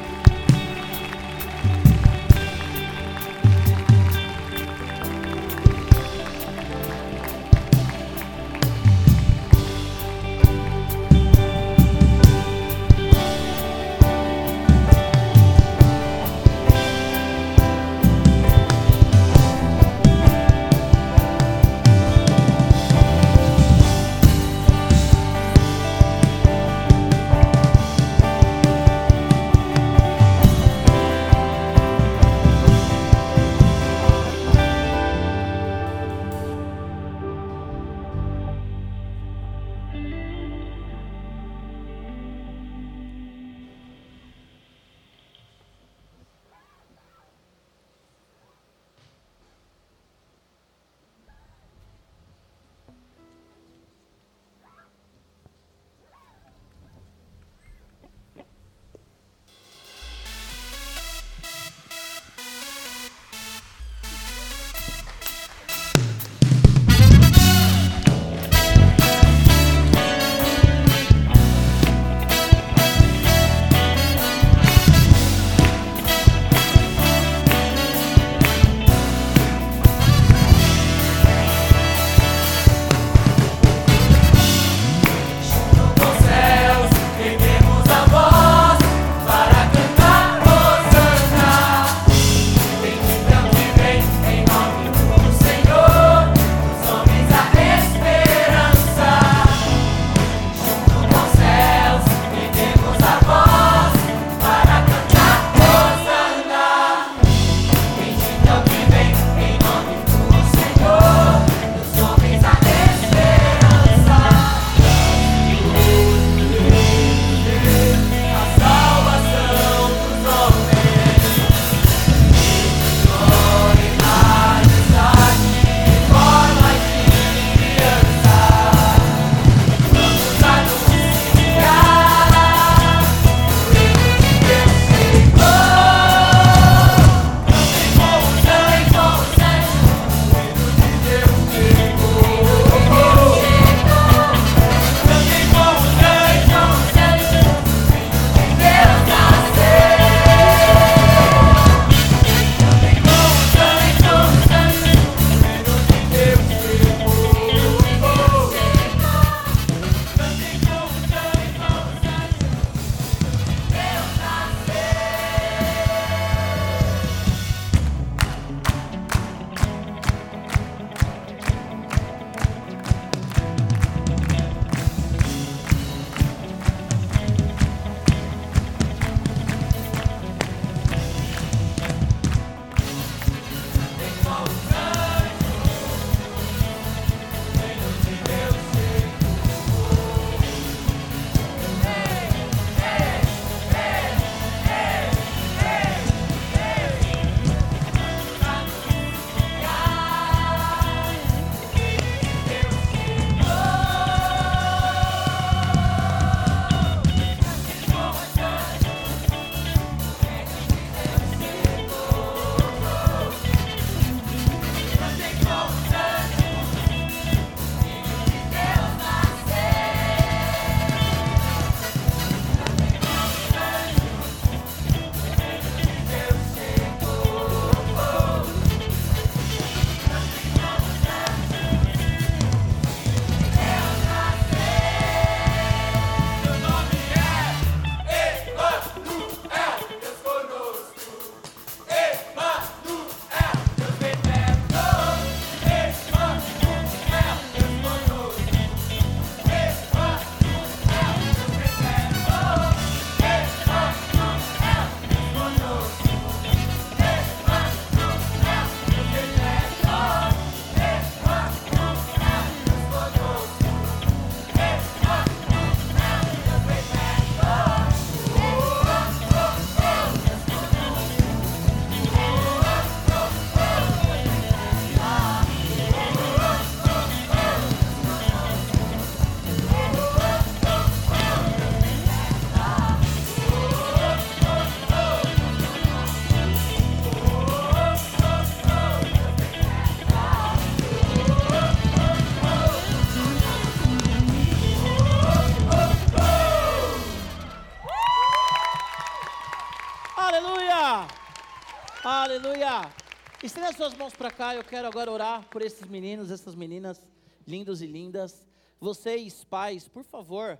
Estenda 303.56 303.72
suas 303.72 303.94
mãos 303.94 304.12
para 304.12 304.30
cá, 304.30 304.54
eu 304.54 304.62
quero 304.62 304.86
agora 304.86 305.10
orar 305.10 305.48
por 305.48 305.62
esses 305.62 305.88
meninos, 305.88 306.30
essas 306.30 306.54
meninas 306.54 307.00
lindos 307.46 307.80
e 307.80 307.86
lindas. 307.86 308.46
Vocês, 308.78 309.44
pais, 309.44 309.88
por 309.88 310.04
favor, 310.04 310.58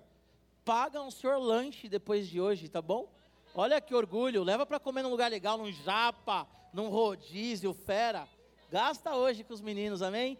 pagam 0.65 1.07
o 1.07 1.11
seu 1.11 1.39
lanche 1.39 1.91
depois 1.91 2.27
de 2.27 2.41
hoje, 2.41 2.71
tá 2.71 2.81
bom? 2.81 3.13
Olha 3.55 3.83
que 3.83 3.95
orgulho, 3.95 4.43
leva 4.43 4.65
para 4.65 4.81
comer 4.81 5.03
num 5.03 5.11
lugar 5.11 5.31
legal, 5.31 5.59
num 5.59 5.71
japa, 5.71 6.49
num 6.73 6.89
rodízio, 6.89 7.75
fera. 7.75 8.27
Gasta 8.71 9.15
hoje 9.15 9.45
com 9.45 9.53
os 9.53 9.61
meninos, 9.61 10.01
amém? 10.01 10.39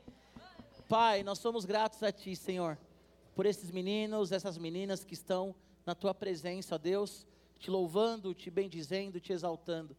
Pai, 0.89 1.23
nós 1.23 1.39
somos 1.39 1.67
gratos 1.67 2.03
a 2.03 2.11
Ti, 2.11 2.35
Senhor, 2.35 2.79
por 3.35 3.45
esses 3.45 3.71
meninos, 3.71 4.33
essas 4.33 4.57
meninas 4.57 5.05
que 5.05 5.13
estão 5.13 5.55
na 5.85 5.95
Tua 5.95 6.15
presença, 6.15 6.79
Deus, 6.79 7.27
te 7.59 7.71
louvando, 7.71 8.33
te 8.33 8.49
bendizendo, 8.51 9.21
te 9.21 9.35
exaltando. 9.35 9.95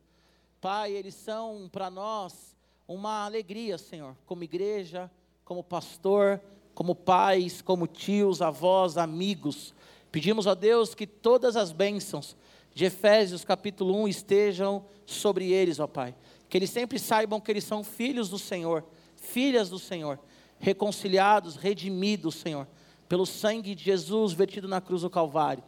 Pai, 0.70 0.92
eles 0.92 1.16
são 1.16 1.70
para 1.72 1.90
nós 1.90 2.54
uma 2.86 3.24
alegria, 3.24 3.78
Senhor, 3.78 4.18
como 4.26 4.44
igreja, 4.44 5.10
como 5.46 5.64
pastor, 5.64 6.42
como 6.76 6.94
pais, 6.94 7.62
como 7.62 7.88
tios, 7.88 8.42
avós, 8.42 8.98
amigos. 8.98 9.74
Pedimos 10.12 10.46
a 10.46 10.54
Deus 10.54 10.94
que 10.94 11.08
todas 11.08 11.56
as 11.56 11.72
bênçãos 11.72 12.36
de 12.76 12.84
Efésios 12.84 13.46
capítulo 13.46 13.96
1 13.96 14.10
estejam 14.10 14.84
sobre 15.06 15.54
eles, 15.54 15.80
ó 15.80 15.88
Pai. 15.88 16.14
Que 16.50 16.58
eles 16.58 16.70
sempre 16.70 17.00
saibam 17.00 17.40
que 17.40 17.50
eles 17.50 17.64
são 17.64 17.82
filhos 17.82 18.28
do 18.28 18.38
Senhor, 18.38 18.84
filhas 19.16 19.70
do 19.70 19.80
Senhor, 19.80 20.20
reconciliados, 20.60 21.56
redimidos, 21.56 22.36
Senhor, 22.36 22.68
pelo 23.08 23.26
sangue 23.26 23.74
de 23.74 23.86
Jesus 23.86 24.34
vertido 24.34 24.68
na 24.68 24.82
cruz 24.82 25.04
do 25.04 25.10
Calvário. 25.10 25.64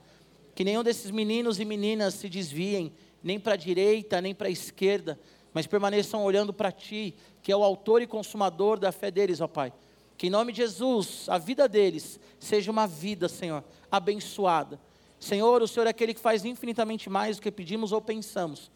Que 0.54 0.66
nenhum 0.66 0.84
desses 0.84 1.10
meninos 1.10 1.58
e 1.58 1.64
meninas 1.64 2.16
se 2.16 2.28
desviem, 2.28 2.92
nem 3.24 3.40
para 3.40 3.54
a 3.54 3.58
direita, 3.58 4.22
nem 4.22 4.34
para 4.34 4.48
a 4.48 4.52
esquerda, 4.52 5.20
mas 5.54 5.68
permaneçam 5.68 6.24
olhando 6.24 6.54
para 6.54 6.72
Ti, 6.72 7.16
que 7.42 7.52
é 7.52 7.56
o 7.56 7.64
autor 7.64 8.02
e 8.02 8.08
consumador 8.08 8.80
da 8.80 8.92
fé 8.92 9.12
deles, 9.12 9.42
ó 9.42 9.48
Pai. 9.48 9.74
Que 10.18 10.28
em 10.28 10.30
nome 10.30 10.52
de 10.52 10.58
Jesus, 10.58 11.28
a 11.30 11.38
vida 11.38 11.68
deles 11.68 12.20
seja 12.40 12.72
uma 12.72 12.86
vida, 12.86 13.30
Senhor, 13.30 13.64
abençoada 13.90 14.80
Senhor, 15.20 15.62
o 15.62 15.68
Senhor 15.68 15.86
é 15.86 15.90
aquele 15.90 16.14
que 16.14 16.20
faz 16.20 16.46
infinitamente 16.46 17.10
mais 17.10 17.36
do 17.36 17.42
que 17.42 17.52
pedimos 17.52 17.92
ou 17.92 18.02
pensamos. 18.02 18.72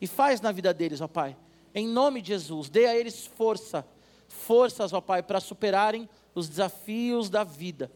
E 0.00 0.06
faz 0.06 0.40
na 0.40 0.50
vida 0.50 0.74
deles, 0.74 1.00
ó 1.00 1.06
Pai. 1.06 1.36
Em 1.72 1.86
nome 1.86 2.20
de 2.20 2.28
Jesus, 2.28 2.68
dê 2.68 2.86
a 2.86 2.96
eles 2.96 3.26
força, 3.26 3.86
forças, 4.26 4.92
ó 4.92 5.00
Pai, 5.00 5.22
para 5.22 5.38
superarem 5.38 6.08
os 6.34 6.48
desafios 6.48 7.30
da 7.30 7.44
vida. 7.44 7.90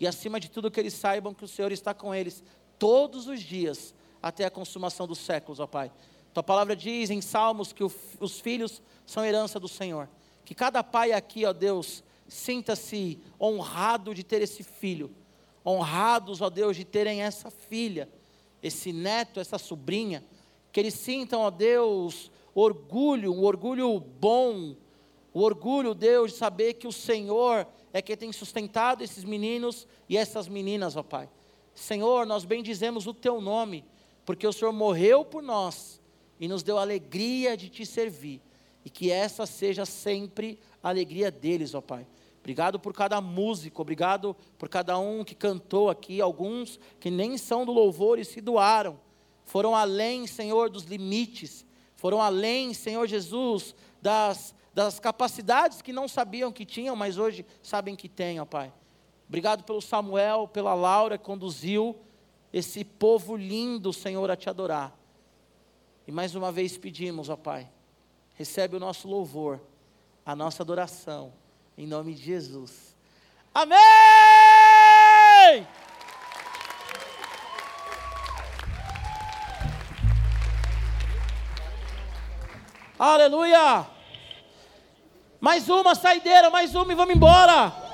E 0.00 0.06
acima 0.06 0.40
de 0.40 0.50
tudo, 0.50 0.70
que 0.70 0.80
eles 0.80 0.94
saibam 0.94 1.32
que 1.32 1.44
o 1.44 1.48
Senhor 1.48 1.70
está 1.70 1.94
com 1.94 2.14
eles 2.14 2.42
todos 2.78 3.28
os 3.28 3.40
dias, 3.40 3.94
até 4.22 4.44
a 4.44 4.50
consumação 4.50 5.06
dos 5.06 5.18
séculos, 5.18 5.60
ó 5.60 5.66
Pai. 5.66 5.92
Tua 6.32 6.42
palavra 6.42 6.76
diz 6.76 7.10
em 7.10 7.20
Salmos 7.20 7.72
que 7.72 7.82
os 7.84 8.40
filhos 8.40 8.82
são 9.06 9.24
herança 9.24 9.58
do 9.58 9.68
Senhor. 9.68 10.08
Que 10.44 10.54
cada 10.54 10.82
pai 10.82 11.12
aqui, 11.12 11.44
ó 11.44 11.52
Deus, 11.52 12.02
sinta-se 12.26 13.18
honrado 13.40 14.14
de 14.14 14.22
ter 14.22 14.42
esse 14.42 14.62
filho 14.62 15.14
honrados, 15.68 16.40
ó 16.40 16.48
Deus, 16.48 16.76
de 16.76 16.84
terem 16.84 17.22
essa 17.22 17.50
filha, 17.50 18.08
esse 18.62 18.92
neto, 18.92 19.38
essa 19.38 19.58
sobrinha, 19.58 20.24
que 20.72 20.80
eles 20.80 20.94
sintam, 20.94 21.42
ó 21.42 21.50
Deus, 21.50 22.30
orgulho, 22.54 23.32
um 23.32 23.44
orgulho 23.44 24.00
bom, 24.00 24.74
o 25.32 25.40
orgulho, 25.40 25.94
Deus, 25.94 26.32
de 26.32 26.38
saber 26.38 26.74
que 26.74 26.86
o 26.86 26.92
Senhor 26.92 27.66
é 27.92 28.00
quem 28.00 28.16
tem 28.16 28.32
sustentado 28.32 29.04
esses 29.04 29.24
meninos 29.24 29.86
e 30.08 30.16
essas 30.16 30.48
meninas, 30.48 30.96
ó 30.96 31.02
Pai. 31.02 31.28
Senhor, 31.74 32.26
nós 32.26 32.44
bendizemos 32.44 33.06
o 33.06 33.14
Teu 33.14 33.40
nome, 33.40 33.84
porque 34.28 34.46
o 34.46 34.52
Senhor 34.52 34.72
morreu 34.74 35.24
por 35.24 35.42
nós 35.42 36.02
e 36.38 36.46
nos 36.46 36.62
deu 36.62 36.76
a 36.76 36.82
alegria 36.82 37.56
de 37.56 37.70
Te 37.70 37.86
servir, 37.86 38.42
e 38.84 38.90
que 38.90 39.10
essa 39.10 39.46
seja 39.46 39.86
sempre 39.86 40.60
a 40.82 40.90
alegria 40.90 41.30
deles, 41.30 41.74
ó 41.74 41.80
Pai. 41.80 42.06
Obrigado 42.38 42.78
por 42.78 42.92
cada 42.92 43.22
músico, 43.22 43.80
obrigado 43.80 44.36
por 44.58 44.68
cada 44.68 44.98
um 44.98 45.24
que 45.24 45.34
cantou 45.34 45.88
aqui, 45.88 46.20
alguns 46.20 46.78
que 47.00 47.10
nem 47.10 47.38
são 47.38 47.64
do 47.64 47.72
louvor 47.72 48.18
e 48.18 48.24
se 48.24 48.42
doaram. 48.42 49.00
Foram 49.46 49.74
além, 49.74 50.26
Senhor, 50.26 50.68
dos 50.68 50.84
limites, 50.84 51.64
foram 51.96 52.20
além, 52.20 52.74
Senhor 52.74 53.06
Jesus, 53.06 53.74
das, 54.02 54.54
das 54.74 55.00
capacidades 55.00 55.80
que 55.80 55.90
não 55.90 56.06
sabiam 56.06 56.52
que 56.52 56.66
tinham, 56.66 56.94
mas 56.94 57.16
hoje 57.16 57.46
sabem 57.62 57.96
que 57.96 58.10
têm, 58.10 58.40
ó 58.40 58.44
Pai. 58.44 58.74
Obrigado 59.26 59.64
pelo 59.64 59.80
Samuel, 59.80 60.46
pela 60.46 60.74
Laura 60.74 61.16
que 61.16 61.24
conduziu 61.24 61.98
esse 62.52 62.84
povo 62.84 63.36
lindo, 63.36 63.92
Senhor, 63.92 64.30
a 64.30 64.36
te 64.36 64.48
adorar. 64.48 64.96
E 66.06 66.12
mais 66.12 66.34
uma 66.34 66.50
vez 66.50 66.78
pedimos, 66.78 67.28
ó 67.28 67.36
Pai, 67.36 67.68
recebe 68.34 68.76
o 68.76 68.80
nosso 68.80 69.06
louvor, 69.08 69.60
a 70.24 70.34
nossa 70.34 70.62
adoração 70.62 71.32
em 71.76 71.86
nome 71.86 72.12
de 72.12 72.22
Jesus. 72.22 72.96
Amém! 73.54 73.78
Aleluia! 82.98 83.86
Mais 85.40 85.68
uma 85.68 85.94
saideira, 85.94 86.50
mais 86.50 86.74
uma 86.74 86.92
e 86.92 86.96
vamos 86.96 87.14
embora. 87.14 87.87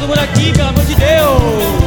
Todo 0.00 0.08
mundo 0.08 0.20
aqui, 0.20 0.50
pelo 0.54 0.68
amor 0.70 0.84
de 0.86 0.94
Deus. 0.94 1.79